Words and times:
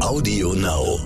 Audio 0.00 0.54
Now. 0.54 1.00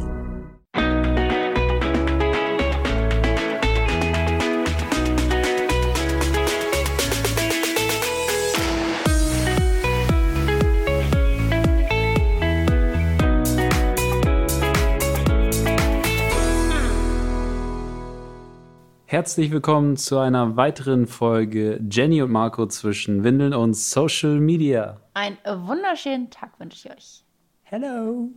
Herzlich 19.06 19.50
willkommen 19.50 19.96
zu 19.96 20.18
einer 20.18 20.56
weiteren 20.56 21.06
Folge 21.06 21.80
Jenny 21.90 22.20
und 22.20 22.30
Marco 22.30 22.66
zwischen 22.66 23.24
Windeln 23.24 23.54
und 23.54 23.74
Social 23.74 24.38
Media. 24.38 25.00
Einen 25.14 25.38
wunderschönen 25.46 26.30
Tag 26.30 26.60
wünsche 26.60 26.88
ich 26.88 26.94
euch. 26.94 27.24
Hello. 27.62 28.30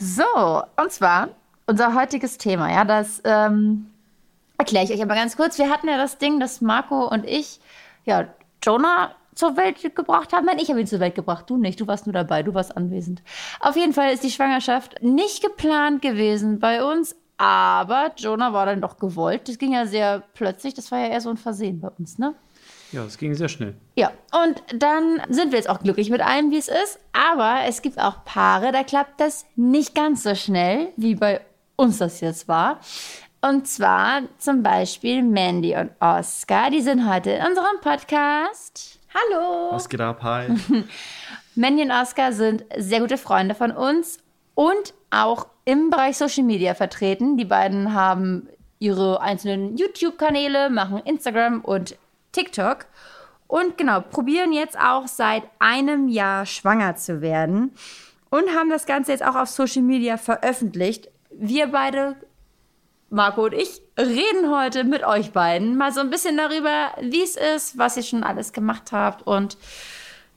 So, 0.00 0.62
und 0.82 0.90
zwar 0.90 1.28
unser 1.66 1.94
heutiges 1.94 2.38
Thema, 2.38 2.72
ja, 2.72 2.86
das 2.86 3.20
ähm, 3.24 3.90
erkläre 4.56 4.86
ich 4.86 4.92
euch 4.92 5.02
aber 5.02 5.14
ganz 5.14 5.36
kurz. 5.36 5.58
Wir 5.58 5.68
hatten 5.68 5.88
ja 5.88 5.98
das 5.98 6.16
Ding, 6.16 6.40
dass 6.40 6.62
Marco 6.62 7.06
und 7.06 7.26
ich, 7.26 7.60
ja, 8.06 8.24
Jonah 8.62 9.14
zur 9.34 9.58
Welt 9.58 9.94
gebracht 9.94 10.32
haben. 10.32 10.46
Nein, 10.46 10.58
ich 10.58 10.70
habe 10.70 10.80
ihn 10.80 10.86
zur 10.86 11.00
Welt 11.00 11.14
gebracht, 11.14 11.48
du 11.48 11.58
nicht. 11.58 11.80
Du 11.80 11.86
warst 11.86 12.06
nur 12.06 12.14
dabei, 12.14 12.42
du 12.42 12.54
warst 12.54 12.76
anwesend. 12.76 13.22
Auf 13.60 13.76
jeden 13.76 13.92
Fall 13.92 14.12
ist 14.12 14.24
die 14.24 14.30
Schwangerschaft 14.30 15.02
nicht 15.02 15.42
geplant 15.42 16.00
gewesen 16.00 16.60
bei 16.60 16.82
uns, 16.82 17.14
aber 17.36 18.12
Jonah 18.16 18.54
war 18.54 18.66
dann 18.66 18.80
doch 18.80 18.96
gewollt. 18.98 19.48
Das 19.48 19.58
ging 19.58 19.72
ja 19.72 19.86
sehr 19.86 20.22
plötzlich. 20.32 20.72
Das 20.72 20.90
war 20.90 20.98
ja 20.98 21.08
eher 21.08 21.20
so 21.20 21.28
ein 21.28 21.36
Versehen 21.36 21.80
bei 21.80 21.88
uns, 21.88 22.18
ne? 22.18 22.34
Ja, 22.92 23.04
es 23.04 23.18
ging 23.18 23.34
sehr 23.34 23.48
schnell. 23.48 23.74
Ja, 23.94 24.10
und 24.32 24.62
dann 24.74 25.22
sind 25.28 25.52
wir 25.52 25.58
jetzt 25.58 25.68
auch 25.68 25.80
glücklich 25.80 26.10
mit 26.10 26.20
allem, 26.20 26.50
wie 26.50 26.58
es 26.58 26.68
ist. 26.68 26.98
Aber 27.12 27.60
es 27.66 27.82
gibt 27.82 27.98
auch 27.98 28.24
Paare, 28.24 28.72
da 28.72 28.82
klappt 28.82 29.20
das 29.20 29.46
nicht 29.54 29.94
ganz 29.94 30.22
so 30.24 30.34
schnell, 30.34 30.88
wie 30.96 31.14
bei 31.14 31.40
uns 31.76 31.98
das 31.98 32.20
jetzt 32.20 32.48
war. 32.48 32.80
Und 33.42 33.66
zwar 33.66 34.22
zum 34.38 34.62
Beispiel 34.62 35.22
Mandy 35.22 35.74
und 35.74 35.92
Oscar. 36.00 36.70
Die 36.70 36.82
sind 36.82 37.08
heute 37.08 37.30
in 37.30 37.46
unserem 37.46 37.80
Podcast. 37.80 38.98
Hallo. 39.14 39.68
Was 39.70 39.88
geht 39.88 40.00
ab? 40.00 40.22
Hi. 40.22 40.48
Mandy 41.54 41.82
und 41.82 41.90
Oscar 41.90 42.32
sind 42.32 42.64
sehr 42.76 43.00
gute 43.00 43.18
Freunde 43.18 43.54
von 43.54 43.70
uns 43.70 44.18
und 44.54 44.94
auch 45.10 45.46
im 45.64 45.90
Bereich 45.90 46.18
Social 46.18 46.44
Media 46.44 46.74
vertreten. 46.74 47.36
Die 47.36 47.44
beiden 47.44 47.94
haben 47.94 48.48
ihre 48.78 49.20
einzelnen 49.20 49.76
YouTube-Kanäle, 49.76 50.70
machen 50.70 51.00
Instagram 51.04 51.60
und 51.62 51.96
TikTok 52.32 52.86
und 53.46 53.76
genau, 53.76 54.00
probieren 54.00 54.52
jetzt 54.52 54.78
auch 54.78 55.08
seit 55.08 55.42
einem 55.58 56.08
Jahr 56.08 56.46
schwanger 56.46 56.96
zu 56.96 57.20
werden 57.20 57.72
und 58.30 58.48
haben 58.54 58.70
das 58.70 58.86
Ganze 58.86 59.10
jetzt 59.10 59.24
auch 59.24 59.34
auf 59.34 59.48
Social 59.48 59.82
Media 59.82 60.16
veröffentlicht. 60.16 61.08
Wir 61.30 61.66
beide, 61.66 62.16
Marco 63.10 63.44
und 63.46 63.54
ich, 63.54 63.82
reden 63.98 64.50
heute 64.50 64.84
mit 64.84 65.04
euch 65.04 65.32
beiden 65.32 65.76
mal 65.76 65.92
so 65.92 66.00
ein 66.00 66.10
bisschen 66.10 66.36
darüber, 66.36 66.92
wie 67.00 67.22
es 67.22 67.36
ist, 67.36 67.76
was 67.76 67.96
ihr 67.96 68.04
schon 68.04 68.22
alles 68.22 68.52
gemacht 68.52 68.92
habt 68.92 69.26
und 69.26 69.56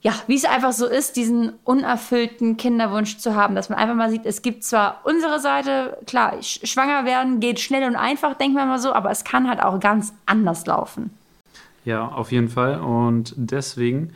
ja, 0.00 0.12
wie 0.26 0.34
es 0.34 0.44
einfach 0.44 0.72
so 0.72 0.86
ist, 0.86 1.16
diesen 1.16 1.54
unerfüllten 1.64 2.58
Kinderwunsch 2.58 3.16
zu 3.16 3.36
haben, 3.36 3.54
dass 3.54 3.70
man 3.70 3.78
einfach 3.78 3.94
mal 3.94 4.10
sieht, 4.10 4.26
es 4.26 4.42
gibt 4.42 4.62
zwar 4.62 5.00
unsere 5.04 5.40
Seite, 5.40 5.96
klar, 6.06 6.42
schwanger 6.42 7.06
werden 7.06 7.40
geht 7.40 7.58
schnell 7.58 7.88
und 7.88 7.96
einfach, 7.96 8.34
denkt 8.34 8.54
man 8.54 8.68
mal 8.68 8.78
so, 8.78 8.92
aber 8.92 9.10
es 9.10 9.24
kann 9.24 9.48
halt 9.48 9.62
auch 9.62 9.80
ganz 9.80 10.12
anders 10.26 10.66
laufen. 10.66 11.16
Ja, 11.84 12.08
auf 12.08 12.32
jeden 12.32 12.48
Fall. 12.48 12.80
Und 12.80 13.34
deswegen 13.36 14.12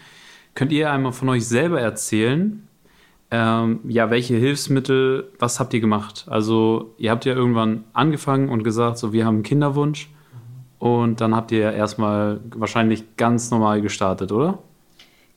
könnt 0.55 0.73
ihr 0.73 0.91
einmal 0.91 1.13
von 1.13 1.29
euch 1.29 1.47
selber 1.47 1.81
erzählen, 1.81 2.67
ähm, 3.31 3.81
ja, 3.87 4.11
welche 4.11 4.37
Hilfsmittel, 4.37 5.31
was 5.39 5.61
habt 5.61 5.75
ihr 5.75 5.81
gemacht? 5.81 6.27
Also, 6.31 6.95
ihr 6.97 7.11
habt 7.11 7.27
ja 7.27 7.35
irgendwann 7.35 7.85
angefangen 7.93 8.49
und 8.49 8.63
gesagt, 8.63 8.97
so, 8.99 9.13
wir 9.13 9.27
haben 9.27 9.37
einen 9.37 9.43
Kinderwunsch. 9.43 10.09
Und 10.79 11.21
dann 11.21 11.35
habt 11.35 11.53
ihr 11.53 11.59
ja 11.59 11.71
erstmal 11.73 12.41
wahrscheinlich 12.55 13.17
ganz 13.17 13.51
normal 13.51 13.83
gestartet, 13.83 14.33
oder? 14.33 14.59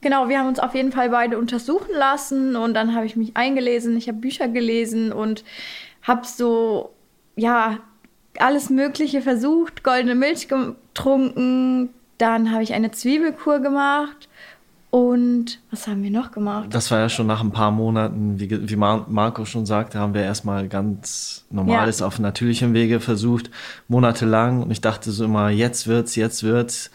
Genau, 0.02 0.30
wir 0.30 0.40
haben 0.40 0.48
uns 0.48 0.60
auf 0.60 0.74
jeden 0.74 0.92
Fall 0.92 1.10
beide 1.10 1.38
untersuchen 1.38 1.94
lassen 1.94 2.56
und 2.56 2.74
dann 2.74 2.96
habe 2.96 3.06
ich 3.06 3.16
mich 3.16 3.38
eingelesen, 3.38 3.96
ich 3.98 4.08
habe 4.08 4.18
Bücher 4.18 4.48
gelesen 4.48 5.12
und 5.12 5.44
habe 6.02 6.26
so, 6.26 6.92
ja, 7.36 7.78
alles 8.40 8.70
Mögliche 8.70 9.22
versucht, 9.22 9.84
goldene 9.84 10.16
Milch 10.16 10.48
getrunken, 10.48 11.90
dann 12.22 12.52
habe 12.52 12.64
ich 12.64 12.74
eine 12.74 12.92
Zwiebelkur 12.92 13.60
gemacht 13.60 14.30
und 14.92 15.60
was 15.72 15.88
haben 15.88 16.04
wir 16.04 16.12
noch 16.12 16.32
gemacht? 16.32 16.68
Das 16.72 16.92
war 16.92 17.00
ja 17.00 17.08
schon 17.08 17.26
nach 17.26 17.42
ein 17.42 17.52
paar 17.52 17.72
Monaten, 17.72 18.40
wie, 18.40 18.70
wie 18.70 18.76
Marco 18.76 19.46
schon 19.46 19.66
sagte, 19.66 20.00
haben 20.00 20.14
wir 20.14 20.24
erstmal 20.24 20.68
ganz 20.68 21.46
normales 21.50 22.00
ja. 22.00 22.08
auf 22.08 22.20
natürlichem 22.20 22.74
Wege 22.74 23.00
versucht, 23.00 23.50
monatelang. 23.88 24.64
Und 24.64 24.72
ich 24.72 24.82
dachte 24.82 25.12
so 25.12 25.24
immer, 25.24 25.50
jetzt 25.50 25.88
wird's, 25.88 26.16
jetzt 26.16 26.44
wird's 26.44 26.92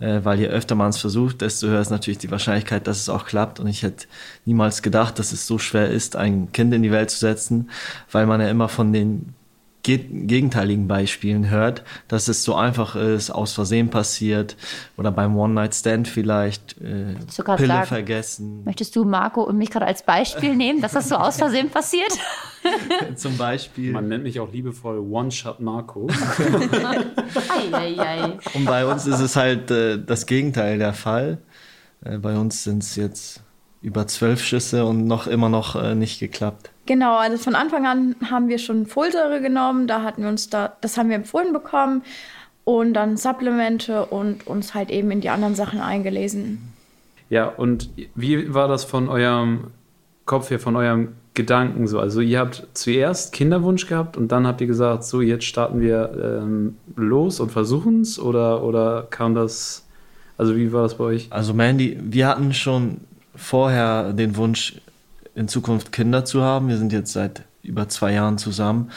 äh, 0.00 0.20
weil 0.24 0.40
je 0.40 0.46
öfter 0.46 0.74
man 0.74 0.90
es 0.90 0.98
versucht, 0.98 1.42
desto 1.42 1.68
höher 1.68 1.80
ist 1.80 1.90
natürlich 1.90 2.18
die 2.18 2.30
Wahrscheinlichkeit, 2.30 2.86
dass 2.86 2.98
es 2.98 3.08
auch 3.08 3.26
klappt. 3.26 3.60
Und 3.60 3.66
ich 3.66 3.82
hätte 3.82 4.06
niemals 4.44 4.82
gedacht, 4.82 5.18
dass 5.18 5.32
es 5.32 5.46
so 5.46 5.58
schwer 5.58 5.90
ist, 5.90 6.16
ein 6.16 6.52
Kind 6.52 6.72
in 6.74 6.82
die 6.82 6.90
Welt 6.90 7.10
zu 7.10 7.18
setzen, 7.18 7.70
weil 8.10 8.26
man 8.26 8.40
ja 8.40 8.48
immer 8.48 8.68
von 8.68 8.92
den 8.92 9.34
gegenteiligen 9.82 10.88
Beispielen 10.88 11.48
hört, 11.48 11.82
dass 12.08 12.28
es 12.28 12.44
so 12.44 12.54
einfach 12.54 12.96
ist, 12.96 13.30
aus 13.30 13.52
Versehen 13.54 13.88
passiert 13.88 14.56
oder 14.96 15.10
beim 15.10 15.36
One-Night-Stand 15.36 16.06
vielleicht 16.08 16.80
äh, 16.80 17.14
Pille 17.56 17.68
sagen, 17.68 17.86
vergessen. 17.86 18.64
Möchtest 18.64 18.94
du 18.96 19.04
Marco 19.04 19.42
und 19.42 19.56
mich 19.56 19.70
gerade 19.70 19.86
als 19.86 20.02
Beispiel 20.02 20.54
nehmen, 20.54 20.82
dass 20.82 20.92
das 20.92 21.08
so 21.08 21.16
aus 21.16 21.38
Versehen 21.38 21.70
passiert? 21.70 22.12
Zum 23.16 23.36
Beispiel. 23.38 23.92
Man 23.92 24.08
nennt 24.08 24.24
mich 24.24 24.38
auch 24.40 24.52
liebevoll 24.52 24.98
One-Shot 24.98 25.60
Marco. 25.60 26.00
und 28.54 28.64
bei 28.66 28.84
uns 28.84 29.06
ist 29.06 29.20
es 29.20 29.36
halt 29.36 29.70
äh, 29.70 29.98
das 30.04 30.26
Gegenteil 30.26 30.78
der 30.78 30.92
Fall. 30.92 31.38
Äh, 32.04 32.18
bei 32.18 32.36
uns 32.36 32.64
sind 32.64 32.82
es 32.82 32.96
jetzt 32.96 33.42
über 33.82 34.06
zwölf 34.06 34.42
Schüsse 34.42 34.84
und 34.84 35.06
noch 35.06 35.26
immer 35.26 35.48
noch 35.48 35.74
äh, 35.74 35.94
nicht 35.94 36.20
geklappt. 36.20 36.70
Genau, 36.86 37.16
also 37.16 37.38
von 37.38 37.54
Anfang 37.54 37.86
an 37.86 38.16
haben 38.30 38.48
wir 38.48 38.58
schon 38.58 38.86
Folsäure 38.86 39.40
genommen, 39.40 39.86
da 39.86 40.02
hatten 40.02 40.22
wir 40.22 40.28
uns 40.28 40.50
da, 40.50 40.72
das 40.80 40.98
haben 40.98 41.08
wir 41.08 41.16
empfohlen 41.16 41.52
bekommen 41.52 42.02
und 42.64 42.94
dann 42.94 43.16
Supplemente 43.16 44.06
und 44.06 44.46
uns 44.46 44.74
halt 44.74 44.90
eben 44.90 45.10
in 45.10 45.20
die 45.20 45.30
anderen 45.30 45.54
Sachen 45.54 45.80
eingelesen. 45.80 46.72
Ja, 47.30 47.46
und 47.46 47.88
wie 48.14 48.52
war 48.52 48.68
das 48.68 48.84
von 48.84 49.08
eurem 49.08 49.68
Kopf 50.26 50.50
her, 50.50 50.58
von 50.58 50.76
eurem 50.76 51.12
Gedanken 51.34 51.86
so? 51.86 52.00
Also 52.00 52.20
ihr 52.20 52.40
habt 52.40 52.66
zuerst 52.74 53.32
Kinderwunsch 53.32 53.86
gehabt 53.86 54.16
und 54.16 54.32
dann 54.32 54.46
habt 54.46 54.60
ihr 54.60 54.66
gesagt, 54.66 55.04
so 55.04 55.20
jetzt 55.20 55.44
starten 55.44 55.80
wir 55.80 56.40
ähm, 56.42 56.76
los 56.96 57.40
und 57.40 57.52
versuchen 57.52 58.02
es 58.02 58.18
oder, 58.18 58.62
oder 58.64 59.06
kam 59.08 59.34
das, 59.34 59.86
also 60.36 60.56
wie 60.56 60.72
war 60.72 60.82
das 60.82 60.96
bei 60.96 61.04
euch? 61.04 61.28
Also 61.30 61.54
Mandy, 61.54 61.98
wir 62.02 62.26
hatten 62.26 62.52
schon 62.52 62.98
vorher 63.40 64.12
den 64.12 64.36
Wunsch, 64.36 64.76
in 65.34 65.48
Zukunft 65.48 65.92
Kinder 65.92 66.24
zu 66.24 66.42
haben. 66.42 66.68
Wir 66.68 66.76
sind 66.76 66.92
jetzt 66.92 67.12
seit 67.12 67.42
über 67.62 67.88
zwei 67.88 68.12
Jahren 68.12 68.38
zusammen. 68.38 68.90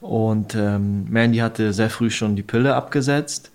Und 0.00 0.54
ähm, 0.54 1.06
Mandy 1.10 1.38
hatte 1.38 1.72
sehr 1.72 1.90
früh 1.90 2.10
schon 2.10 2.36
die 2.36 2.42
Pille 2.42 2.74
abgesetzt. 2.74 3.50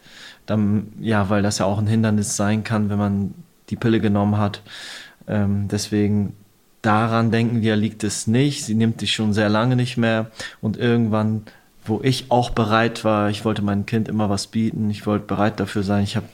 Dann, 0.46 0.91
ja, 1.00 1.30
weil 1.30 1.44
das 1.44 1.59
ja 1.59 1.66
auch 1.66 1.78
ein 1.78 1.88
Hindernis 1.88 2.35
sein 2.35 2.63
kann, 2.63 2.90
wenn 2.90 2.97
man 2.97 3.34
die 3.69 3.75
Pille 3.75 4.00
genommen 4.00 4.38
hat. 4.38 4.62
Ähm, 5.28 5.68
deswegen 5.69 6.34
daran 6.81 7.31
denken 7.31 7.62
wir, 7.62 7.75
liegt 7.75 8.03
es 8.03 8.28
nicht. 8.28 8.66
Sie 8.66 8.75
nimmt 8.75 9.01
dich 9.01 9.13
schon 9.13 9.34
sehr 9.34 9.50
lange 9.50 9.75
nicht 9.75 9.97
mehr. 9.97 10.31
Und 10.62 10.78
irgendwann, 10.78 11.44
wo 11.85 12.01
ich 12.03 12.25
auch 12.30 12.50
bereit 12.50 13.03
war, 13.03 13.30
ich 13.30 13.46
wollte 13.46 13.62
meinem 13.62 13.85
Kind 13.85 14.07
immer 14.07 14.30
was 14.30 14.47
bieten, 14.47 14.90
ich 14.90 15.06
wollte 15.06 15.25
bereit 15.25 15.59
dafür 15.59 15.84
sein. 15.84 16.03
Ich 16.03 16.16
habe 16.16 16.25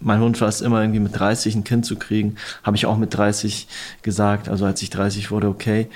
mein 0.00 0.20
Wunsch 0.20 0.40
war 0.40 0.48
es 0.48 0.60
immer 0.60 0.80
irgendwie 0.80 1.00
mit 1.00 1.18
30 1.18 1.54
ein 1.54 1.64
Kind 1.64 1.86
zu 1.86 1.96
kriegen. 1.96 2.36
Habe 2.62 2.76
ich 2.76 2.86
auch 2.86 2.96
mit 2.96 3.14
30 3.16 3.68
gesagt. 4.02 4.48
Also 4.48 4.64
als 4.64 4.82
ich 4.82 4.90
30 4.90 5.30
wurde, 5.30 5.48
okay, 5.48 5.88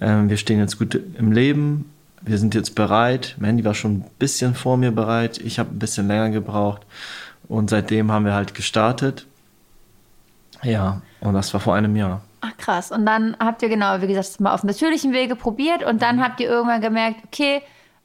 ähm, 0.00 0.30
wir 0.30 0.36
stehen 0.36 0.58
jetzt 0.58 0.78
gut 0.78 0.98
im 1.18 1.32
Leben. 1.32 1.90
Wir 2.22 2.38
sind 2.38 2.54
jetzt 2.54 2.74
bereit. 2.74 3.34
Mandy 3.38 3.64
war 3.64 3.74
schon 3.74 3.92
ein 3.92 4.04
bisschen 4.18 4.54
vor 4.54 4.76
mir 4.76 4.92
bereit. 4.92 5.38
Ich 5.38 5.58
habe 5.58 5.70
ein 5.70 5.78
bisschen 5.78 6.08
länger 6.08 6.30
gebraucht. 6.30 6.82
Und 7.48 7.70
seitdem 7.70 8.12
haben 8.12 8.24
wir 8.24 8.34
halt 8.34 8.54
gestartet. 8.54 9.26
Ja, 10.62 11.02
und 11.20 11.34
das 11.34 11.52
war 11.52 11.60
vor 11.60 11.74
einem 11.74 11.96
Jahr. 11.96 12.22
Ach 12.40 12.56
krass. 12.56 12.90
Und 12.90 13.06
dann 13.06 13.36
habt 13.38 13.62
ihr 13.62 13.68
genau, 13.68 14.00
wie 14.00 14.06
gesagt, 14.06 14.40
mal 14.40 14.54
auf 14.54 14.64
natürlichem 14.64 15.12
Wege 15.12 15.36
probiert 15.36 15.84
und 15.84 16.02
dann 16.02 16.22
habt 16.22 16.40
ihr 16.40 16.48
irgendwann 16.48 16.80
gemerkt, 16.80 17.18
okay, 17.24 17.62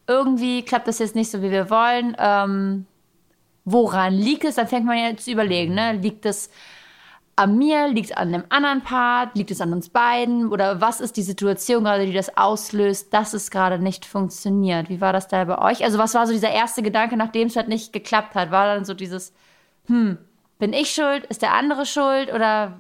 irgendwie 0.08 0.64
klappt 0.64 0.88
das 0.88 1.00
jetzt 1.00 1.16
nicht 1.16 1.30
so, 1.30 1.42
wie 1.42 1.52
wir 1.52 1.70
wollen. 1.70 2.16
Ähm, 2.20 2.86
woran 3.68 4.14
liegt 4.14 4.46
es? 4.46 4.56
Dann 4.56 4.68
fängt 4.68 4.86
man 4.86 4.98
ja 4.98 5.16
zu 5.18 5.30
überlegen, 5.30 5.76
ne? 5.76 5.92
Liegt 5.92 6.26
es 6.26 6.50
an 7.36 7.58
mir? 7.58 7.90
Liegt 7.90 8.12
es 8.12 8.18
an 8.18 8.32
dem 8.32 8.46
anderen 8.48 8.82
Part? 8.82 9.36
Liegt 9.36 9.52
es 9.52 9.60
an 9.60 9.74
uns 9.74 9.90
beiden? 9.90 10.48
Oder 10.48 10.80
was 10.80 11.02
ist 11.02 11.18
die 11.18 11.22
Situation 11.22 11.84
gerade, 11.84 12.06
die 12.06 12.14
das 12.14 12.38
auslöst, 12.38 13.14
dass 13.14 13.34
es 13.34 13.52
gerade 13.52 13.78
nicht 13.78 14.06
funktioniert? 14.06 14.90
Wie 14.90 15.02
war 15.02 15.12
das 15.12 15.28
da 15.28 15.44
bei 15.44 15.60
euch? 15.60 15.84
Also 15.84 15.98
was 15.98 16.14
war 16.14 16.26
so 16.26 16.32
dieser 16.32 16.52
erste 16.52 16.82
Gedanke, 16.82 17.18
nachdem 17.18 17.50
es 17.50 17.58
halt 17.58 17.68
nicht 17.68 17.92
geklappt 17.92 18.36
hat? 18.36 18.52
War 18.52 18.74
dann 18.74 18.86
so 18.86 18.94
dieses, 18.94 19.34
hm, 19.88 20.18
bin 20.60 20.72
ich 20.72 20.92
schuld? 20.92 21.26
Ist 21.26 21.42
der 21.42 21.54
andere 21.54 21.86
schuld? 21.86 22.34
Oder 22.34 22.78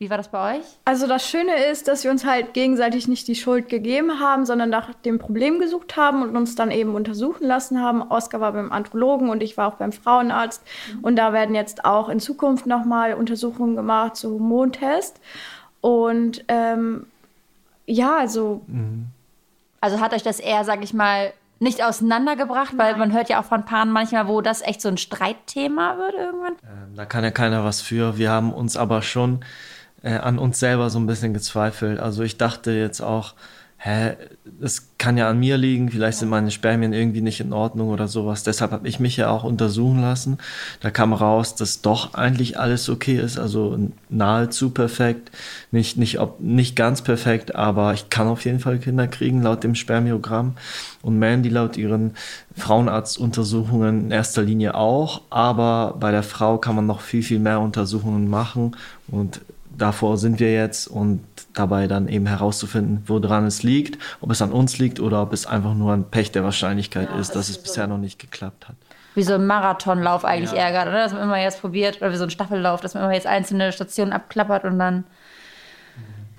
Wie 0.00 0.08
war 0.08 0.16
das 0.16 0.28
bei 0.28 0.56
euch? 0.56 0.64
Also 0.86 1.06
das 1.06 1.28
Schöne 1.28 1.66
ist, 1.66 1.86
dass 1.86 2.04
wir 2.04 2.10
uns 2.10 2.24
halt 2.24 2.54
gegenseitig 2.54 3.06
nicht 3.06 3.28
die 3.28 3.34
Schuld 3.34 3.68
gegeben 3.68 4.18
haben, 4.18 4.46
sondern 4.46 4.70
nach 4.70 4.94
dem 4.94 5.18
Problem 5.18 5.58
gesucht 5.58 5.94
haben 5.98 6.22
und 6.22 6.34
uns 6.38 6.54
dann 6.54 6.70
eben 6.70 6.94
untersuchen 6.94 7.46
lassen 7.46 7.82
haben. 7.82 8.00
Oskar 8.00 8.40
war 8.40 8.52
beim 8.52 8.72
Andrologen 8.72 9.28
und 9.28 9.42
ich 9.42 9.58
war 9.58 9.68
auch 9.68 9.74
beim 9.74 9.92
Frauenarzt. 9.92 10.62
Mhm. 10.94 11.00
Und 11.00 11.16
da 11.16 11.34
werden 11.34 11.54
jetzt 11.54 11.84
auch 11.84 12.08
in 12.08 12.18
Zukunft 12.18 12.64
nochmal 12.64 13.12
Untersuchungen 13.12 13.76
gemacht 13.76 14.16
zu 14.16 14.30
Hormontest. 14.30 15.20
Und 15.82 16.46
ähm, 16.48 17.04
ja, 17.84 18.16
also. 18.16 18.62
Mhm. 18.68 19.08
Also 19.82 20.00
hat 20.00 20.14
euch 20.14 20.22
das 20.22 20.40
eher, 20.40 20.64
sag 20.64 20.82
ich 20.82 20.94
mal, 20.94 21.34
nicht 21.58 21.84
auseinandergebracht, 21.84 22.78
weil 22.78 22.96
man 22.96 23.12
hört 23.12 23.28
ja 23.28 23.38
auch 23.38 23.44
von 23.44 23.66
Paaren 23.66 23.92
manchmal, 23.92 24.28
wo 24.28 24.40
das 24.40 24.62
echt 24.62 24.80
so 24.80 24.88
ein 24.88 24.96
Streitthema 24.96 25.98
wird 25.98 26.14
irgendwann. 26.14 26.52
Ähm, 26.62 26.96
da 26.96 27.04
kann 27.04 27.22
ja 27.22 27.30
keiner 27.30 27.64
was 27.64 27.82
für. 27.82 28.16
Wir 28.16 28.30
haben 28.30 28.54
uns 28.54 28.78
aber 28.78 29.02
schon 29.02 29.44
äh, 30.02 30.14
an 30.14 30.38
uns 30.38 30.58
selber 30.58 30.90
so 30.90 30.98
ein 30.98 31.06
bisschen 31.06 31.34
gezweifelt. 31.34 32.00
Also 32.00 32.22
ich 32.22 32.36
dachte 32.36 32.72
jetzt 32.72 33.00
auch, 33.00 33.34
hä, 33.82 34.12
das 34.60 34.90
kann 34.98 35.16
ja 35.16 35.30
an 35.30 35.40
mir 35.40 35.56
liegen, 35.56 35.88
vielleicht 35.90 36.18
sind 36.18 36.28
meine 36.28 36.50
Spermien 36.50 36.92
irgendwie 36.92 37.22
nicht 37.22 37.40
in 37.40 37.54
Ordnung 37.54 37.88
oder 37.88 38.08
sowas. 38.08 38.42
Deshalb 38.42 38.72
habe 38.72 38.86
ich 38.86 39.00
mich 39.00 39.16
ja 39.16 39.30
auch 39.30 39.42
untersuchen 39.42 40.02
lassen. 40.02 40.36
Da 40.80 40.90
kam 40.90 41.14
raus, 41.14 41.54
dass 41.54 41.80
doch 41.80 42.12
eigentlich 42.12 42.58
alles 42.58 42.90
okay 42.90 43.18
ist, 43.18 43.38
also 43.38 43.78
nahezu 44.10 44.68
perfekt. 44.70 45.30
Nicht, 45.70 45.96
nicht, 45.96 46.20
ob, 46.20 46.40
nicht 46.40 46.76
ganz 46.76 47.00
perfekt, 47.00 47.54
aber 47.54 47.94
ich 47.94 48.10
kann 48.10 48.26
auf 48.26 48.44
jeden 48.44 48.60
Fall 48.60 48.78
Kinder 48.78 49.08
kriegen, 49.08 49.42
laut 49.42 49.64
dem 49.64 49.74
Spermiogramm. 49.74 50.56
Und 51.00 51.18
Mandy 51.18 51.48
laut 51.48 51.78
ihren 51.78 52.14
Frauenarztuntersuchungen 52.58 54.04
in 54.04 54.10
erster 54.10 54.42
Linie 54.42 54.74
auch. 54.74 55.22
Aber 55.30 55.96
bei 55.98 56.10
der 56.10 56.22
Frau 56.22 56.58
kann 56.58 56.76
man 56.76 56.84
noch 56.84 57.00
viel, 57.00 57.22
viel 57.22 57.38
mehr 57.38 57.60
Untersuchungen 57.60 58.28
machen 58.28 58.76
und 59.08 59.40
davor 59.80 60.18
sind 60.18 60.40
wir 60.40 60.52
jetzt 60.52 60.86
und 60.86 61.24
dabei 61.54 61.86
dann 61.86 62.08
eben 62.08 62.26
herauszufinden, 62.26 63.02
woran 63.06 63.46
es 63.46 63.62
liegt, 63.62 63.98
ob 64.20 64.30
es 64.30 64.42
an 64.42 64.52
uns 64.52 64.78
liegt 64.78 65.00
oder 65.00 65.22
ob 65.22 65.32
es 65.32 65.46
einfach 65.46 65.74
nur 65.74 65.92
ein 65.92 66.04
Pech 66.04 66.32
der 66.32 66.44
Wahrscheinlichkeit 66.44 67.08
ja, 67.10 67.18
ist, 67.18 67.34
dass 67.34 67.48
es 67.48 67.56
so 67.56 67.62
bisher 67.62 67.86
noch 67.86 67.98
nicht 67.98 68.18
geklappt 68.18 68.68
hat. 68.68 68.76
Wie 69.14 69.22
so 69.22 69.34
ein 69.34 69.46
Marathonlauf 69.46 70.24
eigentlich 70.24 70.52
ja. 70.52 70.64
ärgert, 70.64 70.88
oder? 70.88 71.02
Dass 71.02 71.12
man 71.12 71.22
immer 71.22 71.40
jetzt 71.40 71.60
probiert, 71.60 71.96
oder 72.00 72.12
wie 72.12 72.16
so 72.16 72.24
ein 72.24 72.30
Staffellauf, 72.30 72.80
dass 72.80 72.94
man 72.94 73.02
immer 73.04 73.14
jetzt 73.14 73.26
einzelne 73.26 73.72
Stationen 73.72 74.12
abklappert 74.12 74.64
und 74.64 74.78
dann 74.78 75.04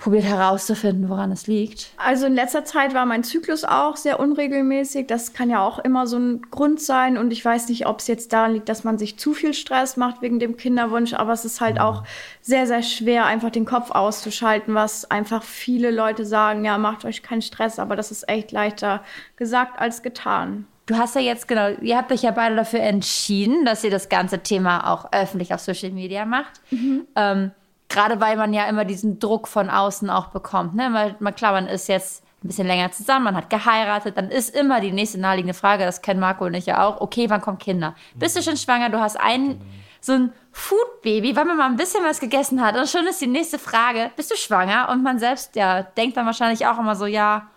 probiert 0.01 0.23
herauszufinden, 0.23 1.09
woran 1.09 1.31
es 1.31 1.45
liegt. 1.45 1.91
Also 1.97 2.25
in 2.25 2.33
letzter 2.33 2.65
Zeit 2.65 2.95
war 2.95 3.05
mein 3.05 3.23
Zyklus 3.23 3.63
auch 3.63 3.95
sehr 3.95 4.19
unregelmäßig. 4.19 5.05
Das 5.05 5.33
kann 5.33 5.51
ja 5.51 5.63
auch 5.63 5.77
immer 5.77 6.07
so 6.07 6.17
ein 6.17 6.41
Grund 6.49 6.81
sein. 6.81 7.19
Und 7.19 7.31
ich 7.31 7.45
weiß 7.45 7.69
nicht, 7.69 7.85
ob 7.85 7.99
es 7.99 8.07
jetzt 8.07 8.33
daran 8.33 8.53
liegt, 8.53 8.67
dass 8.67 8.83
man 8.83 8.97
sich 8.97 9.19
zu 9.19 9.33
viel 9.33 9.53
Stress 9.53 9.97
macht 9.97 10.23
wegen 10.23 10.39
dem 10.39 10.57
Kinderwunsch. 10.57 11.13
Aber 11.13 11.33
es 11.33 11.45
ist 11.45 11.61
halt 11.61 11.75
mhm. 11.75 11.81
auch 11.81 12.03
sehr, 12.41 12.65
sehr 12.65 12.81
schwer, 12.81 13.25
einfach 13.25 13.51
den 13.51 13.65
Kopf 13.65 13.91
auszuschalten, 13.91 14.73
was 14.73 15.09
einfach 15.09 15.43
viele 15.43 15.91
Leute 15.91 16.25
sagen, 16.25 16.65
ja, 16.65 16.79
macht 16.79 17.05
euch 17.05 17.21
keinen 17.21 17.43
Stress. 17.43 17.77
Aber 17.77 17.95
das 17.95 18.09
ist 18.09 18.27
echt 18.27 18.51
leichter 18.51 19.03
gesagt 19.35 19.79
als 19.79 20.01
getan. 20.01 20.65
Du 20.87 20.97
hast 20.97 21.13
ja 21.13 21.21
jetzt, 21.21 21.47
genau, 21.47 21.69
ihr 21.79 21.95
habt 21.95 22.11
euch 22.11 22.23
ja 22.23 22.31
beide 22.31 22.55
dafür 22.55 22.79
entschieden, 22.79 23.65
dass 23.65 23.83
ihr 23.83 23.91
das 23.91 24.09
ganze 24.09 24.39
Thema 24.39 24.91
auch 24.91 25.13
öffentlich 25.13 25.53
auf 25.53 25.61
Social 25.61 25.91
Media 25.91 26.25
macht. 26.25 26.59
Mhm. 26.71 27.05
Ähm, 27.15 27.51
Gerade 27.91 28.21
weil 28.21 28.37
man 28.37 28.53
ja 28.53 28.65
immer 28.67 28.85
diesen 28.85 29.19
Druck 29.19 29.49
von 29.49 29.69
außen 29.69 30.09
auch 30.09 30.27
bekommt. 30.27 30.75
Ne? 30.75 30.89
Weil, 30.93 31.15
mal 31.19 31.33
klar, 31.33 31.51
man 31.51 31.67
ist 31.67 31.89
jetzt 31.89 32.23
ein 32.43 32.47
bisschen 32.47 32.65
länger 32.65 32.91
zusammen, 32.91 33.25
man 33.25 33.35
hat 33.35 33.49
geheiratet, 33.49 34.17
dann 34.17 34.29
ist 34.31 34.55
immer 34.55 34.79
die 34.79 34.93
nächste 34.93 35.19
naheliegende 35.19 35.53
Frage, 35.53 35.83
das 35.85 36.01
kennen 36.01 36.21
Marco 36.21 36.45
und 36.45 36.53
ich 36.53 36.65
ja 36.65 36.83
auch, 36.87 37.01
okay, 37.01 37.29
wann 37.29 37.41
kommen 37.41 37.59
Kinder? 37.59 37.93
Bist 38.15 38.37
du 38.37 38.41
schon 38.41 38.55
schwanger? 38.55 38.89
Du 38.89 38.99
hast 38.99 39.19
ein, 39.19 39.61
so 39.99 40.13
ein 40.13 40.33
Food-Baby, 40.53 41.35
weil 41.35 41.45
man 41.45 41.57
mal 41.57 41.67
ein 41.67 41.75
bisschen 41.75 42.03
was 42.03 42.19
gegessen 42.21 42.61
hat. 42.61 42.77
Und 42.77 42.89
schon 42.89 43.05
ist 43.05 43.21
die 43.21 43.27
nächste 43.27 43.59
Frage, 43.59 44.09
bist 44.15 44.31
du 44.31 44.35
schwanger? 44.35 44.89
Und 44.89 45.03
man 45.03 45.19
selbst, 45.19 45.55
ja, 45.57 45.83
denkt 45.83 46.15
dann 46.15 46.25
wahrscheinlich 46.25 46.65
auch 46.65 46.79
immer 46.79 46.95
so, 46.95 47.05
ja, 47.05 47.47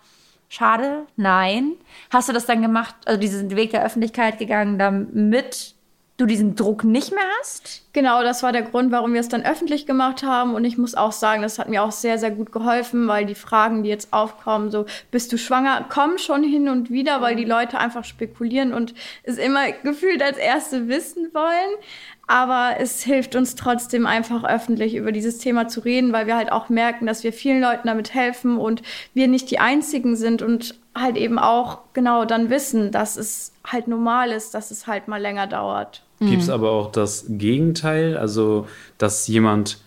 schade, 0.49 1.07
nein. 1.15 1.75
Hast 2.11 2.27
du 2.27 2.33
das 2.33 2.45
dann 2.45 2.61
gemacht, 2.61 2.93
also 3.05 3.19
diesen 3.19 3.55
Weg 3.55 3.71
der 3.71 3.85
Öffentlichkeit 3.85 4.37
gegangen, 4.37 4.77
damit 4.77 5.74
du 6.17 6.25
diesen 6.25 6.55
Druck 6.55 6.83
nicht 6.83 7.11
mehr 7.11 7.23
hast? 7.39 7.83
Genau, 7.91 8.23
das 8.23 8.41
war 8.41 8.51
der 8.51 8.61
Grund, 8.61 8.91
warum 8.91 9.13
wir 9.13 9.19
es 9.19 9.27
dann 9.27 9.45
öffentlich 9.45 9.85
gemacht 9.85 10.23
haben. 10.23 10.53
Und 10.53 10.63
ich 10.63 10.77
muss 10.77 10.95
auch 10.95 11.11
sagen, 11.11 11.41
das 11.41 11.59
hat 11.59 11.69
mir 11.69 11.83
auch 11.83 11.91
sehr, 11.91 12.17
sehr 12.17 12.31
gut 12.31 12.51
geholfen, 12.51 13.07
weil 13.07 13.25
die 13.25 13.35
Fragen, 13.35 13.83
die 13.83 13.89
jetzt 13.89 14.13
aufkommen, 14.13 14.71
so, 14.71 14.85
bist 15.11 15.31
du 15.33 15.37
schwanger, 15.37 15.85
kommen 15.89 16.17
schon 16.17 16.43
hin 16.43 16.69
und 16.69 16.89
wieder, 16.89 17.21
weil 17.21 17.35
die 17.35 17.45
Leute 17.45 17.77
einfach 17.77 18.05
spekulieren 18.05 18.73
und 18.73 18.93
es 19.23 19.37
immer 19.37 19.71
gefühlt 19.71 20.21
als 20.21 20.37
Erste 20.37 20.87
wissen 20.87 21.33
wollen. 21.33 21.75
Aber 22.27 22.77
es 22.79 23.03
hilft 23.03 23.35
uns 23.35 23.55
trotzdem 23.55 24.07
einfach 24.07 24.43
öffentlich 24.43 24.95
über 24.95 25.11
dieses 25.11 25.37
Thema 25.37 25.67
zu 25.67 25.81
reden, 25.81 26.11
weil 26.11 26.27
wir 26.27 26.35
halt 26.35 26.51
auch 26.51 26.69
merken, 26.69 27.05
dass 27.05 27.23
wir 27.23 27.33
vielen 27.33 27.61
Leuten 27.61 27.87
damit 27.87 28.13
helfen 28.13 28.57
und 28.57 28.81
wir 29.13 29.27
nicht 29.27 29.51
die 29.51 29.59
Einzigen 29.59 30.15
sind 30.15 30.41
und 30.41 30.79
halt 30.95 31.17
eben 31.17 31.37
auch 31.37 31.79
genau 31.93 32.25
dann 32.25 32.49
wissen, 32.49 32.91
dass 32.91 33.15
es 33.15 33.53
halt 33.65 33.87
normal 33.87 34.31
ist, 34.31 34.53
dass 34.55 34.71
es 34.71 34.87
halt 34.87 35.07
mal 35.07 35.21
länger 35.21 35.45
dauert. 35.45 36.04
Gibt 36.19 36.41
es 36.41 36.47
mhm. 36.47 36.53
aber 36.53 36.71
auch 36.71 36.91
das 36.91 37.25
Gegenteil, 37.27 38.17
also 38.17 38.67
dass 38.97 39.27
jemand 39.27 39.79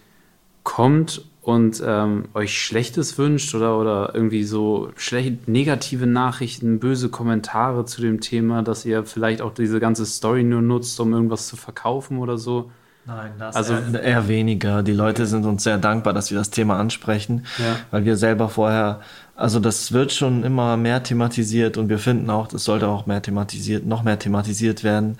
kommt 0.63 1.23
und 1.41 1.83
ähm, 1.85 2.27
euch 2.35 2.59
Schlechtes 2.59 3.17
wünscht 3.17 3.55
oder, 3.55 3.79
oder 3.79 4.11
irgendwie 4.15 4.45
so 4.45 4.91
schlecht, 4.97 5.49
negative 5.49 6.07
Nachrichten, 6.07 6.79
böse 6.79 7.09
Kommentare 7.09 7.87
zu 7.87 8.03
dem 8.03 8.21
Thema, 8.21 8.63
dass 8.63 8.85
ihr 8.85 9.05
vielleicht 9.05 9.41
auch 9.41 9.55
diese 9.55 9.81
ganze 9.81 10.05
Story 10.05 10.43
nur 10.43 10.61
nutzt, 10.61 11.01
um 11.01 11.15
irgendwas 11.15 11.49
zu 11.49 11.57
verkaufen 11.57 12.19
oder 12.19 12.37
so? 12.37 12.71
Nein, 13.07 13.33
das 13.39 13.57
also 13.57 13.73
eher, 13.73 14.03
eher 14.03 14.29
weniger. 14.29 14.83
Die 14.83 14.93
Leute 14.93 15.25
sind 15.25 15.47
uns 15.47 15.65
sehr 15.65 15.79
dankbar, 15.79 16.13
dass 16.13 16.31
wir 16.31 16.37
das 16.37 16.51
Thema 16.51 16.79
ansprechen, 16.79 17.47
ja. 17.57 17.77
weil 17.91 18.05
wir 18.05 18.19
selber 18.19 18.51
vorher, 18.51 19.01
also 19.35 19.59
das 19.59 19.93
wird 19.93 20.13
schon 20.13 20.45
immer 20.45 20.77
mehr 20.77 21.03
thematisiert 21.03 21.79
und 21.79 21.89
wir 21.89 21.99
finden 21.99 22.29
auch, 22.29 22.49
das 22.49 22.65
sollte 22.65 22.89
auch 22.89 23.07
mehr 23.07 23.23
thematisiert, 23.23 23.87
noch 23.87 24.03
mehr 24.03 24.19
thematisiert 24.19 24.85
werden, 24.85 25.17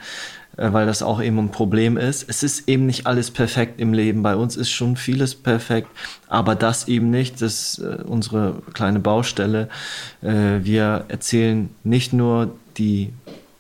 weil 0.59 0.87
das 0.87 1.03
auch 1.03 1.23
eben 1.23 1.39
ein 1.39 1.51
Problem 1.51 1.97
ist. 1.97 2.29
Es 2.29 2.43
ist 2.43 2.69
eben 2.69 2.87
nicht 2.87 3.07
alles 3.07 3.31
perfekt 3.31 3.81
im 3.81 3.93
Leben. 3.93 4.23
Bei 4.23 4.35
uns 4.37 4.57
ist 4.57 4.71
schon 4.71 4.97
vieles 4.97 5.35
perfekt, 5.35 5.89
aber 6.29 6.55
das 6.55 6.89
eben 6.89 7.11
nicht. 7.11 7.41
Das 7.41 7.43
ist 7.43 7.79
äh, 7.79 8.03
unsere 8.05 8.63
kleine 8.75 8.99
Baustelle. 8.99 9.69
Äh, 10.21 10.65
wir 10.65 11.05
erzählen 11.09 11.71
nicht 11.85 12.13
nur 12.13 12.51
die 12.77 13.13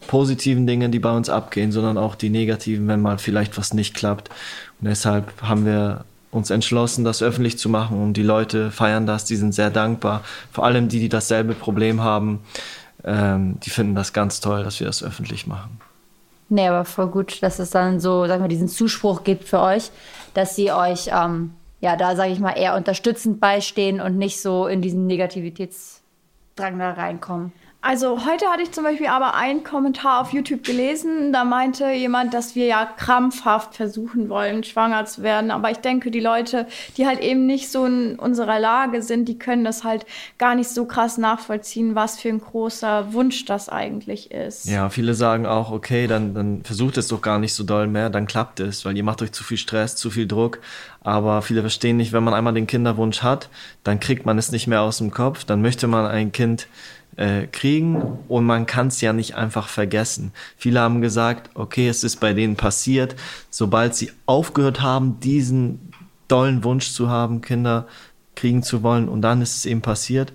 positiven 0.08 0.66
Dinge, 0.66 0.88
die 0.88 0.98
bei 0.98 1.14
uns 1.14 1.28
abgehen, 1.28 1.70
sondern 1.70 1.98
auch 1.98 2.16
die 2.16 2.30
negativen, 2.30 2.88
wenn 2.88 3.00
mal 3.00 3.18
vielleicht 3.18 3.56
was 3.58 3.74
nicht 3.74 3.94
klappt. 3.94 4.30
Und 4.80 4.88
deshalb 4.88 5.42
haben 5.42 5.66
wir 5.66 6.04
uns 6.30 6.50
entschlossen, 6.50 7.04
das 7.04 7.22
öffentlich 7.22 7.58
zu 7.58 7.68
machen 7.68 8.02
und 8.02 8.14
die 8.14 8.22
Leute 8.22 8.70
feiern 8.70 9.06
das, 9.06 9.24
die 9.24 9.36
sind 9.36 9.54
sehr 9.54 9.70
dankbar. 9.70 10.22
Vor 10.52 10.64
allem 10.64 10.88
die, 10.88 10.98
die 11.00 11.08
dasselbe 11.08 11.54
Problem 11.54 12.02
haben, 12.02 12.40
ähm, 13.04 13.58
die 13.64 13.70
finden 13.70 13.94
das 13.94 14.12
ganz 14.12 14.40
toll, 14.40 14.64
dass 14.64 14.80
wir 14.80 14.86
das 14.86 15.02
öffentlich 15.02 15.46
machen. 15.46 15.80
Nee, 16.48 16.68
aber 16.68 16.84
voll 16.84 17.08
gut, 17.08 17.42
dass 17.42 17.58
es 17.58 17.70
dann 17.70 18.00
so, 18.00 18.26
sagen 18.26 18.42
wir, 18.42 18.48
diesen 18.48 18.68
Zuspruch 18.68 19.22
gibt 19.22 19.44
für 19.44 19.60
euch, 19.60 19.90
dass 20.34 20.56
sie 20.56 20.72
euch, 20.72 21.10
ähm, 21.12 21.52
ja, 21.80 21.96
da 21.96 22.16
sage 22.16 22.32
ich 22.32 22.40
mal, 22.40 22.52
eher 22.52 22.74
unterstützend 22.74 23.38
beistehen 23.38 24.00
und 24.00 24.16
nicht 24.16 24.40
so 24.40 24.66
in 24.66 24.80
diesen 24.80 25.06
Negativitätsdrang 25.06 26.78
da 26.78 26.92
reinkommen. 26.92 27.52
Also 27.80 28.26
heute 28.26 28.46
hatte 28.46 28.62
ich 28.62 28.72
zum 28.72 28.82
Beispiel 28.82 29.06
aber 29.06 29.36
einen 29.36 29.62
Kommentar 29.62 30.20
auf 30.20 30.32
YouTube 30.32 30.64
gelesen, 30.64 31.32
da 31.32 31.44
meinte 31.44 31.92
jemand, 31.92 32.34
dass 32.34 32.56
wir 32.56 32.66
ja 32.66 32.84
krampfhaft 32.84 33.76
versuchen 33.76 34.28
wollen, 34.28 34.64
schwanger 34.64 35.04
zu 35.04 35.22
werden. 35.22 35.52
Aber 35.52 35.70
ich 35.70 35.78
denke, 35.78 36.10
die 36.10 36.18
Leute, 36.18 36.66
die 36.96 37.06
halt 37.06 37.20
eben 37.20 37.46
nicht 37.46 37.70
so 37.70 37.86
in 37.86 38.16
unserer 38.18 38.58
Lage 38.58 39.00
sind, 39.02 39.28
die 39.28 39.38
können 39.38 39.62
das 39.62 39.84
halt 39.84 40.06
gar 40.38 40.56
nicht 40.56 40.68
so 40.68 40.86
krass 40.86 41.18
nachvollziehen, 41.18 41.94
was 41.94 42.18
für 42.18 42.30
ein 42.30 42.40
großer 42.40 43.12
Wunsch 43.12 43.44
das 43.44 43.68
eigentlich 43.68 44.32
ist. 44.32 44.64
Ja, 44.66 44.90
viele 44.90 45.14
sagen 45.14 45.46
auch, 45.46 45.70
okay, 45.70 46.08
dann, 46.08 46.34
dann 46.34 46.64
versucht 46.64 46.98
es 46.98 47.06
doch 47.06 47.22
gar 47.22 47.38
nicht 47.38 47.54
so 47.54 47.62
doll 47.62 47.86
mehr, 47.86 48.10
dann 48.10 48.26
klappt 48.26 48.58
es, 48.58 48.84
weil 48.84 48.96
ihr 48.96 49.04
macht 49.04 49.22
euch 49.22 49.30
zu 49.30 49.44
viel 49.44 49.56
Stress, 49.56 49.94
zu 49.94 50.10
viel 50.10 50.26
Druck. 50.26 50.58
Aber 51.00 51.42
viele 51.42 51.60
verstehen 51.60 51.96
nicht, 51.96 52.12
wenn 52.12 52.24
man 52.24 52.34
einmal 52.34 52.54
den 52.54 52.66
Kinderwunsch 52.66 53.22
hat, 53.22 53.48
dann 53.84 54.00
kriegt 54.00 54.26
man 54.26 54.36
es 54.36 54.50
nicht 54.50 54.66
mehr 54.66 54.82
aus 54.82 54.98
dem 54.98 55.12
Kopf, 55.12 55.44
dann 55.44 55.62
möchte 55.62 55.86
man 55.86 56.06
ein 56.06 56.32
Kind 56.32 56.66
äh, 57.18 57.46
kriegen 57.48 58.00
und 58.28 58.46
man 58.46 58.64
kann 58.66 58.86
es 58.86 59.00
ja 59.00 59.12
nicht 59.12 59.34
einfach 59.34 59.68
vergessen. 59.68 60.32
Viele 60.56 60.80
haben 60.80 61.00
gesagt, 61.00 61.50
okay, 61.54 61.88
es 61.88 62.04
ist 62.04 62.20
bei 62.20 62.32
denen 62.32 62.56
passiert, 62.56 63.16
sobald 63.50 63.94
sie 63.94 64.12
aufgehört 64.24 64.80
haben, 64.80 65.20
diesen 65.20 65.92
dollen 66.28 66.62
Wunsch 66.62 66.92
zu 66.92 67.10
haben, 67.10 67.40
Kinder 67.40 67.86
kriegen 68.36 68.62
zu 68.62 68.84
wollen 68.84 69.08
und 69.08 69.22
dann 69.22 69.42
ist 69.42 69.56
es 69.56 69.66
eben 69.66 69.82
passiert. 69.82 70.32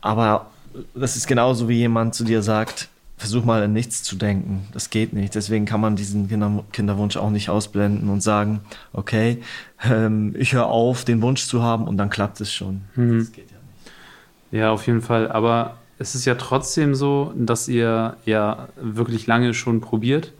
Aber 0.00 0.50
das 0.94 1.16
ist 1.16 1.28
genauso 1.28 1.68
wie 1.68 1.76
jemand 1.76 2.14
zu 2.14 2.24
dir 2.24 2.42
sagt, 2.42 2.88
versuch 3.16 3.44
mal 3.44 3.62
an 3.62 3.72
nichts 3.72 4.02
zu 4.02 4.16
denken. 4.16 4.66
Das 4.72 4.90
geht 4.90 5.12
nicht. 5.12 5.34
Deswegen 5.34 5.64
kann 5.64 5.80
man 5.80 5.94
diesen 5.94 6.28
Kinder 6.28 6.64
Kinderwunsch 6.72 7.16
auch 7.18 7.30
nicht 7.30 7.50
ausblenden 7.50 8.08
und 8.08 8.20
sagen, 8.20 8.60
okay, 8.92 9.42
ähm, 9.84 10.34
ich 10.36 10.54
höre 10.54 10.66
auf, 10.66 11.04
den 11.04 11.22
Wunsch 11.22 11.46
zu 11.46 11.62
haben 11.62 11.86
und 11.86 11.98
dann 11.98 12.10
klappt 12.10 12.40
es 12.40 12.52
schon. 12.52 12.80
Mhm. 12.96 13.18
Das 13.18 13.32
geht 13.32 13.50
ja 13.50 13.58
nicht. 13.58 14.60
Ja, 14.60 14.70
auf 14.72 14.86
jeden 14.86 15.02
Fall. 15.02 15.30
Aber 15.30 15.76
es 16.00 16.14
ist 16.16 16.24
ja 16.26 16.34
trotzdem 16.36 16.94
so, 16.96 17.32
dass 17.36 17.68
ihr 17.68 18.16
ja 18.26 18.68
wirklich 18.80 19.28
lange 19.28 19.54
schon 19.54 19.80
probiert 19.80 20.32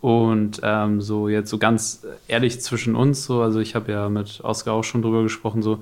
Und 0.00 0.60
ähm, 0.62 1.00
so 1.00 1.28
jetzt 1.30 1.50
so 1.50 1.58
ganz 1.58 2.04
ehrlich 2.28 2.60
zwischen 2.60 2.94
uns, 2.94 3.24
so, 3.24 3.42
also 3.42 3.60
ich 3.60 3.74
habe 3.74 3.90
ja 3.92 4.10
mit 4.10 4.40
Oskar 4.44 4.74
auch 4.74 4.84
schon 4.84 5.02
drüber 5.02 5.22
gesprochen, 5.22 5.62
so, 5.62 5.80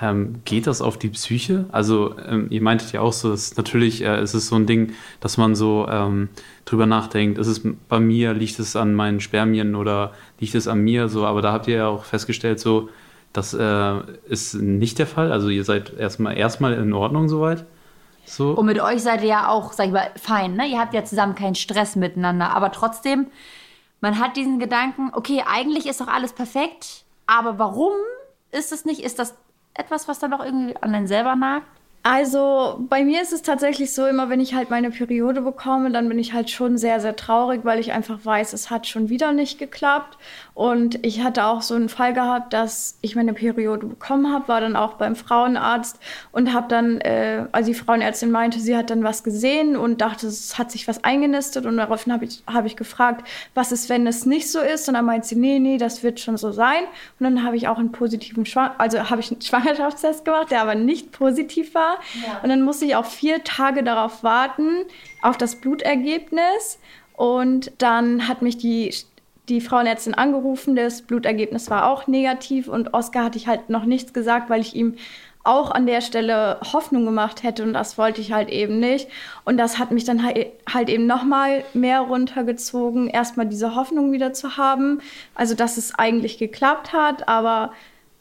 ähm, 0.00 0.42
geht 0.44 0.66
das 0.66 0.82
auf 0.82 0.98
die 0.98 1.08
Psyche? 1.10 1.66
Also, 1.72 2.16
ähm, 2.18 2.48
ihr 2.50 2.62
meintet 2.62 2.92
ja 2.92 3.00
auch 3.02 3.12
so, 3.12 3.30
dass 3.30 3.56
natürlich 3.56 4.02
äh, 4.02 4.22
ist 4.22 4.34
es 4.34 4.48
so 4.48 4.56
ein 4.56 4.66
Ding, 4.66 4.92
dass 5.20 5.38
man 5.38 5.54
so 5.54 5.86
ähm, 5.90 6.30
drüber 6.66 6.86
nachdenkt, 6.86 7.38
ist 7.38 7.46
es 7.48 7.62
bei 7.88 8.00
mir, 8.00 8.34
liegt 8.34 8.58
es 8.58 8.76
an 8.76 8.94
meinen 8.94 9.20
Spermien 9.20 9.74
oder 9.74 10.12
liegt 10.40 10.54
es 10.54 10.68
an 10.68 10.80
mir? 10.80 11.08
So, 11.08 11.26
aber 11.26 11.42
da 11.42 11.52
habt 11.52 11.68
ihr 11.68 11.76
ja 11.76 11.88
auch 11.88 12.04
festgestellt, 12.04 12.60
so, 12.60 12.90
das 13.34 13.54
äh, 13.54 14.00
ist 14.28 14.54
nicht 14.54 14.98
der 14.98 15.06
Fall. 15.06 15.32
Also 15.32 15.48
ihr 15.50 15.64
seid 15.64 15.94
erstmal 15.98 16.36
erstmal 16.38 16.74
in 16.74 16.92
Ordnung 16.94 17.28
soweit. 17.28 17.66
So. 18.26 18.50
Und 18.50 18.66
mit 18.66 18.80
euch 18.80 19.02
seid 19.02 19.22
ihr 19.22 19.28
ja 19.28 19.48
auch, 19.48 19.72
sag 19.72 19.86
ich 19.86 19.92
mal, 19.92 20.10
fein, 20.16 20.54
ne? 20.54 20.66
Ihr 20.66 20.80
habt 20.80 20.92
ja 20.92 21.04
zusammen 21.04 21.34
keinen 21.34 21.54
Stress 21.54 21.96
miteinander. 21.96 22.50
Aber 22.50 22.72
trotzdem, 22.72 23.28
man 24.00 24.18
hat 24.18 24.36
diesen 24.36 24.58
Gedanken, 24.58 25.10
okay, 25.12 25.44
eigentlich 25.46 25.86
ist 25.86 26.00
doch 26.00 26.08
alles 26.08 26.32
perfekt, 26.32 27.04
aber 27.26 27.58
warum 27.58 27.92
ist 28.50 28.72
es 28.72 28.84
nicht? 28.84 29.00
Ist 29.00 29.18
das 29.18 29.34
etwas, 29.74 30.08
was 30.08 30.18
dann 30.18 30.32
doch 30.32 30.44
irgendwie 30.44 30.76
an 30.76 30.94
einen 30.94 31.06
selber 31.06 31.36
nagt? 31.36 31.66
Also 32.08 32.86
bei 32.88 33.02
mir 33.02 33.20
ist 33.20 33.32
es 33.32 33.42
tatsächlich 33.42 33.92
so, 33.92 34.06
immer 34.06 34.30
wenn 34.30 34.38
ich 34.38 34.54
halt 34.54 34.70
meine 34.70 34.92
Periode 34.92 35.40
bekomme, 35.40 35.90
dann 35.90 36.08
bin 36.08 36.20
ich 36.20 36.32
halt 36.32 36.50
schon 36.50 36.78
sehr, 36.78 37.00
sehr 37.00 37.16
traurig, 37.16 37.62
weil 37.64 37.80
ich 37.80 37.90
einfach 37.90 38.20
weiß, 38.22 38.52
es 38.52 38.70
hat 38.70 38.86
schon 38.86 39.08
wieder 39.08 39.32
nicht 39.32 39.58
geklappt. 39.58 40.16
Und 40.54 41.04
ich 41.04 41.24
hatte 41.24 41.46
auch 41.46 41.62
so 41.62 41.74
einen 41.74 41.88
Fall 41.88 42.14
gehabt, 42.14 42.52
dass 42.52 42.96
ich 43.00 43.16
meine 43.16 43.34
Periode 43.34 43.88
bekommen 43.88 44.32
habe, 44.32 44.46
war 44.46 44.60
dann 44.60 44.76
auch 44.76 44.94
beim 44.94 45.16
Frauenarzt 45.16 45.98
und 46.30 46.54
habe 46.54 46.68
dann, 46.68 47.00
äh, 47.00 47.46
also 47.50 47.72
die 47.72 47.78
Frauenärztin 47.78 48.30
meinte, 48.30 48.60
sie 48.60 48.76
hat 48.76 48.90
dann 48.90 49.02
was 49.02 49.24
gesehen 49.24 49.76
und 49.76 50.00
dachte, 50.00 50.28
es 50.28 50.58
hat 50.58 50.70
sich 50.70 50.86
was 50.86 51.02
eingenistet 51.02 51.66
und 51.66 51.76
daraufhin 51.76 52.12
habe 52.12 52.24
ich, 52.24 52.40
hab 52.46 52.66
ich 52.66 52.76
gefragt, 52.76 53.26
was 53.54 53.72
ist, 53.72 53.88
wenn 53.88 54.06
es 54.06 54.26
nicht 54.26 54.48
so 54.48 54.60
ist? 54.60 54.86
Und 54.86 54.94
dann 54.94 55.06
meint 55.06 55.24
sie, 55.24 55.34
nee, 55.34 55.58
nee, 55.58 55.76
das 55.76 56.04
wird 56.04 56.20
schon 56.20 56.36
so 56.36 56.52
sein. 56.52 56.84
Und 57.18 57.24
dann 57.24 57.42
habe 57.42 57.56
ich 57.56 57.66
auch 57.66 57.78
einen 57.78 57.90
positiven 57.90 58.46
Schwang 58.46 58.70
also 58.78 59.10
habe 59.10 59.20
ich 59.20 59.32
einen 59.32 59.42
Schwangerschaftstest 59.42 60.24
gemacht, 60.24 60.52
der 60.52 60.62
aber 60.62 60.76
nicht 60.76 61.10
positiv 61.10 61.74
war. 61.74 61.95
Ja. 62.24 62.40
Und 62.42 62.48
dann 62.48 62.62
musste 62.62 62.84
ich 62.84 62.96
auch 62.96 63.06
vier 63.06 63.44
Tage 63.44 63.82
darauf 63.82 64.22
warten, 64.22 64.84
auf 65.22 65.36
das 65.36 65.56
Blutergebnis. 65.56 66.78
Und 67.14 67.72
dann 67.78 68.28
hat 68.28 68.42
mich 68.42 68.58
die 68.58 68.92
die 69.48 69.60
Frauenärztin 69.60 70.14
angerufen, 70.14 70.74
das 70.74 71.02
Blutergebnis 71.02 71.70
war 71.70 71.86
auch 71.86 72.06
negativ 72.06 72.68
und 72.68 72.94
Oskar 72.94 73.24
hatte 73.24 73.38
ich 73.38 73.46
halt 73.46 73.70
noch 73.70 73.84
nichts 73.84 74.12
gesagt, 74.12 74.50
weil 74.50 74.60
ich 74.60 74.74
ihm 74.74 74.96
auch 75.44 75.70
an 75.70 75.86
der 75.86 76.00
Stelle 76.00 76.58
Hoffnung 76.72 77.04
gemacht 77.04 77.44
hätte 77.44 77.62
und 77.62 77.72
das 77.72 77.96
wollte 77.96 78.20
ich 78.20 78.32
halt 78.32 78.50
eben 78.50 78.80
nicht. 78.80 79.08
Und 79.44 79.58
das 79.58 79.78
hat 79.78 79.92
mich 79.92 80.04
dann 80.04 80.24
halt 80.24 80.88
eben 80.88 81.06
noch 81.06 81.22
mal 81.22 81.62
mehr 81.72 82.00
runtergezogen, 82.00 83.06
erstmal 83.06 83.46
diese 83.46 83.76
Hoffnung 83.76 84.10
wieder 84.10 84.32
zu 84.32 84.56
haben, 84.56 85.00
also 85.36 85.54
dass 85.54 85.76
es 85.76 85.94
eigentlich 85.94 86.38
geklappt 86.38 86.92
hat, 86.92 87.28
aber 87.28 87.72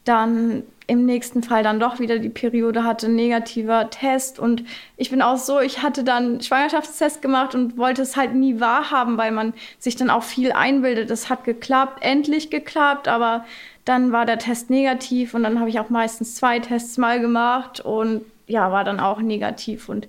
dann 0.06 0.64
im 0.88 1.06
nächsten 1.06 1.42
Fall 1.42 1.64
dann 1.64 1.80
doch 1.80 2.00
wieder 2.00 2.20
die 2.20 2.30
Periode 2.30 2.84
hatte, 2.84 3.10
negativer 3.10 3.90
Test. 3.90 4.40
Und 4.40 4.64
ich 4.98 5.10
bin 5.10 5.22
auch 5.22 5.38
so, 5.38 5.60
ich 5.60 5.82
hatte 5.82 6.04
dann 6.04 6.42
Schwangerschaftstest 6.42 7.22
gemacht 7.22 7.56
und 7.56 7.78
wollte 7.78 8.04
es 8.04 8.16
halt 8.16 8.36
nie 8.36 8.60
wahrhaben, 8.60 9.18
weil 9.18 9.32
man 9.32 9.54
sich 9.80 9.96
dann 9.96 10.10
auch 10.10 10.24
viel 10.24 10.52
einbildet. 10.52 11.10
Es 11.10 11.30
hat 11.30 11.44
geklappt, 11.44 12.00
endlich 12.02 12.50
geklappt, 12.50 13.08
aber 13.08 13.46
dann 13.84 14.12
war 14.12 14.26
der 14.26 14.40
Test 14.40 14.70
negativ 14.70 15.34
und 15.34 15.44
dann 15.44 15.60
habe 15.60 15.70
ich 15.70 15.80
auch 15.80 15.90
meistens 15.90 16.36
zwei 16.36 16.60
Tests 16.60 16.98
mal 16.98 17.20
gemacht 17.20 17.80
und 17.80 18.22
ja, 18.48 18.72
war 18.72 18.84
dann 18.84 19.00
auch 19.00 19.22
negativ 19.22 19.90
und 19.90 20.08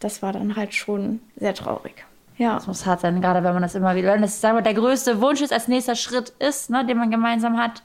das 0.00 0.22
war 0.22 0.32
dann 0.32 0.56
halt 0.56 0.74
schon 0.74 1.20
sehr 1.36 1.54
traurig. 1.54 2.04
Ja. 2.36 2.54
Das 2.54 2.66
muss 2.66 2.86
hart 2.86 3.00
sein, 3.00 3.20
gerade 3.20 3.42
wenn 3.42 3.52
man 3.52 3.62
das 3.62 3.74
immer 3.74 3.96
wieder, 3.96 4.12
wenn 4.12 4.22
das 4.22 4.40
sagen 4.40 4.56
wir, 4.56 4.62
der 4.62 4.74
größte 4.74 5.20
Wunsch 5.20 5.40
ist, 5.40 5.52
als 5.52 5.68
nächster 5.68 5.96
Schritt 5.96 6.32
ist, 6.38 6.70
ne, 6.70 6.86
den 6.86 6.96
man 6.96 7.10
gemeinsam 7.10 7.58
hat, 7.58 7.82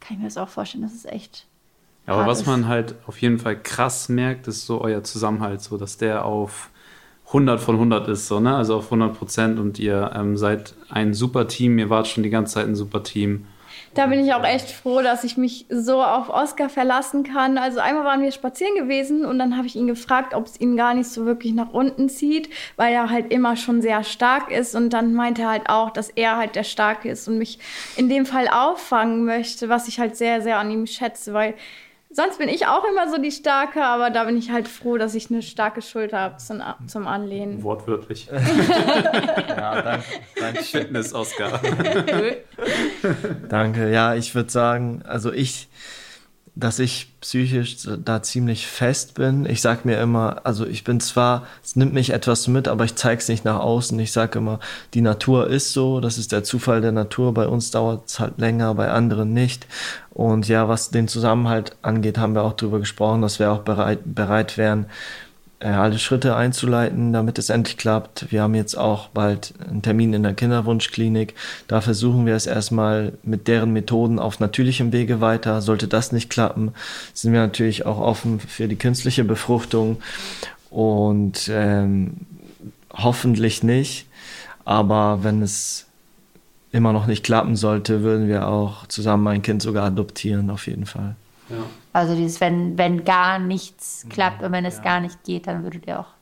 kann 0.00 0.16
ich 0.16 0.18
mir 0.18 0.28
das 0.28 0.36
auch 0.36 0.48
vorstellen. 0.48 0.82
Das 0.82 0.94
ist 0.94 1.06
echt 1.06 1.46
aber 2.06 2.26
was 2.26 2.46
man 2.46 2.66
halt 2.66 2.96
auf 3.06 3.20
jeden 3.20 3.38
Fall 3.38 3.56
krass 3.56 4.08
merkt, 4.08 4.48
ist 4.48 4.66
so 4.66 4.80
euer 4.80 5.04
Zusammenhalt, 5.04 5.60
so 5.60 5.76
dass 5.76 5.96
der 5.96 6.24
auf 6.24 6.70
100 7.28 7.60
von 7.60 7.76
100 7.76 8.08
ist, 8.08 8.26
so, 8.26 8.40
ne? 8.40 8.56
also 8.56 8.76
auf 8.76 8.86
100 8.86 9.16
Prozent 9.16 9.60
und 9.60 9.78
ihr 9.78 10.10
ähm, 10.14 10.36
seid 10.36 10.74
ein 10.88 11.14
super 11.14 11.46
Team, 11.46 11.78
ihr 11.78 11.88
wart 11.88 12.08
schon 12.08 12.24
die 12.24 12.30
ganze 12.30 12.54
Zeit 12.54 12.66
ein 12.66 12.74
super 12.74 13.04
Team. 13.04 13.46
Da 13.92 14.06
bin 14.06 14.24
ich 14.24 14.32
auch 14.32 14.44
echt 14.44 14.70
froh, 14.70 15.02
dass 15.02 15.24
ich 15.24 15.36
mich 15.36 15.66
so 15.68 16.00
auf 16.00 16.28
Oscar 16.28 16.68
verlassen 16.68 17.24
kann. 17.24 17.58
Also 17.58 17.80
einmal 17.80 18.04
waren 18.04 18.22
wir 18.22 18.30
spazieren 18.30 18.76
gewesen 18.76 19.24
und 19.24 19.40
dann 19.40 19.56
habe 19.56 19.66
ich 19.66 19.74
ihn 19.74 19.88
gefragt, 19.88 20.32
ob 20.32 20.46
es 20.46 20.60
ihn 20.60 20.76
gar 20.76 20.94
nicht 20.94 21.08
so 21.08 21.26
wirklich 21.26 21.54
nach 21.54 21.72
unten 21.72 22.08
zieht, 22.08 22.50
weil 22.76 22.92
er 22.92 23.10
halt 23.10 23.32
immer 23.32 23.56
schon 23.56 23.82
sehr 23.82 24.04
stark 24.04 24.52
ist. 24.52 24.76
Und 24.76 24.90
dann 24.90 25.12
meinte 25.12 25.42
er 25.42 25.50
halt 25.50 25.68
auch, 25.68 25.90
dass 25.90 26.08
er 26.08 26.36
halt 26.36 26.54
der 26.54 26.62
Starke 26.62 27.08
ist 27.08 27.26
und 27.26 27.38
mich 27.38 27.58
in 27.96 28.08
dem 28.08 28.26
Fall 28.26 28.46
auffangen 28.46 29.24
möchte, 29.24 29.68
was 29.68 29.88
ich 29.88 29.98
halt 29.98 30.16
sehr, 30.16 30.40
sehr 30.40 30.58
an 30.58 30.70
ihm 30.70 30.86
schätze, 30.86 31.32
weil 31.32 31.54
Sonst 32.12 32.38
bin 32.38 32.48
ich 32.48 32.66
auch 32.66 32.84
immer 32.84 33.08
so 33.08 33.18
die 33.18 33.30
Starke, 33.30 33.84
aber 33.84 34.10
da 34.10 34.24
bin 34.24 34.36
ich 34.36 34.50
halt 34.50 34.66
froh, 34.66 34.98
dass 34.98 35.14
ich 35.14 35.30
eine 35.30 35.42
starke 35.42 35.80
Schulter 35.80 36.18
habe 36.18 36.36
zum, 36.38 36.60
zum 36.88 37.06
Anlehnen. 37.06 37.62
Wortwörtlich. 37.62 38.26
ja, 39.48 39.80
danke. 39.80 40.04
danke. 40.38 40.62
Fitness, 40.64 41.14
Oscar. 41.14 41.60
danke. 43.48 43.92
Ja, 43.92 44.16
ich 44.16 44.34
würde 44.34 44.50
sagen, 44.50 45.02
also 45.06 45.32
ich 45.32 45.68
dass 46.54 46.78
ich 46.78 47.12
psychisch 47.20 47.76
da 48.04 48.22
ziemlich 48.22 48.66
fest 48.66 49.14
bin. 49.14 49.46
Ich 49.46 49.60
sag 49.60 49.84
mir 49.84 50.00
immer, 50.00 50.40
also 50.44 50.66
ich 50.66 50.84
bin 50.84 51.00
zwar, 51.00 51.46
es 51.62 51.76
nimmt 51.76 51.92
mich 51.92 52.10
etwas 52.10 52.48
mit, 52.48 52.68
aber 52.68 52.84
ich 52.84 52.96
zeige 52.96 53.20
es 53.20 53.28
nicht 53.28 53.44
nach 53.44 53.60
außen. 53.60 53.98
Ich 54.00 54.12
sage 54.12 54.38
immer, 54.38 54.60
die 54.94 55.00
Natur 55.00 55.48
ist 55.48 55.72
so, 55.72 56.00
das 56.00 56.18
ist 56.18 56.32
der 56.32 56.44
Zufall 56.44 56.80
der 56.80 56.92
Natur. 56.92 57.32
Bei 57.34 57.46
uns 57.46 57.70
dauert 57.70 58.08
es 58.08 58.20
halt 58.20 58.38
länger, 58.38 58.74
bei 58.74 58.90
anderen 58.90 59.32
nicht. 59.32 59.66
Und 60.10 60.48
ja, 60.48 60.68
was 60.68 60.90
den 60.90 61.08
Zusammenhalt 61.08 61.76
angeht, 61.82 62.18
haben 62.18 62.34
wir 62.34 62.42
auch 62.42 62.54
darüber 62.54 62.80
gesprochen, 62.80 63.22
dass 63.22 63.38
wir 63.38 63.52
auch 63.52 63.60
bereit, 63.60 64.00
bereit 64.04 64.58
wären, 64.58 64.86
alle 65.60 65.98
Schritte 65.98 66.36
einzuleiten, 66.36 67.12
damit 67.12 67.38
es 67.38 67.50
endlich 67.50 67.76
klappt. 67.76 68.32
Wir 68.32 68.42
haben 68.42 68.54
jetzt 68.54 68.76
auch 68.76 69.08
bald 69.08 69.52
einen 69.68 69.82
Termin 69.82 70.14
in 70.14 70.22
der 70.22 70.32
Kinderwunschklinik. 70.32 71.34
Da 71.68 71.82
versuchen 71.82 72.24
wir 72.24 72.34
es 72.34 72.46
erstmal 72.46 73.12
mit 73.22 73.46
deren 73.46 73.72
Methoden 73.72 74.18
auf 74.18 74.40
natürlichem 74.40 74.92
Wege 74.92 75.20
weiter. 75.20 75.60
Sollte 75.60 75.86
das 75.86 76.12
nicht 76.12 76.30
klappen, 76.30 76.72
sind 77.12 77.32
wir 77.32 77.40
natürlich 77.40 77.84
auch 77.84 78.00
offen 78.00 78.40
für 78.40 78.68
die 78.68 78.76
künstliche 78.76 79.22
Befruchtung 79.22 80.00
und 80.70 81.50
ähm, 81.52 82.14
hoffentlich 82.94 83.62
nicht. 83.62 84.06
Aber 84.64 85.24
wenn 85.24 85.42
es 85.42 85.86
immer 86.72 86.92
noch 86.92 87.06
nicht 87.06 87.24
klappen 87.24 87.56
sollte, 87.56 88.02
würden 88.02 88.28
wir 88.28 88.46
auch 88.48 88.86
zusammen 88.86 89.26
ein 89.26 89.42
Kind 89.42 89.60
sogar 89.60 89.84
adoptieren, 89.84 90.50
auf 90.50 90.66
jeden 90.66 90.86
Fall. 90.86 91.16
Ja. 91.50 91.64
Also 91.92 92.14
dieses, 92.14 92.40
wenn, 92.40 92.78
wenn 92.78 93.04
gar 93.04 93.38
nichts 93.38 94.06
klappt 94.08 94.42
und 94.42 94.52
wenn 94.52 94.64
es 94.64 94.78
ja. 94.78 94.82
gar 94.82 95.00
nicht 95.00 95.22
geht, 95.24 95.46
dann 95.46 95.62
würdet 95.62 95.86
ihr 95.86 96.00
auch. 96.00 96.14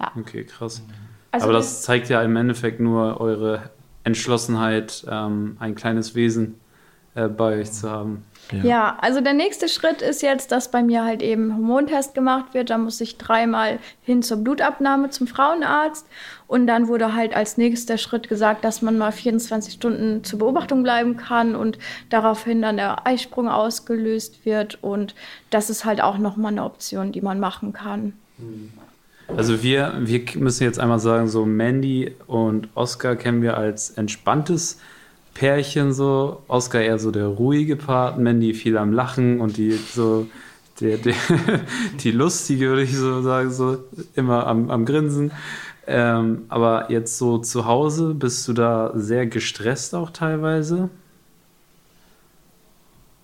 Ja. 0.00 0.12
Okay, 0.18 0.44
krass. 0.44 0.82
Also 1.30 1.44
Aber 1.44 1.52
das 1.52 1.82
zeigt 1.82 2.08
ja 2.08 2.22
im 2.22 2.36
Endeffekt 2.36 2.80
nur 2.80 3.20
eure 3.20 3.70
Entschlossenheit, 4.04 5.04
ähm, 5.10 5.56
ein 5.58 5.74
kleines 5.74 6.14
Wesen 6.14 6.60
äh, 7.14 7.28
bei 7.28 7.60
euch 7.60 7.72
zu 7.72 7.90
haben. 7.90 8.24
Ja. 8.52 8.64
ja. 8.64 8.98
also 9.00 9.20
der 9.20 9.34
nächste 9.34 9.68
Schritt 9.68 10.02
ist 10.02 10.22
jetzt, 10.22 10.52
dass 10.52 10.70
bei 10.70 10.82
mir 10.82 11.04
halt 11.04 11.22
eben 11.22 11.54
Hormontest 11.54 12.14
gemacht 12.14 12.54
wird. 12.54 12.70
Da 12.70 12.78
muss 12.78 13.00
ich 13.00 13.18
dreimal 13.18 13.78
hin 14.02 14.22
zur 14.22 14.38
Blutabnahme 14.38 15.10
zum 15.10 15.26
Frauenarzt. 15.26 16.06
Und 16.46 16.66
dann 16.66 16.88
wurde 16.88 17.14
halt 17.14 17.34
als 17.34 17.56
nächster 17.56 17.98
Schritt 17.98 18.28
gesagt, 18.28 18.64
dass 18.64 18.82
man 18.82 18.98
mal 18.98 19.10
24 19.12 19.74
Stunden 19.74 20.22
zur 20.22 20.38
Beobachtung 20.38 20.82
bleiben 20.82 21.16
kann 21.16 21.56
und 21.56 21.78
daraufhin 22.08 22.62
dann 22.62 22.76
der 22.76 23.06
Eisprung 23.06 23.48
ausgelöst 23.48 24.44
wird. 24.44 24.78
Und 24.82 25.14
das 25.50 25.70
ist 25.70 25.84
halt 25.84 26.00
auch 26.00 26.18
nochmal 26.18 26.52
eine 26.52 26.64
Option, 26.64 27.10
die 27.12 27.20
man 27.20 27.40
machen 27.40 27.72
kann. 27.72 28.12
Also 29.28 29.62
wir, 29.62 29.94
wir 29.98 30.22
müssen 30.36 30.62
jetzt 30.62 30.78
einmal 30.78 31.00
sagen, 31.00 31.26
so 31.26 31.44
Mandy 31.44 32.14
und 32.26 32.68
Oscar 32.74 33.16
kennen 33.16 33.42
wir 33.42 33.56
als 33.56 33.90
entspanntes 33.90 34.78
Pärchen 35.36 35.92
so. 35.92 36.42
Oscar 36.48 36.80
eher 36.80 36.98
so 36.98 37.10
der 37.10 37.26
ruhige 37.26 37.76
Part, 37.76 38.18
Mandy 38.18 38.54
viel 38.54 38.78
am 38.78 38.92
Lachen 38.92 39.40
und 39.40 39.58
die 39.58 39.72
so 39.72 40.26
der, 40.80 40.96
der 40.96 41.14
die 42.02 42.10
lustige, 42.10 42.68
würde 42.68 42.82
ich 42.82 42.96
so 42.96 43.20
sagen, 43.20 43.50
so 43.50 43.78
immer 44.14 44.46
am, 44.46 44.70
am 44.70 44.86
Grinsen. 44.86 45.32
Ähm, 45.86 46.46
aber 46.48 46.90
jetzt 46.90 47.18
so 47.18 47.38
zu 47.38 47.66
Hause, 47.66 48.14
bist 48.14 48.48
du 48.48 48.54
da 48.54 48.92
sehr 48.94 49.26
gestresst 49.26 49.94
auch 49.94 50.10
teilweise? 50.10 50.88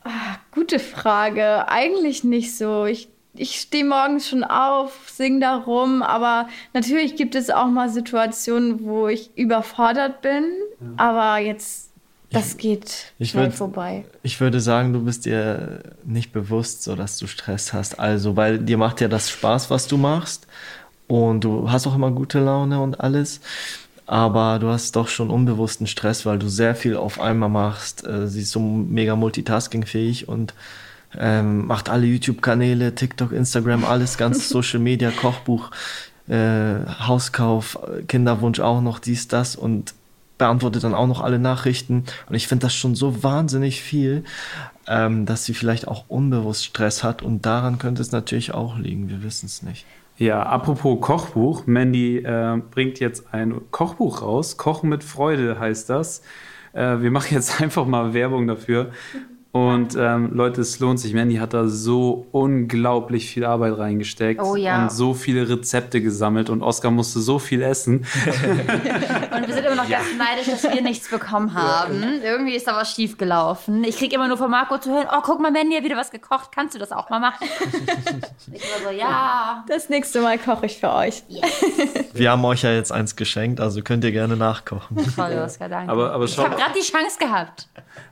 Ach, 0.05 0.39
gute 0.53 0.79
Frage. 0.79 1.69
Eigentlich 1.69 2.25
nicht 2.25 2.57
so. 2.57 2.85
Ich, 2.85 3.09
ich 3.35 3.59
stehe 3.59 3.85
morgens 3.85 4.29
schon 4.29 4.45
auf, 4.45 5.09
sing 5.09 5.41
da 5.41 5.57
rum, 5.57 6.03
aber 6.03 6.49
natürlich 6.75 7.17
gibt 7.17 7.35
es 7.35 7.49
auch 7.49 7.69
mal 7.69 7.89
Situationen, 7.89 8.85
wo 8.85 9.09
ich 9.09 9.37
überfordert 9.37 10.21
bin. 10.21 10.45
Ja. 10.81 10.87
Aber 10.99 11.39
jetzt 11.39 11.92
das 12.33 12.57
geht 12.57 13.13
ich 13.19 13.31
schnell 13.31 13.47
würd, 13.47 13.55
vorbei. 13.55 14.05
Ich 14.23 14.41
würde 14.41 14.61
sagen, 14.61 14.93
du 14.93 15.05
bist 15.05 15.25
dir 15.27 15.83
nicht 16.05 16.33
bewusst, 16.33 16.83
so 16.83 16.97
dass 16.97 17.19
du 17.19 17.27
Stress 17.27 17.73
hast. 17.73 17.99
Also, 17.99 18.37
weil 18.37 18.59
dir 18.59 18.79
macht 18.79 19.01
ja 19.01 19.09
das 19.09 19.31
Spaß, 19.31 19.71
was 19.71 19.87
du 19.87 19.97
machst. 19.97 20.47
Und 21.09 21.45
du 21.45 21.71
hast 21.71 21.87
auch 21.87 21.95
immer 21.95 22.11
gute 22.11 22.41
Laune 22.41 22.81
und 22.81 23.01
alles. 23.01 23.41
aber 24.07 24.59
du 24.59 24.69
hast 24.69 24.97
doch 24.97 25.09
schon 25.09 25.31
unbewussten 25.31 25.87
Stress, 25.87 26.27
weil 26.27 26.39
du 26.39 26.49
sehr 26.49 26.75
viel 26.75 26.97
auf 26.97 27.21
einmal 27.21 27.49
machst. 27.49 28.07
Äh, 28.07 28.29
sie 28.29 28.43
ist 28.43 28.51
so 28.51 28.61
mega 28.61 29.17
multitaskingfähig 29.17 30.29
und 30.29 30.55
ähm, 31.19 31.67
macht 31.67 31.89
alle 31.89 32.07
YouTube-Kanäle, 32.07 32.95
TikTok, 32.95 33.33
Instagram, 33.33 33.85
alles, 33.85 34.19
ganz 34.19 34.49
Social 34.51 34.81
Media, 34.81 35.11
Kochbuch, 35.11 35.71
äh, 36.29 36.75
Hauskauf, 37.07 37.79
Kinderwunsch 38.09 38.61
auch 38.61 38.81
noch, 38.81 38.99
dies, 38.99 39.29
das 39.29 39.57
und 39.57 39.95
beantwortet 40.43 40.83
dann 40.83 40.95
auch 40.95 41.07
noch 41.07 41.21
alle 41.21 41.39
Nachrichten. 41.39 42.05
Und 42.29 42.35
ich 42.35 42.49
finde 42.49 42.67
das 42.67 42.75
schon 42.75 42.97
so 42.97 43.23
wahnsinnig 43.23 43.81
viel, 43.81 44.25
ähm, 44.89 45.25
dass 45.25 45.45
sie 45.45 45.55
vielleicht 45.55 45.87
auch 45.87 46.07
unbewusst 46.09 46.65
Stress 46.65 47.05
hat 47.05 47.23
und 47.23 47.47
daran 47.47 47.79
könnte 47.79 48.03
es 48.03 48.11
natürlich 48.11 48.53
auch 48.53 48.77
liegen. 48.77 49.09
Wir 49.09 49.23
wissen 49.23 49.47
es 49.47 49.63
nicht. 49.63 49.87
Ja, 50.19 50.43
apropos 50.43 51.01
Kochbuch, 51.01 51.67
Mandy 51.67 52.19
äh, 52.19 52.61
bringt 52.73 52.99
jetzt 52.99 53.33
ein 53.33 53.61
Kochbuch 53.71 54.23
raus. 54.23 54.57
Kochen 54.57 54.89
mit 54.89 55.05
Freude 55.05 55.61
heißt 55.61 55.89
das. 55.89 56.23
Äh, 56.73 56.99
wir 57.01 57.13
machen 57.13 57.35
jetzt 57.35 57.61
einfach 57.61 57.87
mal 57.87 58.13
Werbung 58.13 58.49
dafür. 58.49 58.91
Und 59.53 59.97
ähm, 59.99 60.31
Leute, 60.33 60.63
es 60.63 60.81
lohnt 60.81 60.99
sich. 60.99 61.13
Mandy 61.13 61.37
hat 61.37 61.53
da 61.53 61.69
so 61.69 62.27
unglaublich 62.33 63.29
viel 63.29 63.45
Arbeit 63.45 63.77
reingesteckt 63.77 64.41
Oh 64.43 64.57
ja. 64.57 64.85
und 64.85 64.93
so 64.93 65.13
viele 65.13 65.47
Rezepte 65.47 66.01
gesammelt 66.01 66.49
und 66.49 66.63
Oskar 66.63 66.91
musste 66.91 67.21
so 67.21 67.39
viel 67.39 67.61
essen. 67.61 68.07
Und 69.35 69.47
wir 69.49 69.55
sind 69.55 69.65
immer 69.65 69.77
noch 69.77 69.89
ganz 69.89 70.05
neidisch, 70.19 70.47
dass 70.47 70.63
wir 70.63 70.83
nichts 70.83 71.09
bekommen 71.11 71.53
haben. 71.55 72.03
Irgendwie 72.23 72.55
ist 72.55 72.67
da 72.67 72.77
was 72.77 72.93
schief 72.95 73.17
gelaufen. 73.19 73.83
Ich 73.85 73.97
kriege 73.99 74.15
immer 74.15 74.29
nur 74.29 74.37
von 74.37 74.51
Marco 74.51 74.79
zu 74.79 74.91
hören, 74.91 75.07
oh, 75.11 75.21
guck 75.23 75.41
mal, 75.41 75.51
Mandy 75.51 75.75
hat 75.77 75.85
wieder 75.85 75.97
was 75.97 76.11
gekocht. 76.11 76.51
Kannst 76.55 76.75
du 76.75 76.79
das 76.79 76.93
auch 76.93 77.11
mal 77.11 77.19
machen? 77.21 77.47
Ich 78.53 78.63
war 78.63 78.91
so, 78.93 78.97
ja. 78.99 79.65
Das 79.69 79.89
nächste 79.89 80.21
Mal 80.21 80.37
koche 80.39 80.67
ich 80.67 80.79
für 80.79 80.93
euch. 80.93 81.23
Wir 82.13 82.31
haben 82.33 82.45
euch 82.45 82.63
ja 82.63 82.73
jetzt 82.73 82.93
eins 82.93 83.17
geschenkt, 83.17 83.61
also 83.61 83.81
könnt 83.83 84.05
ihr 84.05 84.13
gerne 84.13 84.37
nachkochen. 84.37 84.97
Toll, 85.17 85.41
Oskar, 85.45 85.69
danke. 85.69 85.91
Aber- 85.91 86.13
aber 86.13 86.25
ich 86.25 86.37
habe 86.39 86.51
gerade 86.57 86.73
die 86.79 86.83
Chance 86.85 87.19
gehabt. 87.19 87.69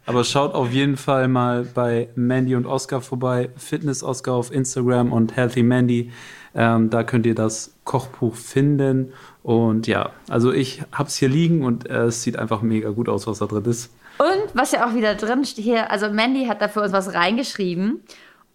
Aber 0.06 0.25
schaut 0.25 0.54
auf 0.54 0.70
jeden 0.73 0.97
Fall 0.97 1.28
mal 1.31 1.65
bei 1.65 2.09
Mandy 2.15 2.55
und 2.55 2.67
Oscar 2.67 3.01
vorbei. 3.01 3.51
Fitness 3.57 4.03
Oscar 4.03 4.35
auf 4.35 4.53
Instagram 4.53 5.13
und 5.13 5.37
Healthy 5.37 5.63
Mandy. 5.63 6.13
Ähm, 6.55 6.91
da 6.91 7.05
könnt 7.05 7.27
ihr 7.27 7.35
das 7.35 7.75
Kochbuch 7.85 8.35
finden. 8.35 9.13
Und 9.43 9.87
ja, 9.87 10.11
also 10.29 10.53
ich 10.53 10.83
hab's 10.93 11.17
hier 11.17 11.29
liegen 11.29 11.65
und 11.65 11.89
äh, 11.89 12.05
es 12.05 12.23
sieht 12.23 12.39
einfach 12.39 12.63
mega 12.63 12.91
gut 12.91 13.09
aus, 13.09 13.27
was 13.27 13.39
da 13.39 13.47
drin 13.47 13.65
ist. 13.65 13.93
Und 14.19 14.55
was 14.55 14.73
ja 14.73 14.87
auch 14.87 14.95
wieder 14.95 15.15
drin 15.15 15.45
steht 15.45 15.65
hier, 15.65 15.91
also 15.91 16.11
Mandy 16.11 16.47
hat 16.47 16.61
da 16.61 16.69
für 16.69 16.83
uns 16.83 16.93
was 16.93 17.15
reingeschrieben. 17.15 18.03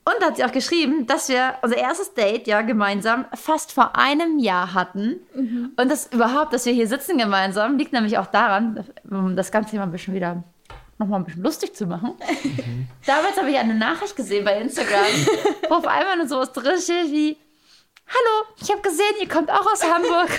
Und 0.07 0.13
da 0.19 0.27
hat 0.27 0.37
sie 0.37 0.43
auch 0.45 0.51
geschrieben, 0.51 1.07
dass 1.07 1.29
wir 1.29 1.55
unser 1.63 1.77
erstes 1.77 2.13
Date 2.13 2.45
ja 2.45 2.61
gemeinsam 2.61 3.25
fast 3.33 3.71
vor 3.71 3.95
einem 3.97 4.37
Jahr 4.37 4.75
hatten. 4.75 5.15
Und 5.77 5.89
das 5.89 6.13
überhaupt, 6.13 6.53
dass 6.53 6.67
wir 6.67 6.73
hier 6.73 6.87
sitzen 6.87 7.17
gemeinsam, 7.17 7.79
liegt 7.79 7.91
nämlich 7.91 8.19
auch 8.19 8.27
daran, 8.27 8.85
um 9.09 9.35
das 9.35 9.51
Ganze 9.51 9.75
mal 9.77 9.83
ein 9.83 9.91
bisschen 9.91 10.13
wieder 10.13 10.43
nochmal 10.97 11.19
ein 11.19 11.25
bisschen 11.25 11.43
lustig 11.43 11.75
zu 11.75 11.85
machen. 11.85 12.15
Damals 13.05 13.37
habe 13.37 13.49
ich 13.49 13.57
eine 13.57 13.75
Nachricht 13.75 14.15
gesehen 14.15 14.45
bei 14.45 14.59
Instagram, 14.59 15.05
wo 15.69 15.75
auf 15.75 15.87
einmal 15.87 16.17
nur 16.17 16.27
sowas 16.27 16.51
drin 16.53 16.79
steht 16.81 17.11
wie 17.11 17.37
Hallo, 18.07 18.45
ich 18.61 18.69
habe 18.69 18.81
gesehen, 18.81 19.15
ihr 19.19 19.27
kommt 19.27 19.49
auch 19.49 19.65
aus 19.65 19.83
Hamburg. 19.83 20.29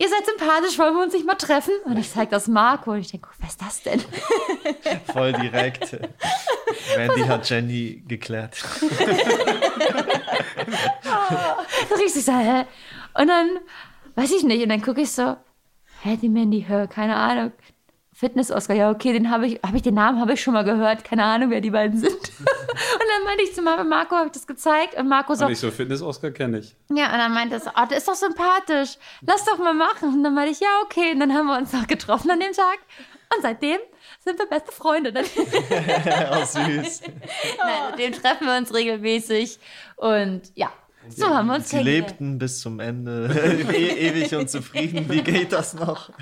Ihr 0.00 0.08
seid 0.08 0.26
sympathisch, 0.26 0.78
wollen 0.78 0.94
wir 0.94 1.02
uns 1.02 1.12
nicht 1.12 1.26
mal 1.26 1.34
treffen? 1.34 1.72
Und 1.84 1.96
ich 1.98 2.10
zeige 2.10 2.30
das 2.30 2.46
Marco 2.48 2.92
und 2.92 2.98
ich 3.00 3.10
denke, 3.10 3.28
wer 3.38 3.48
ist 3.48 3.60
das 3.60 3.82
denn? 3.82 4.00
Voll 5.12 5.32
direkt. 5.32 5.98
Mandy 6.96 7.22
hat 7.22 7.48
Jenny 7.48 8.02
geklärt. 8.06 8.56
So 11.88 11.94
richtig 11.94 12.24
so, 12.24 12.32
hä? 12.32 12.64
Und 13.14 13.28
dann, 13.28 13.48
weiß 14.14 14.32
ich 14.32 14.42
nicht, 14.42 14.62
und 14.62 14.68
dann 14.68 14.82
gucke 14.82 15.00
ich 15.00 15.10
so, 15.10 15.36
hä, 16.02 16.18
die 16.20 16.28
Mandy, 16.28 16.64
hör, 16.68 16.86
keine 16.86 17.16
Ahnung. 17.16 17.52
Fitness-Oscar, 18.18 18.74
ja, 18.74 18.90
okay, 18.90 19.12
den 19.12 19.30
habe 19.30 19.46
ich, 19.46 19.60
habe 19.64 19.76
ich 19.76 19.82
den 19.84 19.94
Namen 19.94 20.20
habe 20.20 20.32
ich 20.32 20.42
schon 20.42 20.52
mal 20.54 20.64
gehört, 20.64 21.04
keine 21.04 21.22
Ahnung, 21.22 21.50
wer 21.50 21.60
die 21.60 21.70
beiden 21.70 21.96
sind. 21.98 22.10
und 22.38 23.06
dann 23.14 23.24
meinte 23.24 23.44
ich 23.44 23.54
zu 23.54 23.62
Mar- 23.62 23.84
Marco, 23.84 24.16
habe 24.16 24.26
ich 24.26 24.32
das 24.32 24.44
gezeigt 24.46 24.94
und 24.98 25.06
Marco 25.08 25.34
so, 25.36 25.46
Und 25.46 25.52
ich 25.52 25.60
so, 25.60 25.70
Fitness 25.70 26.02
Oscar 26.02 26.32
kenne 26.32 26.58
ich. 26.58 26.74
ja, 26.92 27.06
und 27.12 27.18
dann 27.18 27.32
meinte 27.32 27.54
er 27.54 27.60
so, 27.60 27.70
oh, 27.70 27.86
der 27.88 27.98
ist 27.98 28.08
doch 28.08 28.14
sympathisch, 28.16 28.96
lass 29.24 29.44
doch 29.44 29.58
mal 29.58 29.72
machen. 29.74 30.14
Und 30.14 30.24
dann 30.24 30.34
meinte 30.34 30.50
ich, 30.50 30.58
ja, 30.60 30.68
okay, 30.84 31.12
und 31.12 31.20
dann 31.20 31.32
haben 31.32 31.46
wir 31.46 31.56
uns 31.58 31.72
noch 31.72 31.86
getroffen 31.86 32.30
an 32.32 32.40
dem 32.40 32.52
Tag 32.52 32.78
und 33.36 33.42
seitdem 33.42 33.78
sind 34.20 34.38
wir 34.38 34.46
beste 34.46 34.72
Freunde. 34.72 35.12
Oh, 36.32 36.44
süß. 36.44 37.02
Nein, 37.58 37.76
seitdem 37.90 38.12
treffen 38.12 38.46
wir 38.46 38.56
uns 38.56 38.74
regelmäßig 38.74 39.58
und 39.96 40.42
ja, 40.54 40.72
so 41.10 41.26
haben 41.26 41.48
wir 41.48 41.56
uns 41.56 41.70
Sie 41.70 41.78
lebten 41.78 42.38
bis 42.38 42.60
zum 42.60 42.80
Ende 42.80 43.28
e 43.72 44.08
ewig 44.08 44.34
und 44.34 44.48
zufrieden. 44.48 45.06
Wie 45.08 45.22
geht 45.22 45.52
das 45.52 45.74
noch? 45.74 46.10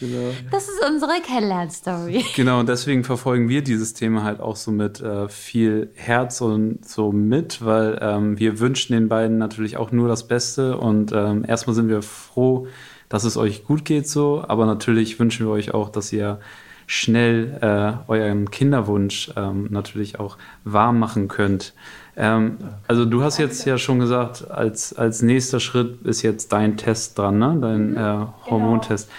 Genau. 0.00 0.32
Das 0.50 0.64
ist 0.64 0.84
unsere 0.88 1.12
Kennenlern-Story. 1.24 2.24
Genau, 2.34 2.60
und 2.60 2.68
deswegen 2.68 3.04
verfolgen 3.04 3.48
wir 3.48 3.62
dieses 3.62 3.94
Thema 3.94 4.24
halt 4.24 4.40
auch 4.40 4.56
so 4.56 4.70
mit 4.72 5.00
äh, 5.00 5.28
viel 5.28 5.90
Herz 5.94 6.40
und 6.40 6.86
so 6.86 7.12
mit, 7.12 7.64
weil 7.64 7.98
ähm, 8.00 8.38
wir 8.38 8.58
wünschen 8.58 8.94
den 8.94 9.08
beiden 9.08 9.38
natürlich 9.38 9.76
auch 9.76 9.92
nur 9.92 10.08
das 10.08 10.26
Beste 10.26 10.76
und 10.76 11.12
ähm, 11.12 11.44
erstmal 11.46 11.74
sind 11.74 11.88
wir 11.88 12.02
froh, 12.02 12.66
dass 13.08 13.24
es 13.24 13.36
euch 13.36 13.64
gut 13.64 13.84
geht 13.84 14.08
so, 14.08 14.44
aber 14.46 14.66
natürlich 14.66 15.20
wünschen 15.20 15.46
wir 15.46 15.52
euch 15.52 15.72
auch, 15.72 15.88
dass 15.88 16.12
ihr 16.12 16.40
schnell 16.86 17.58
äh, 17.60 18.10
euren 18.10 18.50
Kinderwunsch 18.50 19.30
ähm, 19.36 19.68
natürlich 19.70 20.18
auch 20.18 20.36
wahr 20.64 20.92
machen 20.92 21.28
könnt. 21.28 21.74
Ähm, 22.16 22.58
also 22.86 23.04
du 23.04 23.22
hast 23.22 23.38
jetzt 23.38 23.64
ja 23.64 23.78
schon 23.78 23.98
gesagt, 23.98 24.50
als, 24.50 24.92
als 24.94 25.22
nächster 25.22 25.60
Schritt 25.60 26.02
ist 26.02 26.22
jetzt 26.22 26.52
dein 26.52 26.76
Test 26.76 27.18
dran, 27.18 27.38
ne? 27.38 27.58
dein 27.60 27.96
äh, 27.96 28.26
Hormontest. 28.50 29.10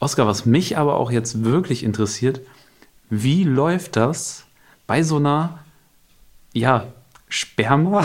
Oskar, 0.00 0.26
was 0.26 0.46
mich 0.46 0.78
aber 0.78 0.96
auch 0.96 1.10
jetzt 1.10 1.44
wirklich 1.44 1.84
interessiert, 1.84 2.40
wie 3.10 3.44
läuft 3.44 3.96
das 3.96 4.44
bei 4.86 5.02
so 5.02 5.16
einer, 5.16 5.58
ja, 6.52 6.86
Sperma, 7.28 8.04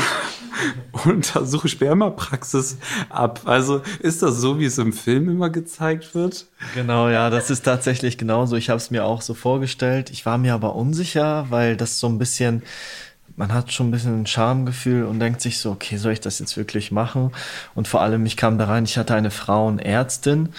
Untersuche 1.06 1.68
Spermapraxis 1.68 2.78
ab? 3.10 3.42
Also 3.46 3.82
ist 4.00 4.22
das 4.22 4.38
so, 4.38 4.60
wie 4.60 4.66
es 4.66 4.78
im 4.78 4.94
Film 4.94 5.30
immer 5.30 5.50
gezeigt 5.50 6.14
wird? 6.14 6.46
Genau, 6.76 7.10
ja, 7.10 7.30
das 7.30 7.50
ist 7.50 7.64
tatsächlich 7.64 8.18
genauso. 8.18 8.56
Ich 8.56 8.70
habe 8.70 8.78
es 8.78 8.92
mir 8.92 9.06
auch 9.06 9.22
so 9.22 9.34
vorgestellt. 9.34 10.12
Ich 10.12 10.26
war 10.26 10.38
mir 10.38 10.54
aber 10.54 10.76
unsicher, 10.76 11.48
weil 11.50 11.76
das 11.76 12.00
so 12.00 12.08
ein 12.08 12.20
bisschen, 12.20 12.62
man 13.38 13.54
hat 13.54 13.72
schon 13.72 13.90
ein 13.90 13.92
bisschen 13.92 14.22
ein 14.22 14.28
Schamgefühl 14.28 15.06
und 15.06 15.20
denkt 15.20 15.42
sich 15.42 15.60
so, 15.60 15.72
okay, 15.72 15.98
soll 15.98 16.14
ich 16.14 16.22
das 16.22 16.40
jetzt 16.40 16.58
wirklich 16.58 16.92
machen? 16.92 17.32
Und 17.74 17.88
vor 17.88 18.02
allem, 18.02 18.26
ich 18.26 18.38
kam 18.38 18.58
da 18.58 18.66
rein, 18.66 18.86
ich 18.86 18.98
hatte 18.98 19.16
eine 19.16 19.32
Frauenärztin, 19.32 20.50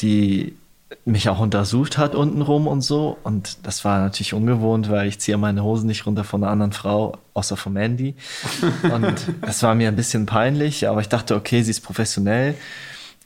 die 0.00 0.56
mich 1.04 1.28
auch 1.28 1.40
untersucht 1.40 1.98
hat 1.98 2.14
untenrum 2.14 2.66
und 2.66 2.82
so. 2.82 3.18
Und 3.24 3.66
das 3.66 3.84
war 3.84 3.98
natürlich 4.00 4.32
ungewohnt, 4.32 4.90
weil 4.90 5.08
ich 5.08 5.18
ziehe 5.18 5.36
meine 5.36 5.62
Hosen 5.62 5.86
nicht 5.86 6.06
runter 6.06 6.24
von 6.24 6.42
einer 6.42 6.52
anderen 6.52 6.72
Frau, 6.72 7.18
außer 7.34 7.56
von 7.56 7.72
Mandy. 7.72 8.14
Und 8.92 9.26
das 9.42 9.62
war 9.62 9.74
mir 9.74 9.88
ein 9.88 9.96
bisschen 9.96 10.26
peinlich, 10.26 10.88
aber 10.88 11.00
ich 11.00 11.08
dachte, 11.08 11.34
okay, 11.34 11.62
sie 11.62 11.72
ist 11.72 11.80
professionell. 11.80 12.54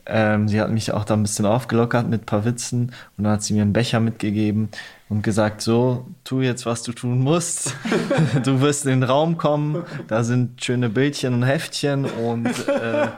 Ähm, 0.08 0.48
sie 0.48 0.60
hat 0.60 0.70
mich 0.70 0.92
auch 0.92 1.04
da 1.04 1.14
ein 1.14 1.22
bisschen 1.22 1.44
aufgelockert 1.44 2.08
mit 2.08 2.22
ein 2.22 2.26
paar 2.26 2.44
Witzen 2.44 2.92
und 3.16 3.24
dann 3.24 3.34
hat 3.34 3.42
sie 3.42 3.52
mir 3.52 3.62
einen 3.62 3.74
Becher 3.74 4.00
mitgegeben 4.00 4.70
und 5.10 5.22
gesagt, 5.22 5.60
so, 5.60 6.06
tu 6.24 6.40
jetzt, 6.40 6.64
was 6.64 6.82
du 6.82 6.92
tun 6.92 7.20
musst. 7.20 7.74
du 8.44 8.60
wirst 8.60 8.86
in 8.86 9.00
den 9.00 9.02
Raum 9.02 9.36
kommen, 9.36 9.84
da 10.08 10.24
sind 10.24 10.64
schöne 10.64 10.88
Bildchen 10.88 11.34
und 11.34 11.42
Heftchen 11.42 12.06
und 12.06 12.46
äh, 12.68 13.08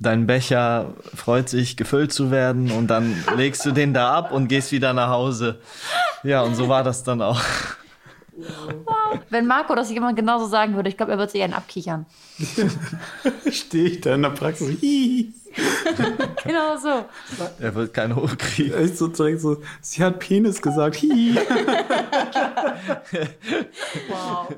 dein 0.00 0.26
Becher 0.26 0.94
freut 1.14 1.48
sich, 1.48 1.76
gefüllt 1.76 2.12
zu 2.12 2.30
werden 2.30 2.70
und 2.70 2.88
dann 2.88 3.14
legst 3.36 3.64
du 3.66 3.72
den 3.72 3.92
da 3.94 4.14
ab 4.14 4.32
und 4.32 4.48
gehst 4.48 4.72
wieder 4.72 4.92
nach 4.92 5.10
Hause. 5.10 5.60
Ja, 6.22 6.42
und 6.42 6.54
so 6.54 6.68
war 6.68 6.82
das 6.82 7.04
dann 7.04 7.22
auch. 7.22 7.40
Wenn 9.30 9.46
Marco 9.46 9.74
das 9.74 9.90
jemand 9.90 10.16
genauso 10.16 10.46
sagen 10.46 10.74
würde, 10.74 10.88
ich 10.88 10.96
glaube, 10.96 11.12
er 11.12 11.18
würde 11.18 11.32
sich 11.32 11.42
einen 11.42 11.54
abkichern. 11.54 12.06
Stehe 13.50 13.88
ich 13.88 14.00
da 14.00 14.14
in 14.14 14.22
der 14.22 14.30
Praxis? 14.30 14.68
Hihi. 14.80 15.32
Genau 16.44 16.76
so. 16.76 17.06
Er 17.60 17.74
wird 17.74 17.94
keinen 17.94 18.14
hochkriegen. 18.14 18.74
Echt 18.74 18.98
so 18.98 19.08
direkt 19.08 19.40
so, 19.40 19.62
sie 19.80 20.02
hat 20.04 20.18
Penis 20.18 20.60
gesagt. 20.60 20.96
Hihi. 20.96 21.38
Wow. 24.08 24.48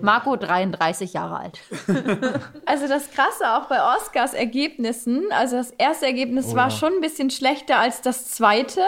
Marco, 0.00 0.36
33 0.36 1.12
Jahre 1.12 1.38
alt. 1.38 1.60
Also 2.66 2.86
das 2.86 3.10
Krasse 3.10 3.56
auch 3.56 3.66
bei 3.66 3.78
Oscars 3.82 4.32
Ergebnissen, 4.32 5.24
also 5.30 5.56
das 5.56 5.70
erste 5.72 6.06
Ergebnis 6.06 6.50
Oh 6.52 6.54
war 6.54 6.68
ja. 6.68 6.70
schon 6.70 6.94
ein 6.94 7.00
bisschen 7.00 7.30
schlechter 7.30 7.78
als 7.78 8.00
das 8.00 8.30
zweite. 8.30 8.82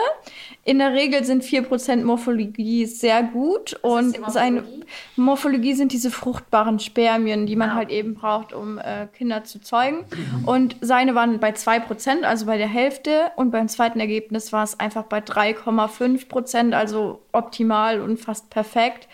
In 0.65 0.79
der 0.79 0.93
Regel 0.93 1.25
sind 1.25 1.43
4% 1.43 2.05
Morphologie 2.05 2.87
sehr 2.87 3.25
gut 3.25 3.75
und 3.83 4.17
die 4.17 4.31
seine 4.31 4.61
Morphologie? 4.61 4.83
Morphologie 5.17 5.75
sind 5.75 5.93
diese 5.93 6.11
fruchtbaren 6.11 6.79
Spermien, 6.79 7.47
die 7.47 7.57
man 7.57 7.75
halt 7.75 7.91
eben 7.91 8.15
braucht, 8.15 8.53
um 8.53 8.79
äh, 8.79 9.07
Kinder 9.17 9.45
zu 9.45 9.61
zeugen. 9.61 10.05
Und 10.47 10.77
seine 10.81 11.15
waren 11.15 11.39
bei 11.41 11.51
2%, 11.51 12.23
also 12.23 12.47
bei 12.47 12.59
der 12.59 12.69
Hälfte. 12.69 13.33
Und 13.37 13.51
beim 13.51 13.69
zweiten 13.69 14.01
Ergebnis 14.01 14.53
war 14.53 14.65
es 14.65 14.79
einfach 14.79 15.05
bei 15.05 15.19
3,5%, 15.19 16.73
also 16.73 17.23
optimal 17.33 18.01
und 18.01 18.19
fast 18.19 18.51
perfekt. 18.51 19.09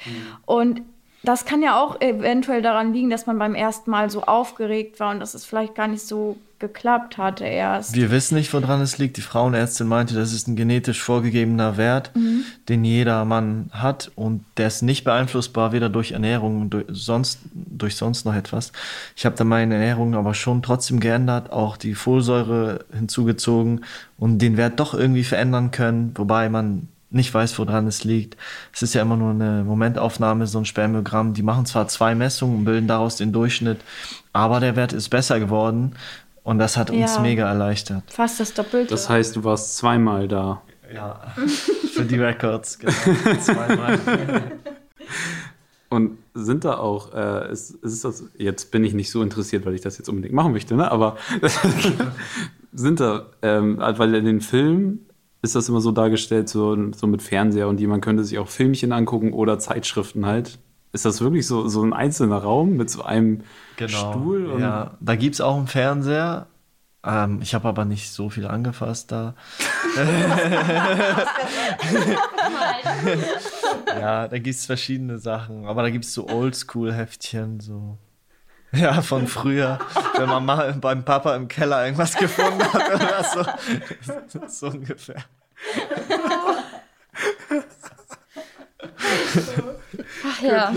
Und 0.47 0.83
das 1.23 1.45
kann 1.45 1.63
ja 1.63 1.81
auch 1.81 2.01
eventuell 2.01 2.63
daran 2.63 2.93
liegen, 2.93 3.11
dass 3.11 3.27
man 3.27 3.39
beim 3.39 3.55
ersten 3.55 3.91
Mal 3.91 4.09
so 4.09 4.23
aufgeregt 4.23 5.01
war 5.01 5.11
und 5.11 5.21
dass 5.21 5.35
es 5.35 5.45
vielleicht 5.45 5.75
gar 5.75 5.89
nicht 5.89 6.03
so 6.03 6.37
geklappt 6.59 7.19
hatte 7.19 7.45
erst. 7.45 7.95
Wir 7.95 8.11
wissen 8.11 8.35
nicht, 8.35 8.53
woran 8.53 8.81
es 8.81 8.99
liegt. 8.99 9.17
Die 9.17 9.23
Frauenärztin 9.23 9.87
meinte, 9.87 10.15
das 10.15 10.33
ist 10.33 10.49
ein 10.49 10.57
genetisch 10.57 11.01
vorgegebener 11.01 11.77
Wert, 11.77 12.11
mhm. 12.17 12.45
den 12.69 12.85
jeder 12.85 13.25
Mann 13.25 13.71
hat 13.71 14.11
und 14.17 14.45
der 14.57 14.67
ist 14.67 14.83
nicht 14.83 15.05
beeinflussbar, 15.05 15.73
weder 15.73 15.89
durch 15.89 16.13
Ernährung, 16.13 16.69
durch 16.71 16.87
sonst, 16.89 17.41
durch 17.53 17.97
sonst 17.97 18.25
noch 18.25 18.35
etwas. 18.35 18.73
Ich 19.15 19.25
habe 19.25 19.37
da 19.37 19.45
meine 19.45 19.75
Ernährung 19.75 20.15
aber 20.15 20.35
schon 20.35 20.63
trotzdem 20.63 20.99
geändert, 20.99 21.53
auch 21.53 21.77
die 21.77 21.95
Folsäure 21.95 22.85
hinzugezogen 22.93 23.85
und 24.19 24.39
den 24.39 24.57
Wert 24.57 24.81
doch 24.81 24.95
irgendwie 24.95 25.25
verändern 25.25 25.71
können, 25.71 26.13
wobei 26.17 26.49
man 26.49 26.89
nicht 27.11 27.33
weiß, 27.33 27.59
woran 27.59 27.87
es 27.87 28.05
liegt. 28.05 28.37
Es 28.73 28.83
ist 28.83 28.95
ja 28.95 29.03
immer 29.03 29.17
nur 29.17 29.31
eine 29.31 29.65
Momentaufnahme, 29.65 30.47
so 30.47 30.59
ein 30.59 30.65
Spermiogramm. 30.65 31.35
Die 31.35 31.43
machen 31.43 31.67
zwar 31.67 31.89
zwei 31.89 32.15
Messungen 32.15 32.59
und 32.59 32.65
bilden 32.65 32.87
daraus 32.87 33.17
den 33.17 33.33
Durchschnitt, 33.33 33.81
aber 34.33 34.61
der 34.61 34.77
Wert 34.77 34.93
ist 34.93 35.09
besser 35.09 35.41
geworden 35.41 35.95
und 36.43 36.59
das 36.59 36.77
hat 36.77 36.91
uns 36.91 37.17
ja, 37.17 37.21
mega 37.21 37.49
erleichtert. 37.49 38.05
Fast 38.09 38.41
das 38.41 38.55
Doppelte. 38.55 38.91
Das 38.91 39.09
heißt, 39.09 39.37
du 39.37 39.45
warst 39.45 39.77
zweimal 39.77 40.29
da. 40.29 40.63
Ja, 40.93 41.21
für 41.95 42.05
die 42.05 42.17
Records, 42.17 42.79
genau. 42.79 42.93
zweimal. 43.41 43.99
Und 45.91 46.19
sind 46.35 46.65
da 46.65 46.77
auch, 46.77 47.15
äh, 47.15 47.51
ist, 47.51 47.71
ist 47.71 48.05
das, 48.05 48.25
jetzt 48.37 48.71
bin 48.71 48.85
ich 48.85 48.93
nicht 48.93 49.11
so 49.11 49.23
interessiert, 49.23 49.65
weil 49.65 49.75
ich 49.75 49.81
das 49.81 49.97
jetzt 49.97 50.09
unbedingt 50.09 50.35
machen 50.35 50.53
möchte, 50.53 50.75
ne? 50.75 50.91
aber 50.91 51.17
sind 52.73 53.01
da, 53.01 53.27
ähm, 53.41 53.79
weil 53.79 54.15
in 54.15 54.27
den 54.27 54.43
Filmen 54.43 55.08
ist 55.43 55.55
das 55.55 55.69
immer 55.69 55.81
so 55.81 55.93
dargestellt, 55.93 56.49
so, 56.49 56.93
so 56.93 57.07
mit 57.07 57.23
Fernseher 57.23 57.69
und 57.69 57.81
jemand 57.81 58.05
könnte 58.05 58.25
sich 58.25 58.39
auch 58.39 58.49
Filmchen 58.49 58.93
angucken 58.93 59.33
oder 59.33 59.59
Zeitschriften 59.59 60.27
halt. 60.27 60.59
Ist 60.93 61.05
das 61.05 61.21
wirklich 61.21 61.47
so, 61.47 61.69
so 61.69 61.83
ein 61.83 61.93
einzelner 61.93 62.39
Raum 62.39 62.77
mit 62.77 62.91
so 62.91 63.03
einem 63.03 63.43
genau, 63.77 64.13
Stuhl? 64.13 64.57
ja, 64.59 64.97
da 65.01 65.17
gibt 65.17 65.35
es 65.35 65.41
auch 65.41 65.57
einen 65.57 65.67
Fernseher. 65.67 66.47
Ähm, 67.05 67.41
ich 67.43 67.55
habe 67.55 67.69
aber 67.69 67.85
nicht 67.85 68.11
so 68.11 68.31
viel 68.31 68.47
angefasst 68.47 69.13
da. 69.13 69.35
ja, 73.87 74.29
da 74.29 74.39
gibt 74.39 74.57
es 74.57 74.67
verschiedene 74.67 75.19
Sachen. 75.19 75.67
Aber 75.67 75.83
da 75.83 75.91
gibt 75.91 76.07
es 76.07 76.15
so 76.15 76.29
Oldschool-Heftchen, 76.29 77.61
so. 77.61 77.99
Ja, 78.73 79.01
von 79.01 79.27
früher, 79.27 79.79
wenn 80.17 80.29
man 80.29 80.45
mal 80.45 80.75
beim 80.75 81.05
Papa 81.05 81.35
im 81.35 81.49
Keller 81.49 81.85
irgendwas 81.85 82.15
gefunden 82.15 82.63
hat 82.63 82.95
oder 82.95 83.25
so. 83.25 84.47
so 84.49 84.67
ungefähr. 84.69 85.25
Ach 90.25 90.43
ja. 90.43 90.75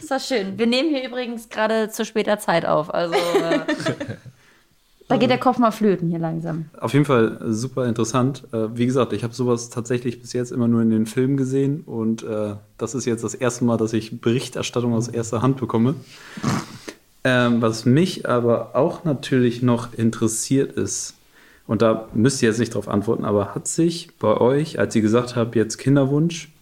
Ist 0.00 0.10
das 0.10 0.28
schön. 0.28 0.58
Wir 0.58 0.66
nehmen 0.66 0.90
hier 0.90 1.06
übrigens 1.06 1.48
gerade 1.48 1.90
zu 1.90 2.04
später 2.04 2.38
Zeit 2.38 2.66
auf. 2.66 2.92
Also 2.92 3.14
äh, 3.14 3.60
da 5.08 5.16
geht 5.16 5.30
der 5.30 5.38
Kopf 5.38 5.58
mal 5.58 5.70
flöten 5.70 6.08
hier 6.08 6.18
langsam. 6.18 6.66
Auf 6.78 6.92
jeden 6.92 7.04
Fall 7.04 7.38
super 7.46 7.86
interessant. 7.86 8.44
Äh, 8.52 8.76
wie 8.76 8.86
gesagt, 8.86 9.12
ich 9.12 9.24
habe 9.24 9.34
sowas 9.34 9.70
tatsächlich 9.70 10.20
bis 10.20 10.32
jetzt 10.32 10.52
immer 10.52 10.68
nur 10.68 10.82
in 10.82 10.90
den 10.90 11.06
Filmen 11.06 11.36
gesehen 11.36 11.80
und 11.80 12.22
äh, 12.22 12.54
das 12.78 12.94
ist 12.94 13.04
jetzt 13.04 13.24
das 13.24 13.34
erste 13.34 13.64
Mal, 13.64 13.78
dass 13.78 13.92
ich 13.92 14.20
Berichterstattung 14.20 14.94
aus 14.94 15.08
erster 15.08 15.42
Hand 15.42 15.58
bekomme. 15.58 15.94
Ähm, 17.28 17.60
was 17.60 17.84
mich 17.84 18.28
aber 18.28 18.76
auch 18.76 19.02
natürlich 19.02 19.60
noch 19.60 19.92
interessiert 19.92 20.74
ist, 20.74 21.16
und 21.66 21.82
da 21.82 22.08
müsst 22.14 22.40
ihr 22.40 22.48
jetzt 22.48 22.60
nicht 22.60 22.72
darauf 22.72 22.86
antworten, 22.86 23.24
aber 23.24 23.52
hat 23.52 23.66
sich 23.66 24.16
bei 24.20 24.36
euch, 24.36 24.78
als 24.78 24.94
ihr 24.94 25.02
gesagt 25.02 25.34
habt, 25.34 25.56
jetzt 25.56 25.76
Kinderwunsch, 25.76 26.52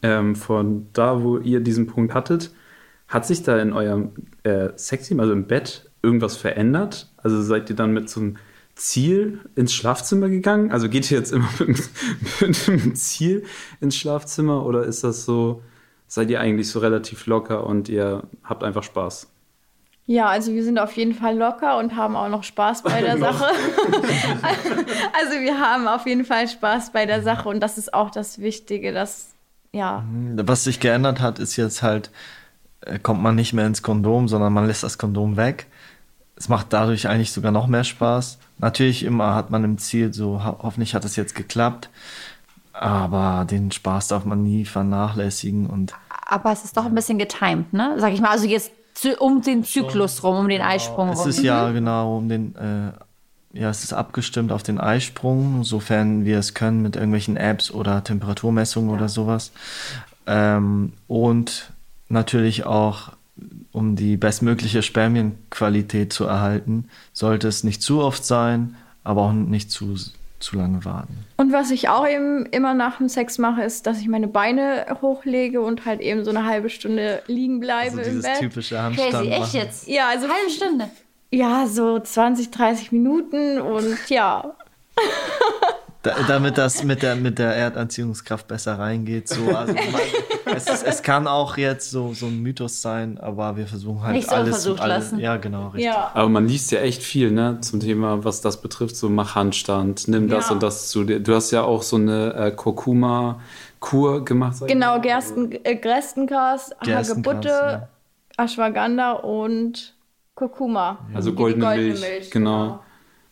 ähm, 0.00 0.36
von 0.36 0.86
da, 0.94 1.22
wo 1.22 1.36
ihr 1.36 1.60
diesen 1.60 1.86
Punkt 1.86 2.14
hattet, 2.14 2.50
hat 3.08 3.26
sich 3.26 3.42
da 3.42 3.58
in 3.58 3.74
eurem 3.74 4.12
äh, 4.42 4.70
Sexteam, 4.78 5.20
also 5.20 5.34
im 5.34 5.44
Bett, 5.44 5.90
irgendwas 6.02 6.38
verändert? 6.38 7.10
Also 7.18 7.42
seid 7.42 7.68
ihr 7.68 7.76
dann 7.76 7.92
mit 7.92 8.08
so 8.08 8.20
einem 8.20 8.36
Ziel 8.74 9.40
ins 9.54 9.74
Schlafzimmer 9.74 10.30
gegangen? 10.30 10.72
Also 10.72 10.88
geht 10.88 11.10
ihr 11.10 11.18
jetzt 11.18 11.30
immer 11.30 11.50
mit, 11.58 11.90
mit 12.40 12.68
einem 12.70 12.94
Ziel 12.94 13.44
ins 13.82 13.96
Schlafzimmer 13.96 14.64
oder 14.64 14.84
ist 14.84 15.04
das 15.04 15.26
so, 15.26 15.60
seid 16.06 16.30
ihr 16.30 16.40
eigentlich 16.40 16.70
so 16.70 16.78
relativ 16.78 17.26
locker 17.26 17.66
und 17.66 17.90
ihr 17.90 18.22
habt 18.42 18.64
einfach 18.64 18.82
Spaß? 18.82 19.28
Ja, 20.08 20.24
also 20.26 20.54
wir 20.54 20.64
sind 20.64 20.78
auf 20.78 20.92
jeden 20.96 21.12
Fall 21.12 21.36
locker 21.36 21.76
und 21.76 21.94
haben 21.94 22.16
auch 22.16 22.30
noch 22.30 22.42
Spaß 22.42 22.82
bei 22.82 23.02
der 23.02 23.18
Sache. 23.26 23.44
also 25.12 25.32
wir 25.38 25.60
haben 25.60 25.86
auf 25.86 26.06
jeden 26.06 26.24
Fall 26.24 26.48
Spaß 26.48 26.92
bei 26.92 27.04
der 27.04 27.22
Sache 27.22 27.46
und 27.46 27.60
das 27.60 27.76
ist 27.76 27.92
auch 27.92 28.10
das 28.10 28.38
Wichtige, 28.38 28.94
dass 28.94 29.28
ja. 29.70 30.02
Was 30.08 30.64
sich 30.64 30.80
geändert 30.80 31.20
hat, 31.20 31.38
ist 31.38 31.56
jetzt 31.56 31.82
halt, 31.82 32.10
äh, 32.80 32.98
kommt 32.98 33.22
man 33.22 33.34
nicht 33.34 33.52
mehr 33.52 33.66
ins 33.66 33.82
Kondom, 33.82 34.28
sondern 34.28 34.54
man 34.54 34.66
lässt 34.66 34.82
das 34.82 34.96
Kondom 34.96 35.36
weg. 35.36 35.66
Es 36.36 36.48
macht 36.48 36.72
dadurch 36.72 37.06
eigentlich 37.06 37.32
sogar 37.32 37.52
noch 37.52 37.66
mehr 37.66 37.84
Spaß. 37.84 38.38
Natürlich 38.56 39.02
immer 39.02 39.34
hat 39.34 39.50
man 39.50 39.62
im 39.62 39.76
Ziel 39.76 40.14
so, 40.14 40.42
ho 40.42 40.56
hoffentlich 40.62 40.94
hat 40.94 41.04
es 41.04 41.16
jetzt 41.16 41.34
geklappt. 41.34 41.90
Aber 42.72 43.44
den 43.44 43.72
Spaß 43.72 44.08
darf 44.08 44.24
man 44.24 44.42
nie 44.42 44.64
vernachlässigen 44.64 45.66
und. 45.66 45.92
Aber 46.26 46.50
es 46.50 46.64
ist 46.64 46.78
doch 46.78 46.86
ein 46.86 46.94
bisschen 46.94 47.18
getimed, 47.18 47.74
ne? 47.74 47.96
Sag 47.98 48.14
ich 48.14 48.22
mal. 48.22 48.30
Also 48.30 48.46
jetzt 48.46 48.70
um 49.18 49.42
den 49.42 49.64
Zyklus 49.64 50.22
rum, 50.22 50.36
um 50.36 50.48
den 50.48 50.58
genau. 50.58 50.70
Eisprung 50.70 51.08
rum. 51.10 51.18
Es 51.18 51.26
ist 51.26 51.42
ja 51.42 51.70
genau 51.70 52.18
um 52.18 52.28
den, 52.28 52.54
äh, 52.56 52.92
ja, 53.58 53.70
es 53.70 53.84
ist 53.84 53.92
abgestimmt 53.92 54.52
auf 54.52 54.62
den 54.62 54.78
Eisprung, 54.78 55.64
sofern 55.64 56.24
wir 56.24 56.38
es 56.38 56.54
können 56.54 56.82
mit 56.82 56.96
irgendwelchen 56.96 57.36
Apps 57.36 57.70
oder 57.70 58.04
Temperaturmessungen 58.04 58.90
ja. 58.90 58.96
oder 58.96 59.08
sowas. 59.08 59.52
Ähm, 60.26 60.92
und 61.06 61.70
natürlich 62.08 62.66
auch, 62.66 63.12
um 63.72 63.96
die 63.96 64.16
bestmögliche 64.16 64.82
Spermienqualität 64.82 66.12
zu 66.12 66.24
erhalten, 66.24 66.88
sollte 67.12 67.48
es 67.48 67.64
nicht 67.64 67.82
zu 67.82 68.00
oft 68.00 68.24
sein, 68.24 68.76
aber 69.04 69.22
auch 69.22 69.32
nicht 69.32 69.70
zu 69.70 69.96
zu 70.40 70.56
lange 70.56 70.84
warten. 70.84 71.26
Und 71.36 71.52
was 71.52 71.70
ich 71.70 71.88
auch 71.88 72.06
eben 72.06 72.46
immer 72.46 72.74
nach 72.74 72.98
dem 72.98 73.08
Sex 73.08 73.38
mache, 73.38 73.62
ist, 73.62 73.86
dass 73.86 74.00
ich 74.00 74.08
meine 74.08 74.28
Beine 74.28 74.86
hochlege 75.00 75.60
und 75.60 75.84
halt 75.84 76.00
eben 76.00 76.24
so 76.24 76.30
eine 76.30 76.44
halbe 76.44 76.70
Stunde 76.70 77.22
liegen 77.26 77.60
bleibe 77.60 77.98
also 77.98 78.10
im 78.10 78.22
Bett. 78.22 78.38
typische 78.38 78.80
Handstand 78.80 79.12
Crazy, 79.12 79.30
echt 79.30 79.54
jetzt? 79.54 79.88
Ja, 79.88 80.08
also 80.08 80.28
halbe 80.28 80.50
Stunde. 80.50 80.90
Ja, 81.30 81.66
so 81.66 81.98
20, 81.98 82.50
30 82.50 82.92
Minuten 82.92 83.60
und 83.60 83.96
ja. 84.08 84.54
Da, 86.02 86.14
damit 86.28 86.56
das 86.58 86.84
mit 86.84 87.02
der, 87.02 87.16
mit 87.16 87.40
der 87.40 87.56
Erdanziehungskraft 87.56 88.46
besser 88.46 88.78
reingeht. 88.78 89.28
So. 89.28 89.48
Also 89.48 89.74
man, 89.74 90.54
es, 90.54 90.68
ist, 90.68 90.86
es, 90.86 91.02
kann 91.02 91.26
auch 91.26 91.56
jetzt 91.56 91.90
so, 91.90 92.14
so 92.14 92.26
ein 92.26 92.40
Mythos 92.40 92.80
sein, 92.80 93.18
aber 93.18 93.56
wir 93.56 93.66
versuchen 93.66 94.02
halt 94.02 94.14
Nicht 94.14 94.28
so 94.28 94.36
alles. 94.36 94.50
Versucht 94.50 94.80
alle, 94.80 94.94
lassen. 94.94 95.18
Ja, 95.18 95.38
genau, 95.38 95.68
richtig. 95.68 95.86
Ja. 95.86 96.12
Aber 96.14 96.28
man 96.28 96.46
liest 96.46 96.70
ja 96.70 96.80
echt 96.80 97.02
viel, 97.02 97.32
ne, 97.32 97.58
zum 97.62 97.80
Thema, 97.80 98.24
was 98.24 98.40
das 98.40 98.60
betrifft, 98.60 98.94
so 98.94 99.08
mach 99.08 99.34
Handstand, 99.34 100.06
nimm 100.06 100.28
das 100.28 100.48
ja. 100.48 100.54
und 100.54 100.62
das 100.62 100.88
zu 100.88 101.02
dir. 101.02 101.18
Du 101.18 101.34
hast 101.34 101.50
ja 101.50 101.62
auch 101.62 101.82
so 101.82 101.96
eine 101.96 102.32
äh, 102.34 102.50
Kurkuma. 102.52 103.40
Kur 103.80 104.24
gemacht? 104.24 104.56
Genau, 104.66 105.00
Gersten, 105.00 105.52
äh, 105.64 105.76
Gerstengras, 105.76 106.74
Hagebutte, 106.84 107.48
ja. 107.48 107.88
Ashwagandha 108.36 109.12
und 109.12 109.94
Kurkuma. 110.34 110.98
Also 111.14 111.32
goldene, 111.32 111.64
goldene 111.64 111.88
Milch, 111.88 112.00
Milch, 112.00 112.30
genau. 112.30 112.62
genau. 112.62 112.80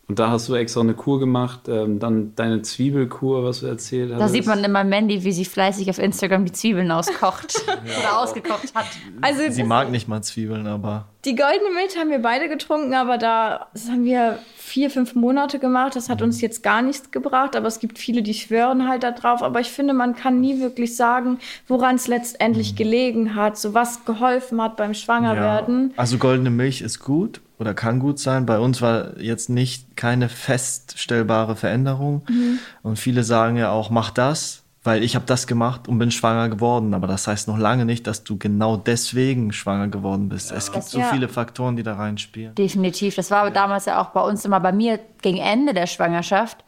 Und 0.09 0.19
da 0.19 0.29
hast 0.29 0.47
du 0.47 0.55
extra 0.55 0.79
eine 0.79 0.93
Kur 0.93 1.19
gemacht, 1.19 1.67
ähm, 1.67 1.99
dann 1.99 2.33
deine 2.35 2.61
Zwiebelkur, 2.61 3.43
was 3.43 3.59
du 3.59 3.65
erzählt 3.65 4.13
hast. 4.13 4.21
Da 4.21 4.29
sieht 4.29 4.45
man 4.45 4.63
immer 4.63 4.85
Mandy, 4.85 5.25
wie 5.25 5.33
sie 5.33 5.43
fleißig 5.43 5.89
auf 5.89 5.99
Instagram 5.99 6.45
die 6.45 6.53
Zwiebeln 6.53 6.89
auskocht 6.91 7.55
ja. 7.67 7.73
oder 7.99 8.19
ausgekocht 8.19 8.73
hat. 8.73 8.85
Also 9.19 9.41
sie 9.49 9.63
mag 9.63 9.91
nicht 9.91 10.07
mal 10.07 10.21
Zwiebeln, 10.21 10.65
aber. 10.65 11.07
Die 11.25 11.35
goldene 11.35 11.71
Milch 11.73 11.97
haben 11.97 12.09
wir 12.09 12.19
beide 12.19 12.47
getrunken, 12.47 12.93
aber 12.93 13.17
da 13.17 13.67
das 13.73 13.89
haben 13.89 14.05
wir 14.05 14.39
vier, 14.55 14.89
fünf 14.89 15.13
Monate 15.13 15.59
gemacht. 15.59 15.97
Das 15.97 16.07
hat 16.07 16.21
uns 16.21 16.39
jetzt 16.39 16.63
gar 16.63 16.81
nichts 16.81 17.11
gebracht, 17.11 17.57
aber 17.57 17.67
es 17.67 17.79
gibt 17.79 17.99
viele, 17.99 18.21
die 18.21 18.33
schwören 18.33 18.87
halt 18.87 19.03
darauf. 19.03 19.43
Aber 19.43 19.59
ich 19.59 19.71
finde, 19.71 19.93
man 19.93 20.15
kann 20.15 20.39
nie 20.39 20.61
wirklich 20.61 20.95
sagen, 20.95 21.39
woran 21.67 21.95
es 21.95 22.07
letztendlich 22.07 22.71
mhm. 22.71 22.75
gelegen 22.77 23.35
hat, 23.35 23.57
so 23.57 23.73
was 23.73 24.05
geholfen 24.05 24.61
hat 24.61 24.77
beim 24.77 24.93
Schwangerwerden. 24.93 25.89
Ja. 25.89 25.97
Also 25.97 26.17
goldene 26.17 26.49
Milch 26.49 26.81
ist 26.81 26.99
gut 26.99 27.41
oder 27.59 27.73
kann 27.73 27.99
gut 27.99 28.19
sein. 28.19 28.45
Bei 28.45 28.59
uns 28.59 28.81
war 28.81 29.19
jetzt 29.19 29.49
nicht 29.49 29.97
keine 29.97 30.29
feststellbare 30.29 31.55
Veränderung. 31.55 32.23
Mhm. 32.29 32.59
Und 32.83 32.99
viele 32.99 33.23
sagen 33.23 33.57
ja 33.57 33.71
auch, 33.71 33.89
mach 33.89 34.11
das, 34.11 34.63
weil 34.83 35.03
ich 35.03 35.15
habe 35.15 35.25
das 35.25 35.47
gemacht 35.47 35.87
und 35.87 35.97
bin 35.97 36.11
schwanger 36.11 36.49
geworden. 36.49 36.93
Aber 36.93 37.07
das 37.07 37.27
heißt 37.27 37.47
noch 37.47 37.57
lange 37.57 37.85
nicht, 37.85 38.05
dass 38.07 38.23
du 38.23 38.37
genau 38.37 38.77
deswegen 38.77 39.51
schwanger 39.51 39.87
geworden 39.87 40.29
bist. 40.29 40.51
Ja. 40.51 40.57
Es 40.57 40.71
gibt 40.71 40.85
das, 40.85 40.91
so 40.91 40.99
ja. 40.99 41.07
viele 41.11 41.29
Faktoren, 41.29 41.75
die 41.75 41.83
da 41.83 41.95
reinspielen. 41.95 42.55
Definitiv. 42.55 43.15
Das 43.15 43.31
war 43.31 43.49
damals 43.51 43.85
ja 43.85 44.01
auch 44.01 44.11
bei 44.11 44.21
uns 44.21 44.45
immer 44.45 44.59
bei 44.59 44.71
mir 44.71 44.99
gegen 45.21 45.37
Ende 45.37 45.73
der 45.73 45.87
Schwangerschaft, 45.87 46.63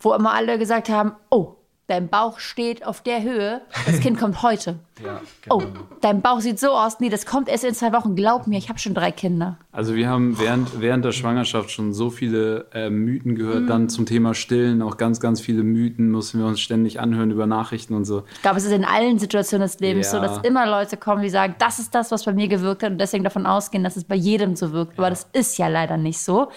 wo 0.00 0.14
immer 0.14 0.32
alle 0.32 0.58
gesagt 0.58 0.88
haben, 0.88 1.12
oh, 1.28 1.56
dein 1.90 2.08
Bauch 2.08 2.38
steht 2.38 2.86
auf 2.86 3.02
der 3.02 3.22
Höhe, 3.22 3.60
das 3.86 4.00
Kind 4.00 4.18
kommt 4.18 4.42
heute. 4.42 4.78
Ja, 5.02 5.18
Oh, 5.48 5.56
genau. 5.56 5.80
dein 6.02 6.20
Bauch 6.20 6.40
sieht 6.40 6.60
so 6.60 6.72
aus, 6.72 7.00
nee, 7.00 7.08
das 7.08 7.24
kommt 7.24 7.48
erst 7.48 7.64
in 7.64 7.72
zwei 7.74 7.90
Wochen. 7.94 8.14
Glaub 8.16 8.46
mir, 8.46 8.58
ich 8.58 8.68
habe 8.68 8.78
schon 8.78 8.92
drei 8.92 9.10
Kinder. 9.10 9.56
Also 9.72 9.94
wir 9.94 10.06
haben 10.10 10.38
während, 10.38 10.78
während 10.82 11.06
der 11.06 11.12
Schwangerschaft 11.12 11.70
schon 11.70 11.94
so 11.94 12.10
viele 12.10 12.66
äh, 12.74 12.90
Mythen 12.90 13.34
gehört. 13.34 13.62
Mhm. 13.62 13.66
Dann 13.66 13.88
zum 13.88 14.04
Thema 14.04 14.34
Stillen 14.34 14.82
auch 14.82 14.98
ganz, 14.98 15.18
ganz 15.18 15.40
viele 15.40 15.62
Mythen 15.62 16.10
mussten 16.10 16.38
wir 16.38 16.44
uns 16.46 16.60
ständig 16.60 17.00
anhören 17.00 17.30
über 17.30 17.46
Nachrichten 17.46 17.94
und 17.94 18.04
so. 18.04 18.24
Ich 18.34 18.42
glaube, 18.42 18.58
es 18.58 18.64
ist 18.66 18.72
in 18.72 18.84
allen 18.84 19.18
Situationen 19.18 19.62
des 19.66 19.80
Lebens 19.80 20.12
Ja. 20.12 20.20
so, 20.20 20.20
dass 20.20 20.44
immer 20.44 20.66
Leute 20.66 20.98
kommen, 20.98 21.22
die 21.22 21.30
sagen, 21.30 21.54
das 21.58 21.78
ist 21.78 21.94
das, 21.94 22.10
was 22.10 22.24
bei 22.24 22.34
mir 22.34 22.48
gewirkt 22.48 22.82
hat 22.82 22.90
und 22.92 22.98
deswegen 22.98 23.24
davon 23.24 23.46
ausgehen, 23.46 23.82
dass 23.82 23.96
es 23.96 24.04
bei 24.04 24.16
jedem 24.16 24.54
so 24.54 24.72
wirkt. 24.72 24.98
Aber 24.98 25.08
das 25.08 25.26
ist 25.32 25.56
ja 25.56 25.68
leider 25.68 25.96
nicht 25.96 26.18
so. 26.20 26.50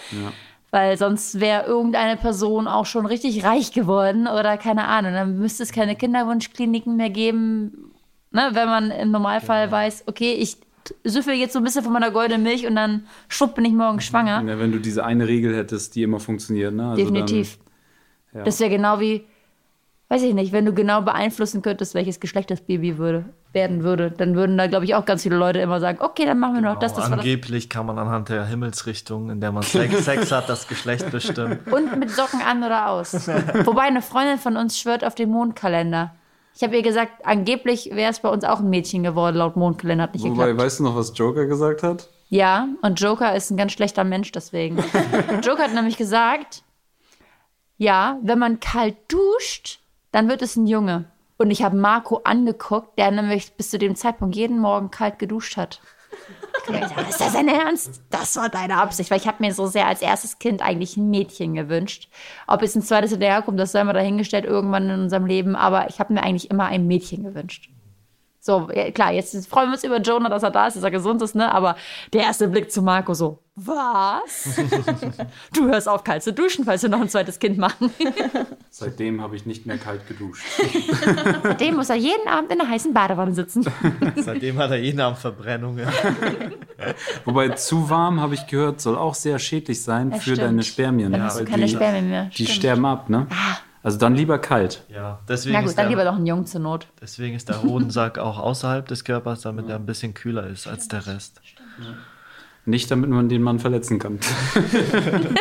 Weil 0.74 0.98
sonst 0.98 1.38
wäre 1.38 1.66
irgendeine 1.66 2.16
Person 2.16 2.66
auch 2.66 2.84
schon 2.84 3.06
richtig 3.06 3.44
reich 3.44 3.70
geworden 3.70 4.26
oder 4.26 4.56
keine 4.56 4.88
Ahnung. 4.88 5.12
Dann 5.12 5.38
müsste 5.38 5.62
es 5.62 5.70
keine 5.70 5.94
Kinderwunschkliniken 5.94 6.96
mehr 6.96 7.10
geben, 7.10 7.92
ne? 8.32 8.48
wenn 8.54 8.66
man 8.66 8.90
im 8.90 9.12
Normalfall 9.12 9.70
weiß, 9.70 10.02
okay, 10.08 10.32
ich 10.32 10.56
süffel 11.04 11.34
jetzt 11.34 11.52
so 11.52 11.60
ein 11.60 11.64
bisschen 11.64 11.84
von 11.84 11.92
meiner 11.92 12.10
goldenen 12.10 12.42
Milch 12.42 12.66
und 12.66 12.74
dann 12.74 13.06
schwupp 13.28 13.54
bin 13.54 13.64
ich 13.66 13.72
morgen 13.72 14.00
schwanger. 14.00 14.42
Ja, 14.44 14.58
wenn 14.58 14.72
du 14.72 14.80
diese 14.80 15.04
eine 15.04 15.28
Regel 15.28 15.54
hättest, 15.54 15.94
die 15.94 16.02
immer 16.02 16.18
funktioniert. 16.18 16.74
Ne? 16.74 16.88
Also 16.88 17.04
Definitiv. 17.04 17.56
Dann, 18.32 18.40
ja. 18.40 18.44
Das 18.44 18.58
wäre 18.58 18.70
genau 18.70 18.98
wie, 18.98 19.22
weiß 20.08 20.24
ich 20.24 20.34
nicht, 20.34 20.50
wenn 20.50 20.64
du 20.64 20.72
genau 20.72 21.02
beeinflussen 21.02 21.62
könntest, 21.62 21.94
welches 21.94 22.18
Geschlecht 22.18 22.50
das 22.50 22.62
Baby 22.62 22.98
würde, 22.98 23.26
werden 23.54 23.82
würde, 23.82 24.10
dann 24.10 24.34
würden 24.34 24.58
da, 24.58 24.66
glaube 24.66 24.84
ich, 24.84 24.94
auch 24.94 25.04
ganz 25.04 25.22
viele 25.22 25.36
Leute 25.36 25.60
immer 25.60 25.80
sagen, 25.80 25.98
okay, 26.00 26.26
dann 26.26 26.38
machen 26.38 26.56
wir 26.56 26.62
noch 26.62 26.78
das, 26.78 26.92
das, 26.92 27.04
war 27.04 27.10
das. 27.10 27.20
Angeblich 27.20 27.70
kann 27.70 27.86
man 27.86 27.98
anhand 27.98 28.28
der 28.28 28.44
Himmelsrichtung, 28.44 29.30
in 29.30 29.40
der 29.40 29.52
man 29.52 29.62
Sex, 29.62 30.04
Sex 30.04 30.32
hat, 30.32 30.48
das 30.48 30.68
Geschlecht 30.68 31.10
bestimmen. 31.10 31.60
Und 31.70 31.98
mit 31.98 32.10
Socken 32.10 32.42
an 32.42 32.62
oder 32.62 32.88
aus. 32.90 33.14
Wobei 33.64 33.82
eine 33.82 34.02
Freundin 34.02 34.38
von 34.38 34.56
uns 34.56 34.78
schwört 34.78 35.04
auf 35.04 35.14
den 35.14 35.30
Mondkalender. 35.30 36.14
Ich 36.56 36.62
habe 36.62 36.76
ihr 36.76 36.82
gesagt, 36.82 37.24
angeblich 37.24 37.90
wäre 37.92 38.10
es 38.10 38.20
bei 38.20 38.28
uns 38.28 38.44
auch 38.44 38.60
ein 38.60 38.70
Mädchen 38.70 39.02
geworden, 39.02 39.36
laut 39.36 39.56
Mondkalender 39.56 40.04
hat 40.04 40.14
nicht 40.14 40.24
Wobei, 40.24 40.46
geklappt. 40.46 40.60
weißt 40.60 40.78
du 40.80 40.84
noch, 40.84 40.96
was 40.96 41.16
Joker 41.16 41.46
gesagt 41.46 41.82
hat? 41.82 42.08
Ja, 42.28 42.68
und 42.82 43.00
Joker 43.00 43.34
ist 43.34 43.50
ein 43.50 43.56
ganz 43.56 43.72
schlechter 43.72 44.04
Mensch 44.04 44.32
deswegen. 44.32 44.78
Joker 45.42 45.64
hat 45.64 45.74
nämlich 45.74 45.96
gesagt, 45.96 46.62
ja, 47.76 48.18
wenn 48.22 48.38
man 48.38 48.60
kalt 48.60 48.96
duscht, 49.08 49.80
dann 50.12 50.28
wird 50.28 50.42
es 50.42 50.56
ein 50.56 50.66
Junge. 50.66 51.06
Und 51.36 51.50
ich 51.50 51.62
habe 51.62 51.76
Marco 51.76 52.20
angeguckt, 52.24 52.98
der 52.98 53.10
nämlich 53.10 53.54
bis 53.54 53.70
zu 53.70 53.78
dem 53.78 53.96
Zeitpunkt 53.96 54.36
jeden 54.36 54.58
Morgen 54.58 54.90
kalt 54.90 55.18
geduscht 55.18 55.56
hat. 55.56 55.80
Gesagt, 56.66 57.10
ist 57.10 57.20
das 57.20 57.32
dein 57.32 57.48
Ernst? 57.48 58.02
Das 58.10 58.36
war 58.36 58.48
deine 58.48 58.76
Absicht, 58.76 59.10
weil 59.10 59.18
ich 59.18 59.26
habe 59.26 59.42
mir 59.42 59.52
so 59.52 59.66
sehr 59.66 59.86
als 59.86 60.00
erstes 60.00 60.38
Kind 60.38 60.62
eigentlich 60.62 60.96
ein 60.96 61.10
Mädchen 61.10 61.54
gewünscht. 61.54 62.08
Ob 62.46 62.62
jetzt 62.62 62.76
ein 62.76 62.82
zweites 62.82 63.10
hinterherkommt, 63.10 63.58
das 63.58 63.72
sei 63.72 63.84
mal 63.84 63.92
dahingestellt 63.92 64.44
irgendwann 64.44 64.88
in 64.88 65.00
unserem 65.00 65.26
Leben, 65.26 65.56
aber 65.56 65.88
ich 65.88 65.98
habe 65.98 66.14
mir 66.14 66.22
eigentlich 66.22 66.50
immer 66.50 66.66
ein 66.66 66.86
Mädchen 66.86 67.24
gewünscht. 67.24 67.68
So, 68.46 68.68
ja, 68.74 68.90
klar, 68.90 69.10
jetzt 69.10 69.48
freuen 69.48 69.70
wir 69.70 69.72
uns 69.72 69.84
über 69.84 69.98
Jonah, 70.02 70.28
dass 70.28 70.42
er 70.42 70.50
da 70.50 70.66
ist, 70.66 70.76
dass 70.76 70.82
er 70.84 70.90
gesund 70.90 71.22
ist, 71.22 71.34
ne? 71.34 71.50
Aber 71.50 71.76
der 72.12 72.24
erste 72.24 72.46
Blick 72.46 72.70
zu 72.70 72.82
Marco 72.82 73.14
so, 73.14 73.38
was? 73.56 74.60
du 75.54 75.66
hörst 75.66 75.88
auf, 75.88 76.04
kalt 76.04 76.22
zu 76.22 76.30
duschen, 76.30 76.66
falls 76.66 76.82
wir 76.82 76.90
noch 76.90 77.00
ein 77.00 77.08
zweites 77.08 77.38
Kind 77.38 77.56
machen. 77.56 77.90
Seitdem 78.68 79.22
habe 79.22 79.34
ich 79.34 79.46
nicht 79.46 79.64
mehr 79.64 79.78
kalt 79.78 80.06
geduscht. 80.06 80.44
Seitdem 81.42 81.76
muss 81.76 81.88
er 81.88 81.96
jeden 81.96 82.28
Abend 82.28 82.52
in 82.52 82.58
der 82.58 82.68
heißen 82.68 82.92
Badewanne 82.92 83.32
sitzen. 83.32 83.64
Seitdem 84.16 84.58
hat 84.58 84.72
er 84.72 84.76
jeden 84.78 85.00
Abend 85.00 85.20
Verbrennungen. 85.20 85.88
Wobei 87.24 87.48
zu 87.50 87.88
warm, 87.88 88.20
habe 88.20 88.34
ich 88.34 88.46
gehört, 88.46 88.78
soll 88.78 88.98
auch 88.98 89.14
sehr 89.14 89.38
schädlich 89.38 89.82
sein 89.82 90.10
Ja, 90.10 90.16
für 90.16 90.22
stimmt. 90.22 90.40
deine 90.40 90.62
Spermien. 90.64 91.12
Dann 91.12 91.22
hast 91.22 91.40
du 91.40 91.46
keine 91.46 91.64
die, 91.64 91.72
Spermien 91.72 92.10
mehr. 92.10 92.24
Die 92.26 92.44
Stimmt. 92.44 92.50
Ah. 92.50 92.52
sterben 92.52 92.84
ab, 92.84 93.08
ne? 93.08 93.26
Also 93.84 93.98
dann 93.98 94.14
lieber 94.14 94.38
kalt. 94.38 94.82
Ja, 94.88 95.20
deswegen, 95.28 95.52
Na 95.52 95.60
gut, 95.60 95.68
ist 95.68 95.78
dann 95.78 95.90
lieber 95.90 96.04
der, 96.04 96.12
doch 96.12 96.16
einen 96.16 96.26
Jungen 96.26 96.46
zur 96.46 96.62
Not. 96.62 96.88
deswegen 97.02 97.36
ist 97.36 97.50
der 97.50 97.62
Hodensack 97.62 98.18
auch 98.18 98.38
außerhalb 98.38 98.88
des 98.88 99.04
Körpers, 99.04 99.42
damit 99.42 99.68
er 99.68 99.76
ein 99.76 99.84
bisschen 99.84 100.14
kühler 100.14 100.46
ist 100.46 100.66
als 100.66 100.88
der 100.88 101.06
Rest. 101.06 101.42
Nicht, 102.64 102.90
damit 102.90 103.10
man 103.10 103.28
den 103.28 103.42
Mann 103.42 103.58
verletzen 103.58 103.98
kann. 103.98 104.20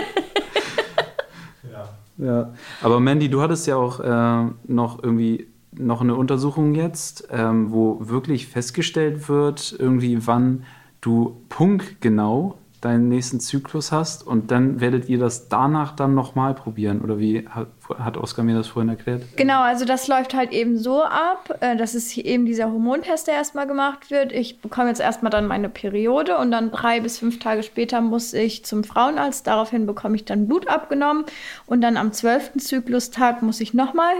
ja. 2.17 2.53
Aber 2.81 2.99
Mandy, 2.99 3.29
du 3.29 3.41
hattest 3.41 3.65
ja 3.65 3.77
auch 3.77 4.01
äh, 4.01 4.51
noch 4.67 5.01
irgendwie 5.01 5.47
noch 5.71 6.01
eine 6.01 6.15
Untersuchung 6.15 6.75
jetzt, 6.75 7.29
ähm, 7.31 7.71
wo 7.71 8.09
wirklich 8.09 8.47
festgestellt 8.47 9.29
wird, 9.29 9.73
irgendwie 9.79 10.27
wann 10.27 10.65
du 10.99 11.41
punktgenau 11.47 12.57
deinen 12.83 13.07
nächsten 13.07 13.39
Zyklus 13.39 13.91
hast 13.91 14.27
und 14.27 14.51
dann 14.51 14.81
werdet 14.81 15.07
ihr 15.07 15.17
das 15.17 15.47
danach 15.47 15.95
dann 15.95 16.13
nochmal 16.13 16.53
probieren. 16.53 17.01
Oder 17.01 17.17
wie 17.17 17.47
hat, 17.97 18.17
Oskar 18.17 18.43
mir 18.43 18.55
das 18.55 18.67
vorhin 18.67 18.89
erklärt? 18.89 19.23
Genau, 19.35 19.61
also 19.61 19.85
das 19.85 20.07
läuft 20.07 20.33
halt 20.33 20.51
eben 20.51 20.77
so 20.77 21.03
ab, 21.03 21.57
äh, 21.61 21.75
dass 21.75 21.93
es 21.93 22.15
eben 22.17 22.45
dieser 22.45 22.65
Hormontest, 22.65 23.27
der 23.27 23.35
erstmal 23.35 23.67
gemacht 23.67 24.11
wird. 24.11 24.31
Ich 24.31 24.59
bekomme 24.59 24.89
jetzt 24.89 25.01
erstmal 25.01 25.29
dann 25.29 25.47
meine 25.47 25.69
Periode 25.69 26.37
und 26.37 26.51
dann 26.51 26.71
drei 26.71 26.99
bis 26.99 27.19
fünf 27.19 27.39
Tage 27.39 27.63
später 27.63 28.01
muss 28.01 28.33
ich 28.33 28.65
zum 28.65 28.83
Frauenarzt. 28.83 29.47
Daraufhin 29.47 29.85
bekomme 29.85 30.15
ich 30.15 30.25
dann 30.25 30.47
Blut 30.47 30.67
abgenommen 30.67 31.25
und 31.65 31.81
dann 31.81 31.97
am 31.97 32.13
zwölften 32.13 32.59
Zyklustag 32.59 33.41
muss 33.41 33.59
ich 33.61 33.73
nochmal 33.73 34.13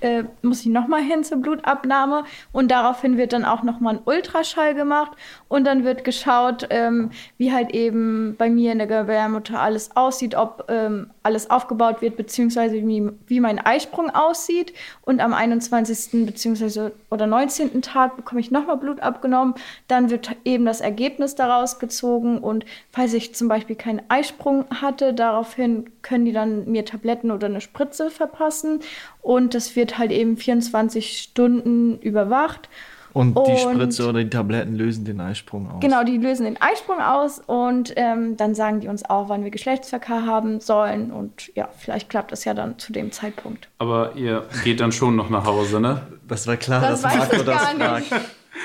äh, 0.00 0.24
muss 0.42 0.60
ich 0.60 0.66
nochmal 0.66 1.02
hin 1.02 1.24
zur 1.24 1.38
Blutabnahme 1.38 2.24
und 2.52 2.70
daraufhin 2.70 3.16
wird 3.16 3.32
dann 3.32 3.44
auch 3.44 3.62
nochmal 3.62 3.96
ein 3.96 4.02
Ultraschall 4.04 4.74
gemacht 4.74 5.12
und 5.48 5.64
dann 5.64 5.84
wird 5.84 6.04
geschaut, 6.04 6.66
ähm, 6.70 7.10
wie 7.38 7.52
halt 7.52 7.72
eben 7.74 8.36
bei 8.36 8.50
mir 8.50 8.72
in 8.72 8.78
der 8.78 8.86
Gebärmutter 8.86 9.60
alles 9.60 9.96
aussieht, 9.96 10.34
ob 10.34 10.66
ähm, 10.68 11.10
alles 11.22 11.50
aufgebaut 11.50 12.02
wird, 12.02 12.16
beziehungsweise 12.16 12.74
wie, 12.74 13.10
wie 13.26 13.40
mein 13.40 13.58
Eisprung 13.58 14.10
aussieht. 14.10 14.72
Und 15.02 15.20
am 15.20 15.34
21. 15.34 16.26
beziehungsweise 16.26 16.92
oder 17.10 17.26
19. 17.26 17.82
Tag 17.82 18.16
bekomme 18.16 18.40
ich 18.40 18.50
nochmal 18.50 18.76
Blut 18.76 19.00
abgenommen. 19.00 19.54
Dann 19.88 20.10
wird 20.10 20.30
eben 20.44 20.64
das 20.64 20.80
Ergebnis 20.80 21.34
daraus 21.34 21.78
gezogen 21.78 22.38
und 22.38 22.64
falls 22.92 23.12
ich 23.14 23.34
zum 23.34 23.48
Beispiel 23.48 23.76
keinen 23.76 24.02
Eisprung 24.08 24.64
hatte, 24.70 25.14
daraufhin 25.14 25.90
können 26.02 26.24
die 26.24 26.32
dann 26.32 26.70
mir 26.70 26.84
Tabletten 26.84 27.30
oder 27.30 27.46
eine 27.46 27.60
Spritze 27.60 28.10
verpassen 28.10 28.80
und 29.22 29.54
das 29.54 29.76
wird 29.76 29.98
halt 29.98 30.12
eben 30.12 30.36
24 30.36 31.18
Stunden 31.20 31.98
überwacht. 32.00 32.68
Und 33.12 33.36
die 33.36 33.40
Und- 33.40 33.58
Spritze 33.58 34.08
oder 34.08 34.22
die 34.22 34.30
Tabletten 34.30 34.76
lösen 34.76 35.04
den 35.04 35.20
Eisprung 35.20 35.68
aus. 35.68 35.80
Genau, 35.80 36.04
die 36.04 36.16
lösen 36.16 36.44
den 36.44 36.60
Eisprung 36.62 37.00
aus 37.00 37.40
und 37.44 37.92
ähm, 37.96 38.36
dann 38.36 38.54
sagen 38.54 38.78
die 38.78 38.86
uns 38.86 39.04
auch, 39.04 39.28
wann 39.28 39.42
wir 39.42 39.50
Geschlechtsverkehr 39.50 40.26
haben 40.26 40.60
sollen. 40.60 41.10
Und 41.10 41.50
ja, 41.56 41.68
vielleicht 41.76 42.08
klappt 42.08 42.30
das 42.30 42.44
ja 42.44 42.54
dann 42.54 42.78
zu 42.78 42.92
dem 42.92 43.10
Zeitpunkt. 43.10 43.68
Aber 43.78 44.12
ihr 44.14 44.44
geht 44.62 44.78
dann 44.78 44.92
schon 44.92 45.16
noch 45.16 45.28
nach 45.28 45.44
Hause, 45.44 45.80
ne? 45.80 46.02
Das 46.28 46.46
war 46.46 46.56
klar, 46.56 46.80
Das 46.82 47.02
dass 47.02 47.16
Marco 47.16 47.42
das 47.42 47.62
fragt. 47.70 48.12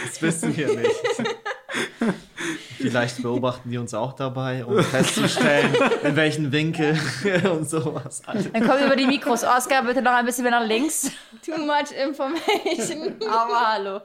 Das 0.06 0.22
wissen 0.22 0.56
wir 0.56 0.68
nicht. 0.68 0.92
Vielleicht 2.90 3.22
beobachten 3.22 3.70
die 3.70 3.78
uns 3.78 3.94
auch 3.94 4.14
dabei, 4.14 4.66
um 4.66 4.82
festzustellen, 4.84 5.76
in 6.04 6.16
welchen 6.16 6.52
Winkel 6.52 6.98
und 7.52 7.70
sowas. 7.70 8.22
Dann 8.26 8.68
kommen 8.68 8.86
über 8.86 8.96
die 8.96 9.08
Mikros. 9.08 9.44
Oskar, 9.44 9.84
bitte 9.84 10.02
noch 10.02 10.14
ein 10.14 10.26
bisschen 10.26 10.44
mehr 10.44 10.52
nach 10.52 10.66
links. 10.66 11.12
Too 11.46 11.58
much 11.58 11.92
information. 11.92 13.16
Aber 13.30 13.74
hallo. 13.74 14.02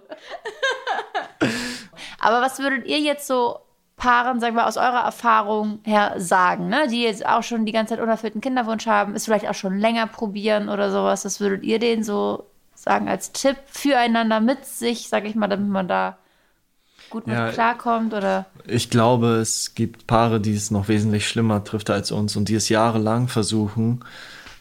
Aber 2.18 2.40
was 2.40 2.58
würdet 2.58 2.86
ihr 2.86 2.98
jetzt 2.98 3.26
so 3.26 3.60
Paaren, 4.00 4.40
sagen 4.40 4.56
wir, 4.56 4.66
aus 4.66 4.78
eurer 4.78 5.04
Erfahrung 5.04 5.80
her 5.84 6.14
sagen, 6.16 6.68
ne? 6.68 6.88
die 6.88 7.02
jetzt 7.02 7.26
auch 7.26 7.42
schon 7.42 7.66
die 7.66 7.72
ganze 7.72 7.94
Zeit 7.94 8.02
unerfüllten 8.02 8.40
Kinderwunsch 8.40 8.86
haben, 8.86 9.14
ist 9.14 9.26
vielleicht 9.26 9.46
auch 9.46 9.54
schon 9.54 9.78
länger 9.78 10.06
probieren 10.06 10.70
oder 10.70 10.90
sowas. 10.90 11.26
Was 11.26 11.38
würdet 11.38 11.64
ihr 11.64 11.78
denen 11.78 12.02
so 12.02 12.46
sagen 12.74 13.10
als 13.10 13.32
Tipp 13.32 13.58
füreinander 13.66 14.40
mit 14.40 14.64
sich, 14.64 15.10
sag 15.10 15.26
ich 15.26 15.34
mal, 15.34 15.48
damit 15.48 15.68
man 15.68 15.86
da 15.86 16.16
gut 17.10 17.26
mit 17.26 17.36
Ja. 17.36 17.50
klarkommt 17.50 18.14
oder 18.14 18.46
Ich 18.66 18.88
glaube, 18.88 19.36
es 19.36 19.74
gibt 19.74 20.06
Paare, 20.06 20.40
die 20.40 20.54
es 20.54 20.70
noch 20.70 20.88
wesentlich 20.88 21.28
schlimmer 21.28 21.64
trifft 21.64 21.90
als 21.90 22.12
uns 22.12 22.36
und 22.36 22.48
die 22.48 22.54
es 22.54 22.68
jahrelang 22.68 23.28
versuchen. 23.28 24.04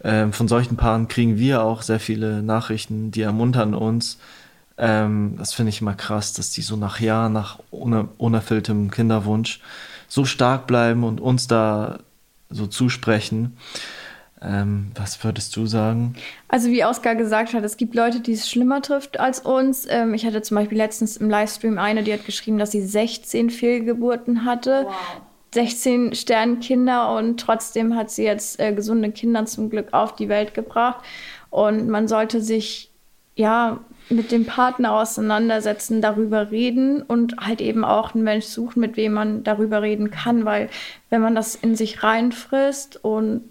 Ähm, 0.03 0.33
von 0.33 0.47
solchen 0.47 0.77
Paaren 0.77 1.07
kriegen 1.07 1.37
wir 1.37 1.63
auch 1.63 1.81
sehr 1.81 1.99
viele 1.99 2.41
Nachrichten, 2.41 3.11
die 3.11 3.21
ermuntern 3.21 3.73
uns. 3.73 4.17
Ähm, 4.77 5.35
das 5.37 5.53
finde 5.53 5.69
ich 5.71 5.81
immer 5.81 5.93
krass, 5.93 6.33
dass 6.33 6.51
die 6.51 6.61
so 6.61 6.75
nach 6.77 6.99
Jahren, 6.99 7.33
nach 7.33 7.59
uner 7.69 8.07
unerfülltem 8.17 8.91
Kinderwunsch 8.91 9.59
so 10.07 10.25
stark 10.25 10.67
bleiben 10.67 11.03
und 11.03 11.19
uns 11.19 11.47
da 11.47 11.99
so 12.49 12.65
zusprechen. 12.65 13.57
Ähm, 14.41 14.91
was 14.95 15.23
würdest 15.23 15.55
du 15.55 15.65
sagen? 15.65 16.15
Also 16.47 16.69
wie 16.69 16.85
Oskar 16.85 17.15
gesagt 17.15 17.53
hat, 17.53 17.63
es 17.63 17.75
gibt 17.75 17.93
Leute, 17.93 18.21
die 18.21 18.33
es 18.33 18.49
schlimmer 18.49 18.81
trifft 18.81 19.19
als 19.19 19.41
uns. 19.41 19.85
Ähm, 19.89 20.13
ich 20.13 20.25
hatte 20.25 20.41
zum 20.41 20.55
Beispiel 20.55 20.77
letztens 20.77 21.17
im 21.17 21.29
Livestream 21.29 21.77
eine, 21.77 22.03
die 22.03 22.13
hat 22.13 22.25
geschrieben, 22.25 22.57
dass 22.57 22.71
sie 22.71 22.81
16 22.81 23.49
Fehlgeburten 23.49 24.45
hatte. 24.45 24.87
16 25.53 26.13
Sternkinder 26.13 27.15
und 27.15 27.39
trotzdem 27.39 27.95
hat 27.95 28.11
sie 28.11 28.23
jetzt 28.23 28.59
äh, 28.59 28.71
gesunde 28.71 29.11
Kinder 29.11 29.45
zum 29.45 29.69
Glück 29.69 29.93
auf 29.93 30.15
die 30.15 30.29
Welt 30.29 30.53
gebracht. 30.53 31.03
Und 31.49 31.89
man 31.89 32.07
sollte 32.07 32.41
sich 32.41 32.91
ja 33.35 33.79
mit 34.09 34.31
dem 34.31 34.45
Partner 34.45 34.93
auseinandersetzen, 34.93 36.01
darüber 36.01 36.51
reden 36.51 37.01
und 37.01 37.37
halt 37.37 37.61
eben 37.61 37.83
auch 37.83 38.13
einen 38.13 38.23
Mensch 38.23 38.45
suchen, 38.45 38.79
mit 38.79 38.97
wem 38.97 39.13
man 39.13 39.43
darüber 39.43 39.81
reden 39.81 40.11
kann, 40.11 40.45
weil 40.45 40.69
wenn 41.09 41.21
man 41.21 41.35
das 41.35 41.55
in 41.55 41.75
sich 41.75 42.03
reinfrisst 42.03 43.03
und 43.03 43.43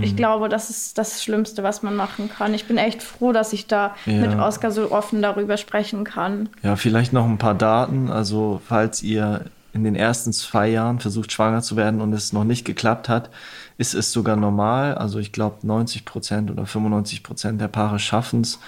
ich 0.00 0.16
glaube, 0.16 0.48
das 0.48 0.70
ist 0.70 0.96
das 0.98 1.22
Schlimmste, 1.22 1.62
was 1.62 1.82
man 1.82 1.94
machen 1.96 2.30
kann. 2.30 2.54
Ich 2.54 2.66
bin 2.66 2.78
echt 2.78 3.02
froh, 3.02 3.32
dass 3.32 3.52
ich 3.52 3.66
da 3.66 3.94
Ja. 4.06 4.14
mit 4.14 4.38
Oskar 4.38 4.70
so 4.70 4.90
offen 4.92 5.20
darüber 5.22 5.56
sprechen 5.56 6.04
kann. 6.04 6.48
Ja, 6.62 6.76
vielleicht 6.76 7.12
noch 7.12 7.26
ein 7.26 7.38
paar 7.38 7.54
Daten. 7.54 8.10
Also, 8.10 8.60
falls 8.66 9.02
ihr 9.02 9.46
in 9.72 9.84
den 9.84 9.96
ersten 9.96 10.32
zwei 10.32 10.68
Jahren 10.68 11.00
versucht, 11.00 11.32
schwanger 11.32 11.60
zu 11.62 11.76
werden 11.76 12.00
und 12.00 12.12
es 12.12 12.32
noch 12.32 12.44
nicht 12.44 12.64
geklappt 12.64 13.08
hat, 13.08 13.28
ist 13.76 13.94
es 13.94 14.12
sogar 14.12 14.36
normal. 14.36 14.94
Also, 14.94 15.18
ich 15.18 15.32
glaube, 15.32 15.66
90 15.66 16.04
Prozent 16.04 16.50
oder 16.50 16.64
95 16.64 17.22
Prozent 17.22 17.60
der 17.60 17.68
Paare 17.68 17.98
schaffen 17.98 18.42
es, 18.42 18.58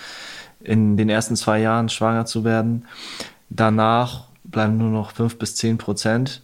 in 0.61 0.97
den 0.97 1.09
ersten 1.09 1.37
zwei 1.37 1.61
Jahren 1.61 1.89
schwanger 1.89 2.27
zu 2.27 2.43
werden. 2.45 2.85
Danach 3.51 4.25
bleiben 4.45 4.77
nur 4.79 4.91
noch 4.91 5.13
fünf 5.13 5.39
bis 5.39 5.55
zehn 5.55 5.79
Prozent. 5.79 6.43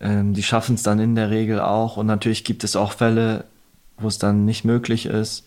Ähm, 0.00 0.32
die 0.32 0.42
schaffen 0.42 0.74
es 0.76 0.82
dann 0.82 0.98
in 0.98 1.14
der 1.14 1.30
Regel 1.30 1.60
auch. 1.60 1.96
Und 1.96 2.06
natürlich 2.06 2.44
gibt 2.44 2.64
es 2.64 2.76
auch 2.76 2.92
Fälle, 2.92 3.44
wo 4.00 4.08
es 4.08 4.18
dann 4.18 4.44
nicht 4.44 4.64
möglich 4.64 5.06
ist. 5.06 5.46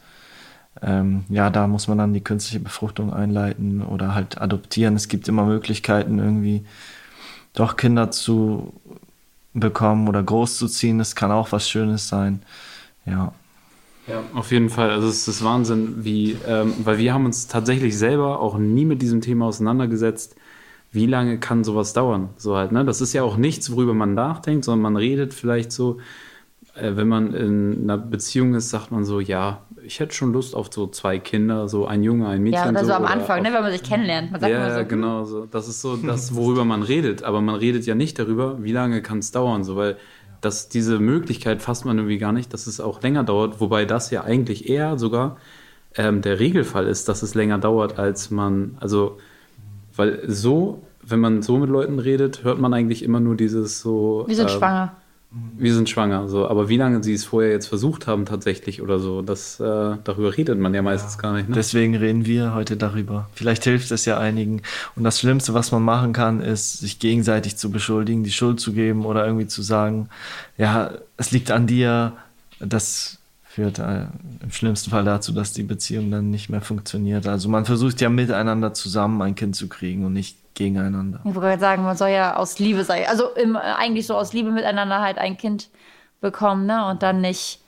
Ähm, 0.82 1.24
ja, 1.30 1.50
da 1.50 1.68
muss 1.68 1.88
man 1.88 1.98
dann 1.98 2.14
die 2.14 2.24
künstliche 2.24 2.60
Befruchtung 2.60 3.14
einleiten 3.14 3.84
oder 3.84 4.16
halt 4.16 4.42
adoptieren. 4.42 4.96
Es 4.96 5.08
gibt 5.08 5.28
immer 5.28 5.46
Möglichkeiten, 5.46 6.20
irgendwie 6.20 6.66
doch 7.54 7.76
Kinder 7.76 8.12
zu 8.12 8.74
bekommen 9.54 10.08
oder 10.08 10.24
großzuziehen. 10.24 10.98
Das 10.98 11.16
kann 11.16 11.32
auch 11.32 11.52
was 11.52 11.70
Schönes 11.70 12.08
sein. 12.08 12.42
Ja. 13.06 13.34
Ja, 14.08 14.22
auf 14.34 14.52
jeden 14.52 14.70
Fall. 14.70 14.90
Also 14.90 15.08
es 15.08 15.28
ist 15.28 15.44
Wahnsinn, 15.44 16.04
wie, 16.04 16.36
ähm, 16.46 16.74
weil 16.84 16.98
wir 16.98 17.14
haben 17.14 17.26
uns 17.26 17.48
tatsächlich 17.48 17.98
selber 17.98 18.42
auch 18.42 18.58
nie 18.58 18.84
mit 18.84 19.02
diesem 19.02 19.22
Thema 19.22 19.46
auseinandergesetzt. 19.46 20.36
Wie 20.92 21.06
lange 21.06 21.40
kann 21.40 21.64
sowas 21.64 21.94
dauern? 21.94 22.30
So 22.36 22.58
halt, 22.58 22.72
ne? 22.74 22.84
Das 22.84 23.00
ist 23.00 23.14
ja 23.14 23.24
auch 23.24 23.38
nichts, 23.38 23.72
worüber 23.72 23.94
man 23.94 24.14
nachdenkt, 24.14 24.66
sondern 24.66 24.82
man 24.82 24.98
redet 24.98 25.34
vielleicht 25.34 25.72
so, 25.72 26.00
wenn 26.80 27.08
man 27.08 27.34
in 27.34 27.84
einer 27.84 27.98
Beziehung 27.98 28.56
ist, 28.56 28.70
sagt 28.70 28.92
man 28.92 29.06
so, 29.06 29.20
ja, 29.20 29.62
ich 29.86 30.00
hätte 30.00 30.14
schon 30.16 30.34
Lust 30.34 30.56
auf 30.56 30.70
so 30.72 30.88
zwei 30.88 31.20
Kinder, 31.20 31.68
so 31.68 31.86
ein 31.86 32.04
Junge, 32.04 32.28
ein 32.28 32.42
Mädchen. 32.42 32.64
Ja, 32.64 32.70
oder 32.72 32.86
so 32.86 32.94
am 32.94 33.06
Anfang, 33.06 33.40
auf- 33.40 33.44
ne, 33.48 33.54
wenn 33.54 33.62
man 33.62 33.72
sich 33.72 33.84
kennenlernt. 33.84 34.32
Man 34.32 34.42
sagt 34.42 34.52
ja, 34.52 34.58
immer 34.60 34.70
so, 34.72 34.76
ja, 34.78 34.82
hm, 34.82 34.90
genau 34.90 35.24
so. 35.26 35.46
Das 35.46 35.68
ist 35.68 35.82
so 35.82 35.96
das, 36.08 36.34
worüber 36.36 36.66
man 36.66 36.82
redet. 36.82 37.24
Aber 37.24 37.42
man 37.42 37.56
redet 37.56 37.86
ja 37.86 37.96
nicht 37.96 38.18
darüber, 38.18 38.64
wie 38.64 38.72
lange 38.72 39.02
kann 39.02 39.20
es 39.20 39.32
dauern, 39.32 39.64
so 39.64 39.76
weil 39.76 39.98
das, 40.42 40.68
diese 40.68 41.00
Möglichkeit 41.00 41.62
fasst 41.62 41.86
man 41.86 41.98
irgendwie 41.98 42.18
gar 42.18 42.32
nicht, 42.34 42.54
dass 42.54 42.68
es 42.68 42.80
auch 42.82 43.02
länger 43.02 43.24
dauert, 43.24 43.62
wobei 43.62 43.86
das 43.86 44.10
ja 44.12 44.24
eigentlich 44.24 44.68
eher 44.70 44.98
sogar 44.98 45.38
ähm, 45.96 46.22
der 46.22 46.40
Regelfall 46.40 46.88
ist, 46.88 47.08
dass 47.08 47.22
es 47.24 47.36
länger 47.36 47.60
dauert, 47.60 48.00
als 48.00 48.32
man, 48.32 48.78
also, 48.80 49.20
weil 49.96 50.22
so, 50.28 50.84
wenn 51.04 51.20
man 51.20 51.42
so 51.44 51.58
mit 51.60 51.70
Leuten 51.70 52.00
redet, 52.00 52.44
hört 52.44 52.60
man 52.60 52.74
eigentlich 52.74 53.04
immer 53.04 53.20
nur 53.20 53.36
dieses 53.36 53.80
so. 53.80 54.24
Wir 54.28 54.36
sind 54.36 54.50
ähm, 54.50 54.58
schwanger. 54.58 54.96
Wir 55.58 55.74
sind 55.74 55.90
schwanger, 55.90 56.28
so. 56.28 56.48
Aber 56.48 56.70
wie 56.70 56.78
lange 56.78 57.04
sie 57.04 57.14
es 57.14 57.26
vorher 57.26 57.52
jetzt 57.52 57.66
versucht 57.66 58.06
haben, 58.06 58.26
tatsächlich 58.26 58.84
oder 58.84 59.00
so, 59.00 59.24
das, 59.24 59.60
äh, 59.60 59.98
darüber 60.04 60.38
redet 60.38 60.60
man 60.60 60.76
ja 60.76 60.84
meistens 60.84 61.18
gar 61.18 61.34
nicht. 61.34 61.50
Ne? 61.50 61.56
Deswegen 61.56 61.96
reden 61.96 62.28
wir 62.28 62.54
heute 62.54 62.78
darüber. 62.78 63.30
Vielleicht 63.34 63.64
hilft 63.64 63.90
es 63.90 64.06
ja 64.06 64.20
einigen. 64.20 64.62
Und 64.96 65.04
das 65.04 65.20
Schlimmste, 65.20 65.56
was 65.56 65.72
man 65.72 65.82
machen 65.82 66.14
kann, 66.14 66.40
ist, 66.40 66.80
sich 66.80 67.00
gegenseitig 67.00 67.58
zu 67.58 67.72
beschuldigen, 67.72 68.24
die 68.24 68.32
Schuld 68.32 68.60
zu 68.60 68.74
geben 68.74 69.06
oder 69.06 69.26
irgendwie 69.26 69.48
zu 69.48 69.64
sagen, 69.64 70.10
ja, 70.58 70.92
es 71.18 71.32
liegt 71.32 71.50
an 71.50 71.66
dir. 71.66 72.14
Das 72.60 73.18
führt 73.54 73.78
äh, 73.78 74.08
im 74.42 74.52
schlimmsten 74.52 74.90
Fall 74.90 75.04
dazu, 75.04 75.32
dass 75.32 75.54
die 75.54 75.62
Beziehung 75.62 76.10
dann 76.10 76.32
nicht 76.32 76.50
mehr 76.50 76.62
funktioniert. 76.62 77.28
Also 77.28 77.50
man 77.50 77.66
versucht 77.66 78.02
ja 78.02 78.10
miteinander 78.10 78.74
zusammen 78.74 79.22
ein 79.22 79.36
Kind 79.36 79.56
zu 79.56 79.70
kriegen 79.70 80.06
und 80.06 80.14
nicht 80.14 80.56
gegeneinander. 80.56 81.20
Ich 81.20 81.26
wollte 81.26 81.40
gerade 81.42 81.60
sagen, 81.60 81.84
man 81.84 81.96
soll 81.96 82.10
ja 82.10 82.36
aus 82.36 82.58
Liebe 82.58 82.84
sein. 82.84 83.04
Also 83.08 83.30
im, 83.36 83.56
eigentlich 83.56 84.08
so 84.08 84.16
aus 84.16 84.34
Liebe 84.34 84.50
miteinander 84.52 85.02
halt 85.02 85.20
ein 85.20 85.38
Kind 85.38 85.70
bekommen, 86.20 86.66
ne? 86.66 86.90
Und 86.90 87.04
dann 87.04 87.22
nicht 87.22 87.62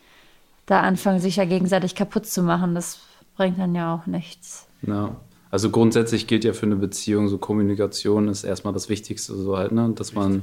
da 0.65 0.81
anfangen, 0.81 1.19
sich 1.19 1.35
ja 1.35 1.45
gegenseitig 1.45 1.93
kaputt 1.93 2.25
zu 2.25 2.41
machen. 2.41 2.73
Das 2.73 3.01
bringt 3.37 3.59
dann 3.59 3.75
ja 3.75 3.93
auch 3.93 4.07
nichts. 4.07 4.67
Ja. 4.81 5.15
Also 5.51 5.69
grundsätzlich 5.69 6.25
gilt 6.25 6.43
ja 6.43 6.53
für 6.53 6.65
eine 6.65 6.77
Beziehung, 6.77 7.27
so 7.27 7.37
Kommunikation 7.37 8.27
ist 8.27 8.43
erstmal 8.43 8.73
das 8.73 8.89
Wichtigste, 8.89 9.35
so 9.35 9.55
halt, 9.55 9.71
ne? 9.71 9.91
Dass 9.95 10.15
man, 10.15 10.41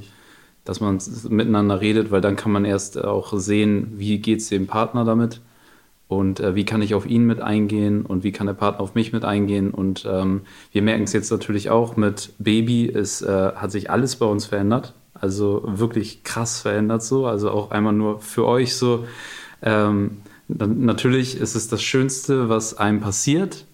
dass 0.65 0.81
man 0.81 1.01
miteinander 1.29 1.81
redet, 1.81 2.11
weil 2.11 2.21
dann 2.21 2.37
kann 2.37 2.53
man 2.53 2.65
erst 2.65 3.03
auch 3.03 3.33
sehen, 3.37 3.93
wie 3.97 4.19
geht 4.19 4.41
es 4.41 4.49
dem 4.49 4.67
Partner 4.67 5.05
damit 5.05 5.41
und 6.09 6.41
äh, 6.41 6.55
wie 6.55 6.65
kann 6.65 6.83
ich 6.83 6.95
auf 6.95 7.07
ihn 7.07 7.25
mit 7.25 7.41
eingehen 7.41 8.05
und 8.05 8.23
wie 8.23 8.33
kann 8.33 8.47
der 8.47 8.55
Partner 8.55 8.81
auf 8.83 8.95
mich 8.95 9.13
mit 9.13 9.25
eingehen. 9.25 9.71
Und 9.71 10.07
ähm, 10.09 10.43
wir 10.71 10.83
merken 10.83 11.05
es 11.05 11.13
jetzt 11.13 11.31
natürlich 11.31 11.71
auch 11.71 11.97
mit 11.97 12.33
Baby, 12.39 12.89
es 12.89 13.23
äh, 13.23 13.53
hat 13.55 13.73
sich 13.73 13.91
alles 13.91 14.17
bei 14.17 14.27
uns 14.27 14.47
verändert. 14.47 14.95
Also 15.15 15.63
wirklich 15.65 16.23
krass 16.25 16.61
verändert 16.61 17.03
so. 17.03 17.27
Also 17.27 17.51
auch 17.51 17.71
einmal 17.71 17.93
nur 17.93 18.21
für 18.21 18.47
euch 18.47 18.77
so. 18.77 19.05
Ähm, 19.63 20.19
dann, 20.49 20.85
natürlich 20.85 21.41
ist 21.41 21.55
es 21.55 21.69
das 21.69 21.83
Schönste, 21.83 22.49
was 22.49 22.77
einem 22.77 23.01
passiert, 23.01 23.67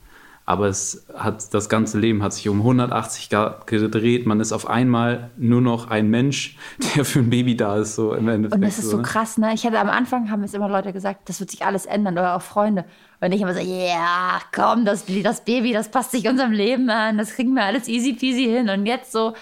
aber 0.48 0.68
es 0.68 1.04
hat 1.14 1.52
das 1.52 1.68
ganze 1.68 1.98
Leben 1.98 2.22
hat 2.22 2.32
sich 2.32 2.48
um 2.48 2.60
180 2.60 3.28
Grad 3.28 3.66
gedreht. 3.66 4.24
Man 4.24 4.40
ist 4.40 4.52
auf 4.52 4.66
einmal 4.66 5.28
nur 5.36 5.60
noch 5.60 5.90
ein 5.90 6.08
Mensch, 6.08 6.56
der 6.96 7.04
für 7.04 7.18
ein 7.18 7.28
Baby 7.28 7.54
da 7.54 7.76
ist, 7.76 7.96
so 7.96 8.14
im 8.14 8.28
Endeffekt. 8.28 8.54
Und 8.54 8.62
das 8.62 8.78
ist 8.78 8.88
so 8.88 8.96
ne? 8.96 9.02
krass, 9.02 9.36
ne? 9.36 9.52
Ich 9.52 9.66
hatte 9.66 9.78
am 9.78 9.90
Anfang, 9.90 10.30
haben 10.30 10.42
es 10.42 10.54
immer 10.54 10.70
Leute 10.70 10.94
gesagt, 10.94 11.28
das 11.28 11.38
wird 11.40 11.50
sich 11.50 11.66
alles 11.66 11.84
ändern 11.84 12.14
oder 12.14 12.34
auch 12.34 12.40
Freunde. 12.40 12.86
Und 13.20 13.30
ich 13.32 13.42
immer 13.42 13.52
so, 13.52 13.60
ja, 13.60 14.40
komm, 14.54 14.86
das, 14.86 15.04
das 15.22 15.44
Baby, 15.44 15.74
das 15.74 15.90
passt 15.90 16.12
sich 16.12 16.26
unserem 16.26 16.52
Leben 16.52 16.88
an, 16.88 17.18
das 17.18 17.34
kriegen 17.34 17.52
wir 17.52 17.64
alles 17.64 17.86
easy 17.86 18.14
peasy 18.14 18.44
hin. 18.44 18.70
Und 18.70 18.86
jetzt 18.86 19.12
so, 19.12 19.34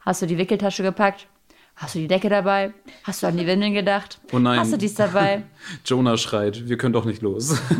hast 0.00 0.22
du 0.22 0.26
die 0.26 0.38
Wickeltasche 0.38 0.82
gepackt? 0.82 1.26
Hast 1.82 1.96
du 1.96 1.98
die 1.98 2.06
Decke 2.06 2.28
dabei? 2.28 2.72
Hast 3.02 3.24
du 3.24 3.26
an 3.26 3.36
die 3.36 3.44
Windeln 3.44 3.74
gedacht? 3.74 4.20
Oh 4.30 4.38
nein. 4.38 4.60
Hast 4.60 4.72
du 4.72 4.78
dies 4.78 4.94
dabei? 4.94 5.42
Jonah 5.84 6.16
schreit, 6.16 6.68
wir 6.68 6.78
können 6.78 6.92
doch 6.92 7.04
nicht 7.04 7.22
los. 7.22 7.60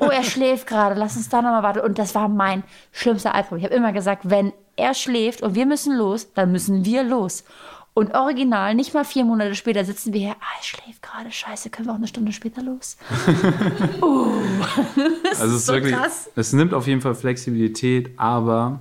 Oh, 0.00 0.08
er 0.08 0.24
schläft 0.24 0.66
gerade, 0.66 0.94
lass 0.94 1.16
uns 1.16 1.28
da 1.28 1.40
nochmal 1.40 1.62
warten. 1.62 1.80
Und 1.80 1.98
das 1.98 2.14
war 2.14 2.28
mein 2.28 2.64
schlimmster 2.92 3.34
Albtraum. 3.34 3.58
Ich 3.58 3.64
habe 3.64 3.74
immer 3.74 3.92
gesagt, 3.92 4.28
wenn 4.28 4.52
er 4.76 4.94
schläft 4.94 5.42
und 5.42 5.54
wir 5.54 5.64
müssen 5.64 5.96
los, 5.96 6.32
dann 6.34 6.52
müssen 6.52 6.84
wir 6.84 7.02
los. 7.02 7.44
Und 7.94 8.14
original, 8.14 8.74
nicht 8.74 8.92
mal 8.92 9.04
vier 9.04 9.24
Monate 9.24 9.54
später 9.54 9.84
sitzen 9.84 10.12
wir 10.12 10.20
hier, 10.20 10.32
ah, 10.32 10.56
er 10.58 10.62
schläft 10.62 11.02
gerade, 11.02 11.32
scheiße, 11.32 11.70
können 11.70 11.88
wir 11.88 11.92
auch 11.92 11.96
eine 11.96 12.08
Stunde 12.08 12.32
später 12.32 12.62
los? 12.62 12.98
Also 15.30 15.44
es 15.44 15.60
ist 15.60 15.66
so 15.66 15.72
wirklich, 15.72 15.94
krass. 15.94 16.30
es 16.36 16.52
nimmt 16.52 16.74
auf 16.74 16.86
jeden 16.86 17.00
Fall 17.00 17.14
Flexibilität, 17.14 18.10
aber 18.18 18.80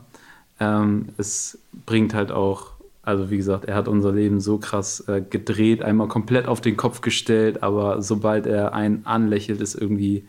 ähm, 0.60 1.10
es 1.18 1.60
bringt 1.86 2.14
halt 2.14 2.32
auch, 2.32 2.75
also 3.06 3.30
wie 3.30 3.38
gesagt, 3.38 3.66
er 3.66 3.76
hat 3.76 3.88
unser 3.88 4.12
Leben 4.12 4.40
so 4.40 4.58
krass 4.58 5.02
äh, 5.08 5.22
gedreht, 5.22 5.84
einmal 5.84 6.08
komplett 6.08 6.48
auf 6.48 6.62
den 6.62 6.76
Kopf 6.76 7.02
gestellt, 7.02 7.64
aber 7.64 8.02
sobald 8.02 8.48
er 8.48 8.74
einen 8.74 9.06
anlächelt, 9.06 9.62
ist 9.62 9.76
irgendwie, 9.76 10.28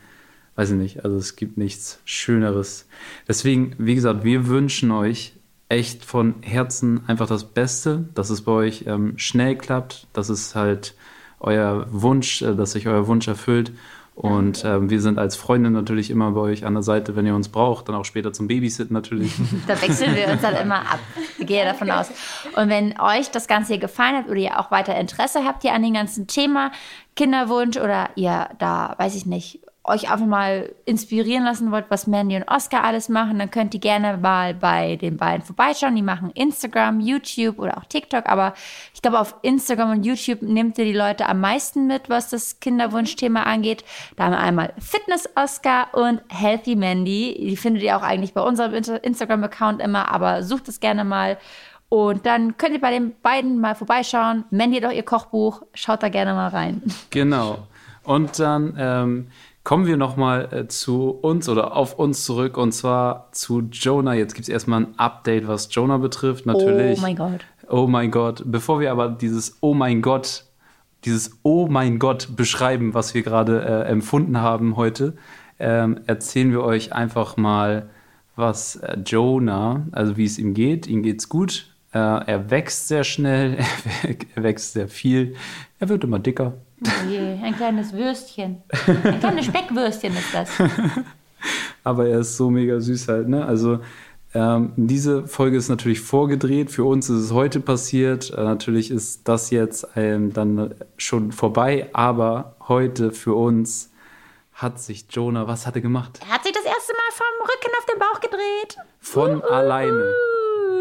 weiß 0.56 0.70
ich 0.70 0.76
nicht, 0.76 1.04
also 1.04 1.16
es 1.16 1.36
gibt 1.36 1.56
nichts 1.56 2.00
Schöneres. 2.04 2.86
Deswegen, 3.26 3.74
wie 3.78 3.94
gesagt, 3.94 4.24
wir 4.24 4.46
wünschen 4.46 4.90
euch 4.90 5.34
echt 5.68 6.04
von 6.04 6.34
Herzen 6.42 7.00
einfach 7.06 7.26
das 7.26 7.44
Beste, 7.44 8.08
dass 8.14 8.30
es 8.30 8.42
bei 8.42 8.52
euch 8.52 8.84
ähm, 8.86 9.14
schnell 9.16 9.56
klappt, 9.56 10.06
dass 10.12 10.28
es 10.28 10.54
halt 10.54 10.94
euer 11.40 11.86
Wunsch, 11.90 12.42
äh, 12.42 12.54
dass 12.54 12.72
sich 12.72 12.86
euer 12.86 13.06
Wunsch 13.06 13.26
erfüllt. 13.26 13.72
Und 14.16 14.64
ähm, 14.64 14.88
wir 14.88 15.02
sind 15.02 15.18
als 15.18 15.36
Freunde 15.36 15.70
natürlich 15.70 16.10
immer 16.10 16.30
bei 16.30 16.40
euch 16.40 16.64
an 16.64 16.72
der 16.72 16.82
Seite, 16.82 17.16
wenn 17.16 17.26
ihr 17.26 17.34
uns 17.34 17.50
braucht, 17.50 17.86
dann 17.86 17.94
auch 17.94 18.06
später 18.06 18.32
zum 18.32 18.48
Babysitten 18.48 18.94
natürlich. 18.94 19.34
Da 19.66 19.80
wechseln 19.80 20.16
wir 20.16 20.28
uns 20.28 20.40
dann 20.40 20.56
immer 20.56 20.78
ab. 20.80 21.00
Ich 21.36 21.46
gehe 21.46 21.62
davon 21.66 21.90
aus. 21.90 22.10
Und 22.56 22.70
wenn 22.70 22.98
euch 22.98 23.30
das 23.30 23.46
Ganze 23.46 23.74
hier 23.74 23.80
gefallen 23.80 24.16
hat 24.16 24.26
oder 24.28 24.36
ihr 24.36 24.58
auch 24.58 24.70
weiter 24.70 24.96
Interesse 24.98 25.44
habt 25.44 25.62
hier 25.62 25.74
an 25.74 25.82
dem 25.82 25.92
ganzen 25.92 26.26
Thema 26.26 26.72
Kinderwunsch 27.14 27.76
oder 27.76 28.08
ihr 28.14 28.48
da, 28.58 28.94
weiß 28.96 29.16
ich 29.16 29.26
nicht, 29.26 29.60
euch 29.88 30.10
einfach 30.10 30.26
mal 30.26 30.72
inspirieren 30.84 31.44
lassen 31.44 31.70
wollt, 31.70 31.86
was 31.88 32.06
Mandy 32.06 32.36
und 32.36 32.48
Oscar 32.48 32.84
alles 32.84 33.08
machen, 33.08 33.38
dann 33.38 33.50
könnt 33.50 33.74
ihr 33.74 33.80
gerne 33.80 34.16
mal 34.16 34.54
bei 34.54 34.96
den 34.96 35.16
beiden 35.16 35.42
vorbeischauen. 35.42 35.96
Die 35.96 36.02
machen 36.02 36.30
Instagram, 36.32 37.00
YouTube 37.00 37.58
oder 37.58 37.78
auch 37.78 37.84
TikTok. 37.84 38.26
Aber 38.26 38.54
ich 38.94 39.02
glaube, 39.02 39.20
auf 39.20 39.36
Instagram 39.42 39.92
und 39.92 40.06
YouTube 40.06 40.42
nehmt 40.42 40.78
ihr 40.78 40.84
die 40.84 40.92
Leute 40.92 41.28
am 41.28 41.40
meisten 41.40 41.86
mit, 41.86 42.08
was 42.08 42.30
das 42.30 42.60
Kinderwunschthema 42.60 43.42
angeht. 43.42 43.84
Da 44.16 44.24
haben 44.24 44.32
wir 44.32 44.40
einmal 44.40 44.72
Fitness 44.78 45.28
Oscar 45.34 45.88
und 45.92 46.20
Healthy 46.28 46.76
Mandy. 46.76 47.36
Die 47.38 47.56
findet 47.56 47.82
ihr 47.82 47.96
auch 47.96 48.02
eigentlich 48.02 48.34
bei 48.34 48.42
unserem 48.42 48.72
Insta- 48.72 49.02
Instagram-Account 49.02 49.80
immer, 49.80 50.12
aber 50.12 50.42
sucht 50.42 50.68
es 50.68 50.80
gerne 50.80 51.04
mal. 51.04 51.38
Und 51.88 52.26
dann 52.26 52.56
könnt 52.56 52.74
ihr 52.74 52.80
bei 52.80 52.90
den 52.90 53.14
beiden 53.20 53.60
mal 53.60 53.76
vorbeischauen. 53.76 54.44
Mandy 54.50 54.80
hat 54.80 54.90
auch 54.90 54.94
ihr 54.94 55.04
Kochbuch. 55.04 55.62
Schaut 55.72 56.02
da 56.02 56.08
gerne 56.08 56.34
mal 56.34 56.48
rein. 56.48 56.82
Genau. 57.10 57.66
Und 58.02 58.38
dann 58.38 58.76
ähm, 58.78 59.28
kommen 59.66 59.88
wir 59.88 59.96
nochmal 59.96 60.48
äh, 60.52 60.68
zu 60.68 61.10
uns 61.10 61.48
oder 61.48 61.76
auf 61.76 61.98
uns 61.98 62.24
zurück 62.24 62.56
und 62.56 62.70
zwar 62.70 63.30
zu 63.32 63.62
Jonah. 63.72 64.14
Jetzt 64.14 64.34
gibt 64.34 64.44
es 64.44 64.48
erstmal 64.48 64.82
ein 64.82 64.94
Update, 64.96 65.48
was 65.48 65.74
Jonah 65.74 65.98
betrifft, 65.98 66.46
natürlich. 66.46 67.00
Oh 67.00 67.02
mein 67.02 67.16
Gott. 67.16 67.40
Oh 67.68 67.86
mein 67.88 68.10
Gott. 68.12 68.44
Bevor 68.46 68.78
wir 68.78 68.92
aber 68.92 69.08
dieses 69.08 69.58
Oh 69.60 69.74
mein 69.74 70.02
Gott, 70.02 70.44
dieses 71.04 71.40
Oh 71.42 71.66
mein 71.66 71.98
Gott 71.98 72.36
beschreiben, 72.36 72.94
was 72.94 73.12
wir 73.14 73.22
gerade 73.22 73.60
äh, 73.60 73.90
empfunden 73.90 74.40
haben 74.40 74.76
heute, 74.76 75.14
ähm, 75.58 75.98
erzählen 76.06 76.52
wir 76.52 76.62
euch 76.62 76.92
einfach 76.92 77.36
mal, 77.36 77.90
was 78.36 78.76
äh, 78.76 78.96
Jonah, 79.04 79.84
also 79.90 80.16
wie 80.16 80.26
es 80.26 80.38
ihm 80.38 80.54
geht. 80.54 80.86
Ihm 80.86 81.02
geht's 81.02 81.28
gut. 81.28 81.74
Äh, 81.92 81.98
er 81.98 82.52
wächst 82.52 82.86
sehr 82.86 83.02
schnell, 83.02 83.58
er 84.36 84.42
wächst 84.44 84.74
sehr 84.74 84.86
viel, 84.86 85.34
er 85.80 85.88
wird 85.88 86.04
immer 86.04 86.20
dicker. 86.20 86.52
Oh 86.84 87.08
je, 87.08 87.38
ein 87.42 87.56
kleines 87.56 87.92
Würstchen. 87.92 88.62
Ein 88.86 89.20
kleines 89.20 89.44
Speckwürstchen 89.46 90.12
ist 90.14 90.34
das. 90.34 90.50
Aber 91.84 92.06
er 92.06 92.20
ist 92.20 92.36
so 92.36 92.50
mega 92.50 92.80
süß 92.80 93.08
halt, 93.08 93.28
ne? 93.28 93.44
Also 93.44 93.80
ähm, 94.34 94.72
diese 94.76 95.26
Folge 95.26 95.56
ist 95.56 95.68
natürlich 95.68 96.00
vorgedreht. 96.00 96.70
Für 96.70 96.84
uns 96.84 97.08
ist 97.08 97.24
es 97.24 97.32
heute 97.32 97.60
passiert. 97.60 98.30
Äh, 98.30 98.42
natürlich 98.42 98.90
ist 98.90 99.26
das 99.26 99.50
jetzt 99.50 99.88
ähm, 99.96 100.32
dann 100.32 100.74
schon 100.98 101.32
vorbei. 101.32 101.88
Aber 101.94 102.56
heute 102.68 103.12
für 103.12 103.34
uns 103.34 103.90
hat 104.52 104.80
sich 104.80 105.06
Jonah, 105.10 105.46
was 105.46 105.66
hat 105.66 105.76
er 105.76 105.80
gemacht? 105.80 106.20
Er 106.22 106.34
hat 106.34 106.44
sich 106.44 106.52
das 106.52 106.64
erste 106.64 106.92
Mal 106.92 107.12
vom 107.12 107.26
Rücken 107.42 107.74
auf 107.78 107.86
den 107.86 107.98
Bauch 107.98 108.20
gedreht. 108.20 108.76
Von 109.00 109.42
alleine. 109.42 110.12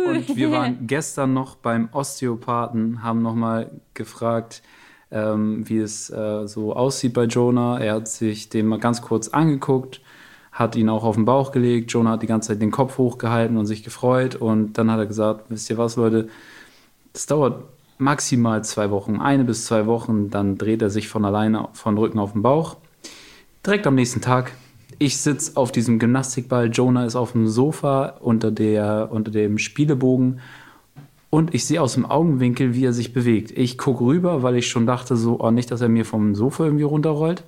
Und 0.08 0.36
wir 0.36 0.52
waren 0.54 0.88
gestern 0.88 1.34
noch 1.34 1.56
beim 1.56 1.90
Osteopathen, 1.94 3.04
haben 3.04 3.22
nochmal 3.22 3.70
gefragt, 3.94 4.64
ähm, 5.12 5.68
wie 5.68 5.80
es 5.80 6.10
äh, 6.10 6.48
so 6.48 6.76
aussieht 6.76 7.14
bei 7.14 7.26
Jonah. 7.26 7.80
Er 7.80 7.96
hat 7.96 8.08
sich 8.08 8.50
den 8.50 8.68
mal 8.68 8.80
ganz 8.80 9.02
kurz 9.02 9.28
angeguckt, 9.30 10.02
hat 10.52 10.76
ihn 10.76 10.90
auch 10.90 11.04
auf 11.04 11.16
den 11.16 11.26
Bauch 11.26 11.52
gelegt. 11.52 11.92
Jonah 11.92 12.12
hat 12.12 12.24
die 12.24 12.28
ganze 12.28 12.50
Zeit 12.50 12.62
den 12.62 12.72
Kopf 12.72 12.98
hochgehalten 12.98 13.58
und 13.58 13.66
sich 13.66 13.84
gefreut. 13.84 14.36
Und 14.36 14.74
dann 14.74 14.92
hat 14.92 15.00
er 15.00 15.06
gesagt, 15.06 15.46
wisst 15.50 15.70
ihr 15.70 15.78
was, 15.78 15.96
Leute, 15.96 16.30
das 17.14 17.26
dauert 17.26 17.64
maximal 17.98 18.64
zwei 18.64 18.92
Wochen, 18.92 19.22
eine 19.22 19.44
bis 19.44 19.66
zwei 19.66 19.86
Wochen, 19.86 20.30
dann 20.30 20.58
dreht 20.58 20.82
er 20.82 20.90
sich 20.90 21.08
von 21.08 21.26
alleine 21.26 21.70
von 21.74 21.98
Rücken 21.98 22.20
auf 22.20 22.34
den 22.34 22.42
Bauch. 22.42 22.78
Direkt 23.66 23.88
am 23.88 23.96
nächsten 23.96 24.22
Tag, 24.22 24.52
ich 25.00 25.18
sitze 25.18 25.56
auf 25.56 25.72
diesem 25.72 26.00
Gymnastikball, 26.00 26.70
Jonah 26.70 27.06
ist 27.06 27.16
auf 27.16 27.32
dem 27.32 27.48
Sofa 27.48 28.18
unter, 28.20 28.52
der, 28.52 29.10
unter 29.12 29.32
dem 29.32 29.58
Spielebogen 29.58 30.40
und 31.36 31.54
ich 31.54 31.66
sehe 31.66 31.82
aus 31.82 31.96
dem 31.96 32.06
Augenwinkel, 32.06 32.76
wie 32.76 32.86
er 32.86 32.94
sich 32.94 33.12
bewegt. 33.12 33.52
Ich 33.52 33.78
gucke 33.78 34.06
rüber, 34.06 34.42
weil 34.42 34.56
ich 34.56 34.70
schon 34.70 34.86
dachte, 34.86 35.18
so, 35.18 35.42
oh, 35.42 35.52
nicht, 35.52 35.70
dass 35.70 35.82
er 35.82 35.90
mir 35.90 36.06
vom 36.06 36.34
Sofa 36.34 36.64
irgendwie 36.64 36.86
runterrollt. 36.86 37.44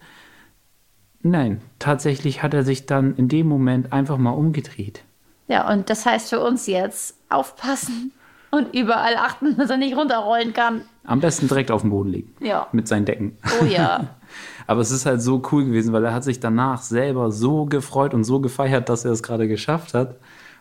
Nein, 1.21 1.61
tatsächlich 1.79 2.43
hat 2.43 2.53
er 2.53 2.63
sich 2.63 2.85
dann 2.85 3.15
in 3.15 3.29
dem 3.29 3.47
Moment 3.47 3.93
einfach 3.93 4.17
mal 4.17 4.31
umgedreht. 4.31 5.03
Ja, 5.47 5.71
und 5.71 5.89
das 5.89 6.05
heißt 6.05 6.27
für 6.31 6.41
uns 6.41 6.67
jetzt 6.67 7.15
aufpassen 7.29 8.11
und 8.51 8.75
überall 8.75 9.15
achten, 9.15 9.55
dass 9.55 9.69
er 9.69 9.77
nicht 9.77 9.95
runterrollen 9.95 10.51
kann. 10.51 10.81
Am 11.05 11.21
besten 11.21 11.47
direkt 11.47 11.71
auf 11.71 11.79
dem 11.79 11.91
Boden 11.91 12.09
liegen. 12.09 12.35
Ja. 12.45 12.67
Mit 12.73 12.89
seinen 12.89 13.05
Decken. 13.05 13.37
Oh 13.61 13.63
ja. 13.63 14.17
Aber 14.67 14.81
es 14.81 14.91
ist 14.91 15.05
halt 15.05 15.21
so 15.21 15.41
cool 15.53 15.63
gewesen, 15.63 15.93
weil 15.93 16.03
er 16.03 16.13
hat 16.13 16.25
sich 16.25 16.41
danach 16.41 16.81
selber 16.81 17.31
so 17.31 17.63
gefreut 17.63 18.13
und 18.13 18.25
so 18.25 18.41
gefeiert, 18.41 18.89
dass 18.89 19.05
er 19.05 19.11
es 19.11 19.23
gerade 19.23 19.47
geschafft 19.47 19.93
hat. 19.93 20.17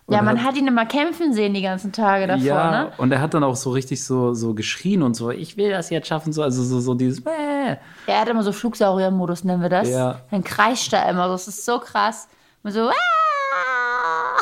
Ja, 0.09 0.23
man 0.23 0.39
hat, 0.39 0.51
hat 0.51 0.57
ihn 0.57 0.69
immer 0.69 0.87
kämpfen 0.87 1.33
sehen 1.33 1.53
die 1.53 1.63
ganzen 1.63 1.91
Tage 1.91 2.29
davor, 2.29 2.45
ja, 2.45 2.71
ne? 2.71 2.93
und 2.97 3.11
er 3.11 3.21
hat 3.21 3.35
dann 3.35 3.43
auch 3.43 3.57
so 3.57 3.71
richtig 3.71 4.05
so, 4.05 4.35
so 4.35 4.55
geschrien 4.55 5.03
und 5.03 5.15
so, 5.15 5.31
ich 5.31 5.57
will 5.57 5.71
das 5.71 5.91
jetzt 5.91 6.07
schaffen, 6.07 6.33
so, 6.33 6.43
also 6.43 6.63
so, 6.63 6.79
so 6.79 6.95
dieses, 6.95 7.27
äh. 7.27 7.77
Er 8.07 8.21
hat 8.21 8.29
immer 8.29 8.45
so 8.45 8.53
Flugsaurier-Modus, 8.53 9.43
nennen 9.43 9.63
wir 9.63 9.69
das. 9.69 9.89
Ja. 9.89 10.21
Dann 10.31 10.45
kreischt 10.45 10.93
er 10.93 11.09
immer 11.09 11.27
so. 11.27 11.33
Das 11.33 11.49
ist 11.49 11.65
so 11.65 11.81
krass. 11.81 12.29
Und 12.63 12.71
so, 12.71 12.89
"Ah!" 12.89 12.93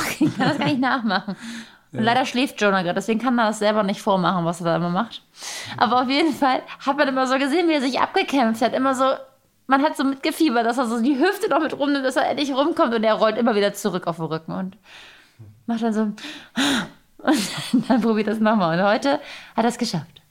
ich 0.21 0.37
kann 0.37 0.49
das 0.49 0.59
gar 0.59 0.67
nicht 0.67 0.81
nachmachen. 0.81 1.37
Und 1.93 2.03
leider 2.03 2.27
schläft 2.27 2.61
Jonah 2.61 2.83
gerade, 2.83 2.95
deswegen 2.95 3.21
kann 3.21 3.39
er 3.39 3.47
das 3.47 3.61
selber 3.61 3.85
nicht 3.85 4.03
vormachen, 4.03 4.45
was 4.45 4.61
er 4.61 4.65
da 4.65 4.77
immer 4.77 4.91
macht. 4.91 5.23
Aber 5.77 6.03
auf 6.03 6.09
jeden 6.09 6.33
Fall 6.35 6.61
hat 6.85 6.97
man 6.99 7.07
immer 7.07 7.27
so 7.29 7.39
gesehen, 7.39 7.69
wie 7.69 7.75
er 7.75 7.81
sich 7.81 8.01
abgekämpft 8.01 8.62
hat. 8.62 8.75
Immer 8.75 8.97
so, 8.97 9.05
man 9.69 9.81
hat 9.81 9.97
so 9.97 10.03
mitgefiebert, 10.03 10.67
dass 10.67 10.77
er 10.77 10.87
so 10.87 11.01
die 11.01 11.17
Hüfte 11.17 11.49
noch 11.49 11.61
mit 11.61 11.79
rumnimmt, 11.79 12.05
dass 12.05 12.17
er 12.17 12.29
endlich 12.29 12.53
rumkommt 12.53 12.95
und 12.95 13.05
er 13.05 13.15
rollt 13.15 13.39
immer 13.39 13.55
wieder 13.55 13.75
zurück 13.75 14.09
auf 14.09 14.17
den 14.17 14.25
Rücken 14.25 14.53
und 14.53 14.77
macht 15.67 15.83
dann 15.83 15.93
so, 15.93 16.01
und 17.19 17.89
dann 17.89 18.01
probiert 18.01 18.29
das 18.29 18.41
nochmal. 18.41 18.79
Und 18.79 18.87
heute 18.87 19.21
hat 19.57 19.65
er 19.65 19.69
es 19.69 19.79
geschafft. 19.79 20.23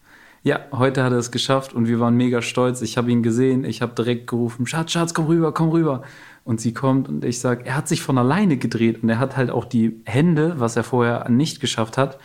Ja, 0.46 0.60
heute 0.74 1.04
hat 1.04 1.14
er 1.14 1.20
es 1.20 1.32
geschafft 1.32 1.74
und 1.74 1.88
wir 1.88 2.02
waren 2.02 2.18
mega 2.18 2.42
stolz. 2.42 2.82
Ich 2.82 2.98
habe 2.98 3.10
ihn 3.10 3.24
gesehen, 3.24 3.64
ich 3.64 3.82
habe 3.82 3.96
direkt 3.96 4.28
gerufen, 4.28 4.68
Schatz, 4.68 4.92
Schatz, 4.92 5.14
komm 5.14 5.28
rüber, 5.28 5.54
komm 5.54 5.70
rüber. 5.70 6.04
Und 6.44 6.60
sie 6.60 6.74
kommt 6.74 7.08
und 7.08 7.24
ich 7.24 7.40
sage, 7.40 7.66
er 7.66 7.78
hat 7.78 7.88
sich 7.88 8.02
von 8.02 8.18
alleine 8.18 8.58
gedreht 8.58 9.02
und 9.02 9.10
er 9.10 9.20
hat 9.20 9.38
halt 9.38 9.50
auch 9.50 9.64
die 9.64 10.02
Hände, 10.04 10.56
was 10.58 10.76
er 10.76 10.84
vorher 10.84 11.30
nicht 11.30 11.62
geschafft 11.62 11.98
hat, 11.98 12.18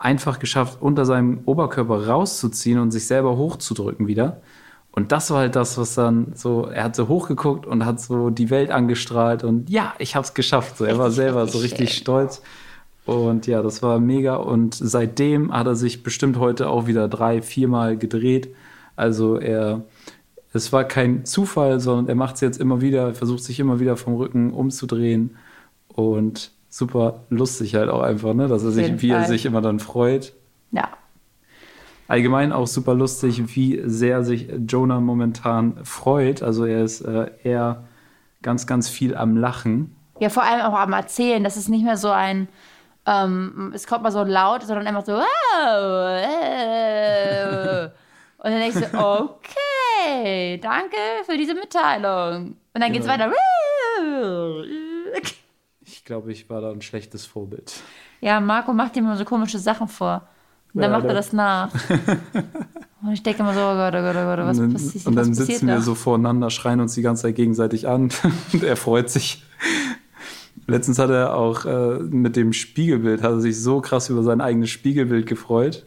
einfach 0.00 0.40
geschafft, 0.40 0.78
unter 0.82 1.04
seinem 1.04 1.42
Oberkörper 1.44 2.08
rauszuziehen 2.08 2.80
und 2.80 2.90
sich 2.90 3.06
selber 3.06 3.36
hochzudrücken 3.36 4.08
wieder. 4.08 4.42
Und 4.92 5.12
das 5.12 5.30
war 5.30 5.38
halt 5.38 5.56
das, 5.56 5.78
was 5.78 5.94
dann 5.94 6.32
so, 6.34 6.64
er 6.64 6.84
hat 6.84 6.96
so 6.96 7.06
hochgeguckt 7.08 7.64
und 7.66 7.84
hat 7.84 8.00
so 8.00 8.30
die 8.30 8.50
Welt 8.50 8.70
angestrahlt 8.70 9.44
und 9.44 9.70
ja, 9.70 9.94
ich 9.98 10.16
habe 10.16 10.24
es 10.24 10.34
geschafft. 10.34 10.78
So, 10.78 10.84
er 10.84 10.98
war 10.98 11.10
selber 11.10 11.46
so 11.46 11.58
richtig 11.58 11.94
stolz. 11.94 12.42
Und 13.06 13.46
ja, 13.46 13.62
das 13.62 13.82
war 13.82 13.98
mega. 13.98 14.36
Und 14.36 14.74
seitdem 14.74 15.52
hat 15.52 15.66
er 15.66 15.74
sich 15.74 16.02
bestimmt 16.02 16.38
heute 16.38 16.68
auch 16.68 16.86
wieder 16.86 17.08
drei, 17.08 17.40
viermal 17.42 17.96
gedreht. 17.96 18.54
Also 18.96 19.36
er, 19.36 19.82
es 20.52 20.72
war 20.72 20.84
kein 20.84 21.24
Zufall, 21.24 21.80
sondern 21.80 22.08
er 22.08 22.14
macht 22.14 22.36
es 22.36 22.40
jetzt 22.40 22.60
immer 22.60 22.80
wieder, 22.80 23.08
er 23.08 23.14
versucht 23.14 23.42
sich 23.42 23.58
immer 23.58 23.80
wieder 23.80 23.96
vom 23.96 24.14
Rücken 24.14 24.52
umzudrehen. 24.52 25.36
Und 25.88 26.52
super 26.68 27.24
lustig 27.30 27.74
halt 27.74 27.88
auch 27.90 28.02
einfach, 28.02 28.34
ne? 28.34 28.48
Dass 28.48 28.62
er 28.62 28.70
sich, 28.70 29.02
wie 29.02 29.10
er 29.10 29.24
sich 29.24 29.46
immer 29.46 29.60
dann 29.60 29.80
freut. 29.80 30.32
Ja. 30.70 30.88
Allgemein 32.10 32.50
auch 32.52 32.66
super 32.66 32.94
lustig, 32.94 33.54
wie 33.54 33.80
sehr 33.84 34.24
sich 34.24 34.48
Jonah 34.66 34.98
momentan 35.00 35.84
freut. 35.84 36.42
Also 36.42 36.64
er 36.64 36.82
ist 36.82 37.02
äh, 37.02 37.30
eher 37.44 37.84
ganz, 38.42 38.66
ganz 38.66 38.88
viel 38.88 39.14
am 39.14 39.36
Lachen. 39.36 39.94
Ja, 40.18 40.28
vor 40.28 40.42
allem 40.42 40.62
auch 40.62 40.76
am 40.76 40.92
Erzählen. 40.92 41.44
Das 41.44 41.56
ist 41.56 41.68
nicht 41.68 41.84
mehr 41.84 41.96
so 41.96 42.10
ein, 42.10 42.48
ähm, 43.06 43.70
es 43.74 43.86
kommt 43.86 44.02
mal 44.02 44.10
so 44.10 44.24
laut, 44.24 44.64
sondern 44.64 44.88
einfach 44.88 45.06
so, 45.06 45.12
wow, 45.12 46.20
äh. 46.20 47.84
Und 47.84 48.50
dann 48.50 48.58
denkst 48.58 48.80
du, 48.90 48.98
okay, 48.98 50.58
danke 50.60 50.96
für 51.24 51.36
diese 51.36 51.54
Mitteilung. 51.54 52.56
Und 52.74 52.80
dann 52.80 52.92
geht's 52.92 53.06
Genau. 53.06 53.26
weiter. 53.26 54.64
Ich 55.80 56.04
glaube, 56.04 56.32
ich 56.32 56.50
war 56.50 56.60
da 56.60 56.72
ein 56.72 56.82
schlechtes 56.82 57.24
Vorbild. 57.24 57.72
Ja, 58.20 58.40
Marco 58.40 58.72
macht 58.72 58.96
ihm 58.96 59.04
immer 59.04 59.16
so 59.16 59.24
komische 59.24 59.60
Sachen 59.60 59.86
vor. 59.86 60.26
Und 60.74 60.82
dann 60.82 60.90
Ja, 60.92 60.98
macht 60.98 61.06
er 61.08 61.14
das 61.14 61.32
nach. 61.32 61.72
Und 63.02 63.12
ich 63.12 63.22
denke 63.22 63.40
immer 63.40 63.54
so, 63.54 63.60
oh 63.60 63.74
Gott, 63.74 63.94
oh 63.94 64.02
Gott, 64.02 64.16
oh 64.16 64.24
Gott, 64.24 64.38
was 64.46 64.58
und 64.58 64.64
dann, 64.64 64.72
passiert, 64.74 65.06
und 65.06 65.14
dann 65.16 65.28
passiert 65.30 65.46
sitzen 65.48 65.68
wir 65.68 65.76
da? 65.76 65.80
so 65.80 65.94
voreinander, 65.94 66.50
schreien 66.50 66.80
uns 66.80 66.92
die 66.92 67.00
ganze 67.00 67.22
Zeit 67.22 67.34
gegenseitig 67.34 67.88
an 67.88 68.10
und 68.52 68.62
er 68.62 68.76
freut 68.76 69.08
sich. 69.08 69.42
Letztens 70.66 70.98
hat 70.98 71.08
er 71.08 71.34
auch 71.34 71.64
äh, 71.64 71.98
mit 72.00 72.36
dem 72.36 72.52
Spiegelbild, 72.52 73.22
hat 73.22 73.30
er 73.32 73.40
sich 73.40 73.58
so 73.60 73.80
krass 73.80 74.10
über 74.10 74.22
sein 74.22 74.40
eigenes 74.42 74.68
Spiegelbild 74.70 75.26
gefreut. 75.26 75.86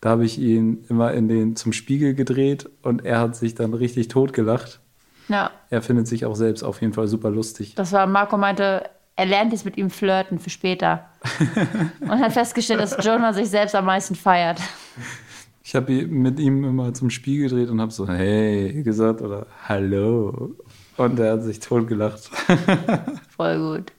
Da 0.00 0.10
habe 0.10 0.24
ich 0.24 0.38
ihn 0.38 0.84
immer 0.88 1.12
in 1.12 1.26
den 1.28 1.56
zum 1.56 1.72
Spiegel 1.72 2.14
gedreht 2.14 2.70
und 2.82 3.04
er 3.04 3.18
hat 3.20 3.34
sich 3.36 3.54
dann 3.56 3.74
richtig 3.74 4.06
totgelacht. 4.08 4.80
Ja, 5.28 5.50
Er 5.70 5.82
findet 5.82 6.06
sich 6.06 6.24
auch 6.26 6.34
selbst 6.36 6.62
auf 6.62 6.80
jeden 6.80 6.92
Fall 6.92 7.08
super 7.08 7.30
lustig. 7.30 7.74
das 7.74 7.92
war, 7.92 8.06
Marco 8.06 8.36
meinte, 8.38 8.84
er 9.16 9.26
lernt 9.26 9.52
jetzt 9.52 9.64
mit 9.64 9.76
ihm 9.76 9.90
flirten 9.90 10.38
für 10.38 10.50
später. 10.50 11.06
Und 12.00 12.18
hat 12.18 12.32
festgestellt, 12.32 12.80
dass 12.80 12.96
Jonah 13.04 13.32
sich 13.32 13.50
selbst 13.50 13.74
am 13.74 13.84
meisten 13.84 14.14
feiert. 14.14 14.60
Ich 15.64 15.74
habe 15.74 16.06
mit 16.06 16.38
ihm 16.40 16.64
immer 16.64 16.92
zum 16.92 17.08
Spiegel 17.08 17.48
gedreht 17.48 17.70
und 17.70 17.80
habe 17.80 17.92
so 17.92 18.08
hey 18.08 18.82
gesagt 18.82 19.22
oder 19.22 19.46
hallo 19.68 20.56
und 20.96 21.18
er 21.20 21.34
hat 21.34 21.44
sich 21.44 21.60
totgelacht. 21.60 22.30
Voll 23.36 23.58
gut. 23.58 23.92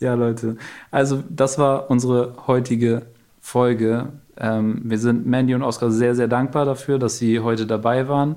Ja, 0.00 0.14
Leute. 0.14 0.56
Also, 0.90 1.22
das 1.30 1.58
war 1.58 1.88
unsere 1.88 2.34
heutige 2.46 3.06
Folge. 3.40 4.08
Ähm, 4.36 4.80
wir 4.84 4.98
sind 4.98 5.26
Mandy 5.26 5.54
und 5.54 5.62
Oskar 5.62 5.90
sehr, 5.90 6.14
sehr 6.14 6.28
dankbar 6.28 6.64
dafür, 6.64 6.98
dass 6.98 7.18
sie 7.18 7.40
heute 7.40 7.66
dabei 7.66 8.08
waren. 8.08 8.36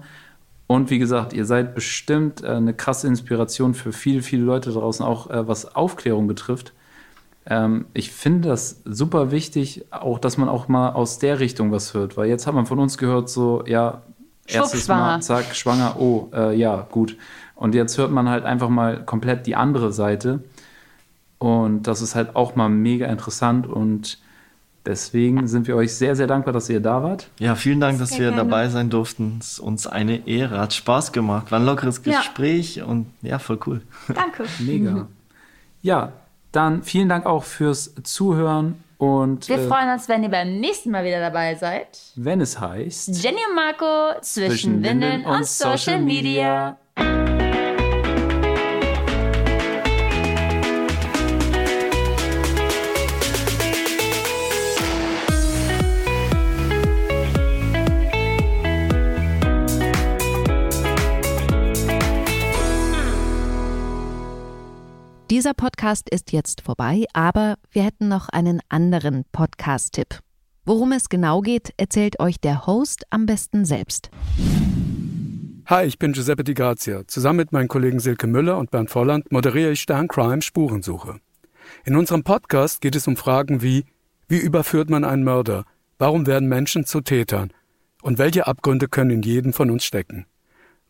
Und 0.68 0.89
wie 0.89 0.99
gesagt, 0.99 1.34
ihr 1.34 1.45
seid 1.45 1.76
bestimmt 1.76 2.43
äh, 2.43 2.47
eine 2.47 2.74
krasse 2.74 3.07
Inspiration 3.07 3.74
für 3.74 3.91
viele, 3.91 4.22
viele 4.22 4.43
Leute 4.43 4.72
draußen, 4.72 5.05
auch 5.05 5.30
äh, 5.30 5.47
was 5.47 5.76
Aufklärung 5.76 6.28
betrifft. 6.28 6.74
Ähm, 7.45 7.86
ich 7.93 8.11
finde 8.11 8.49
das 8.49 8.82
super 8.86 9.32
wichtig, 9.32 9.86
auch 9.91 10.18
dass 10.18 10.38
man 10.38 10.49
auch 10.49 10.68
mal 10.68 10.89
aus 10.89 11.20
der 11.20 11.39
Richtung 11.39 11.72
was 11.72 11.93
hört, 11.93 12.18
weil 12.18 12.28
jetzt 12.28 12.47
hat 12.47 12.55
man 12.55 12.66
von 12.66 12.80
uns 12.80 12.97
gehört, 12.97 13.30
so, 13.30 13.63
ja, 13.68 14.01
erstes 14.47 14.88
Mal, 14.88 15.22
zack, 15.22 15.55
schwanger, 15.55 15.99
oh, 15.99 16.30
äh, 16.34 16.55
ja, 16.55 16.88
gut. 16.89 17.18
Und 17.55 17.76
jetzt 17.76 17.97
hört 17.97 18.11
man 18.11 18.30
halt 18.30 18.45
einfach 18.45 18.70
mal 18.70 19.03
komplett 19.05 19.47
die 19.47 19.55
andere 19.55 19.93
Seite. 19.93 20.43
Und 21.38 21.84
das 21.84 22.01
ist 22.01 22.16
halt 22.16 22.36
auch 22.36 22.55
mal 22.55 22.70
mega 22.70 23.07
interessant 23.07 23.68
und 23.68 24.20
deswegen 24.86 25.47
sind 25.47 25.67
wir 25.67 25.75
euch 25.75 25.93
sehr, 25.95 26.15
sehr 26.15 26.27
dankbar, 26.27 26.53
dass 26.53 26.69
ihr 26.69 26.79
da 26.79 27.01
wart. 27.03 27.27
Ja, 27.39 27.55
vielen 27.55 27.79
Dank, 27.79 27.99
dass 27.99 28.11
wir 28.11 28.29
gerne. 28.31 28.38
dabei 28.38 28.69
sein 28.69 28.89
durften. 28.89 29.38
Es 29.39 29.53
ist 29.53 29.59
uns 29.59 29.88
eine 29.88 30.27
Ehre, 30.27 30.59
hat 30.59 30.73
Spaß 30.73 31.11
gemacht. 31.11 31.51
War 31.51 31.59
ein 31.59 31.65
lockeres 31.65 32.01
Ja. 32.05 32.17
Gespräch 32.19 32.81
und 32.83 33.07
ja, 33.21 33.39
voll 33.39 33.59
cool. 33.65 33.81
Danke. 34.13 34.45
Mega. 34.59 35.07
Ja, 35.81 36.11
dann 36.51 36.83
vielen 36.83 37.09
Dank 37.09 37.25
auch 37.25 37.43
fürs 37.43 37.93
Zuhören 38.03 38.81
und 38.97 39.49
Wir 39.49 39.57
äh, 39.57 39.67
freuen 39.67 39.91
uns, 39.91 40.07
wenn 40.07 40.23
ihr 40.23 40.29
beim 40.29 40.59
nächsten 40.59 40.89
Mal 40.89 41.03
wieder 41.03 41.19
dabei 41.19 41.55
seid. 41.55 41.99
wenn 42.15 42.39
es 42.39 42.59
heißt 42.59 43.21
Jenny 43.23 43.39
und 43.49 43.55
Marco 43.55 44.19
zwischen, 44.21 44.81
Windeln 44.81 45.25
und 45.25 45.45
Social 45.45 46.01
Media. 46.01 46.77
Dieser 65.46 65.54
Podcast 65.54 66.10
ist 66.10 66.32
jetzt 66.32 66.62
vorbei, 66.62 67.06
aber 67.14 67.58
wir 67.70 67.84
hätten 67.84 68.08
noch 68.08 68.30
einen 68.30 68.62
anderen 68.68 69.26
Podcast-Tipp. 69.32 70.22
Worum 70.66 70.91
es 70.91 71.08
genau 71.08 71.41
geht, 71.41 71.72
erzählt 71.78 72.20
euch 72.20 72.39
der 72.39 72.66
Host 72.66 73.04
am 73.12 73.28
besten 73.28 73.64
selbst. 73.64 74.10
Hi, 75.68 75.86
ich 75.86 76.00
bin 76.00 76.14
Giuseppe 76.14 76.43
Di 76.43 76.56
Grazia. 76.56 77.06
Zusammen 77.06 77.38
mit 77.38 77.52
meinen 77.52 77.68
Kollegen 77.68 78.00
Silke 78.00 78.26
Müller 78.26 78.58
und 78.58 78.72
Bernd 78.72 78.89
Volland 78.89 79.32
moderiere 79.32 79.74
ich 79.74 79.82
Stern 79.82 80.08
Crime 80.08 80.41
Spurensuche. 80.41 81.20
In 81.84 81.96
unserem 81.96 82.24
Podcast 82.24 82.82
geht 82.82 82.96
es 82.96 83.08
um 83.08 83.16
Fragen 83.16 83.62
wie 83.62 83.86
wie 84.28 84.39
überführt 84.39 84.89
man 84.89 85.04
einen 85.04 85.24
Mörder? 85.24 85.66
Warum 86.00 86.26
werden 86.26 86.50
Menschen 86.50 86.88
zu 86.88 87.02
Tätern? 87.02 87.54
Und 88.02 88.18
welche 88.18 88.48
Abgründe 88.48 88.88
können 88.88 89.12
in 89.12 89.22
jedem 89.22 89.54
von 89.54 89.70
uns 89.70 89.86
stecken? 89.86 90.26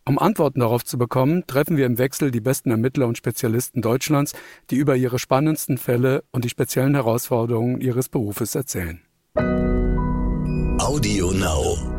Um 0.08 0.20
Antworten 0.20 0.60
darauf 0.60 0.86
zu 0.86 1.00
bekommen, 1.00 1.48
treffen 1.48 1.78
wir 1.78 1.88
im 1.88 1.98
Wechsel 1.98 2.30
die 2.30 2.40
besten 2.40 2.70
Ermittler 2.70 3.08
und 3.08 3.18
Spezialisten 3.18 3.82
Deutschlands, 3.82 4.34
die 4.70 4.76
über 4.76 4.96
ihre 4.96 5.18
spannendsten 5.18 5.80
Fälle 5.80 6.24
und 6.32 6.46
die 6.46 6.50
speziellen 6.50 6.94
Herausforderungen 6.94 7.82
ihres 7.82 8.08
Berufes 8.08 8.54
erzählen. 8.54 9.02
Audio 10.78 11.32
Now. 11.32 11.95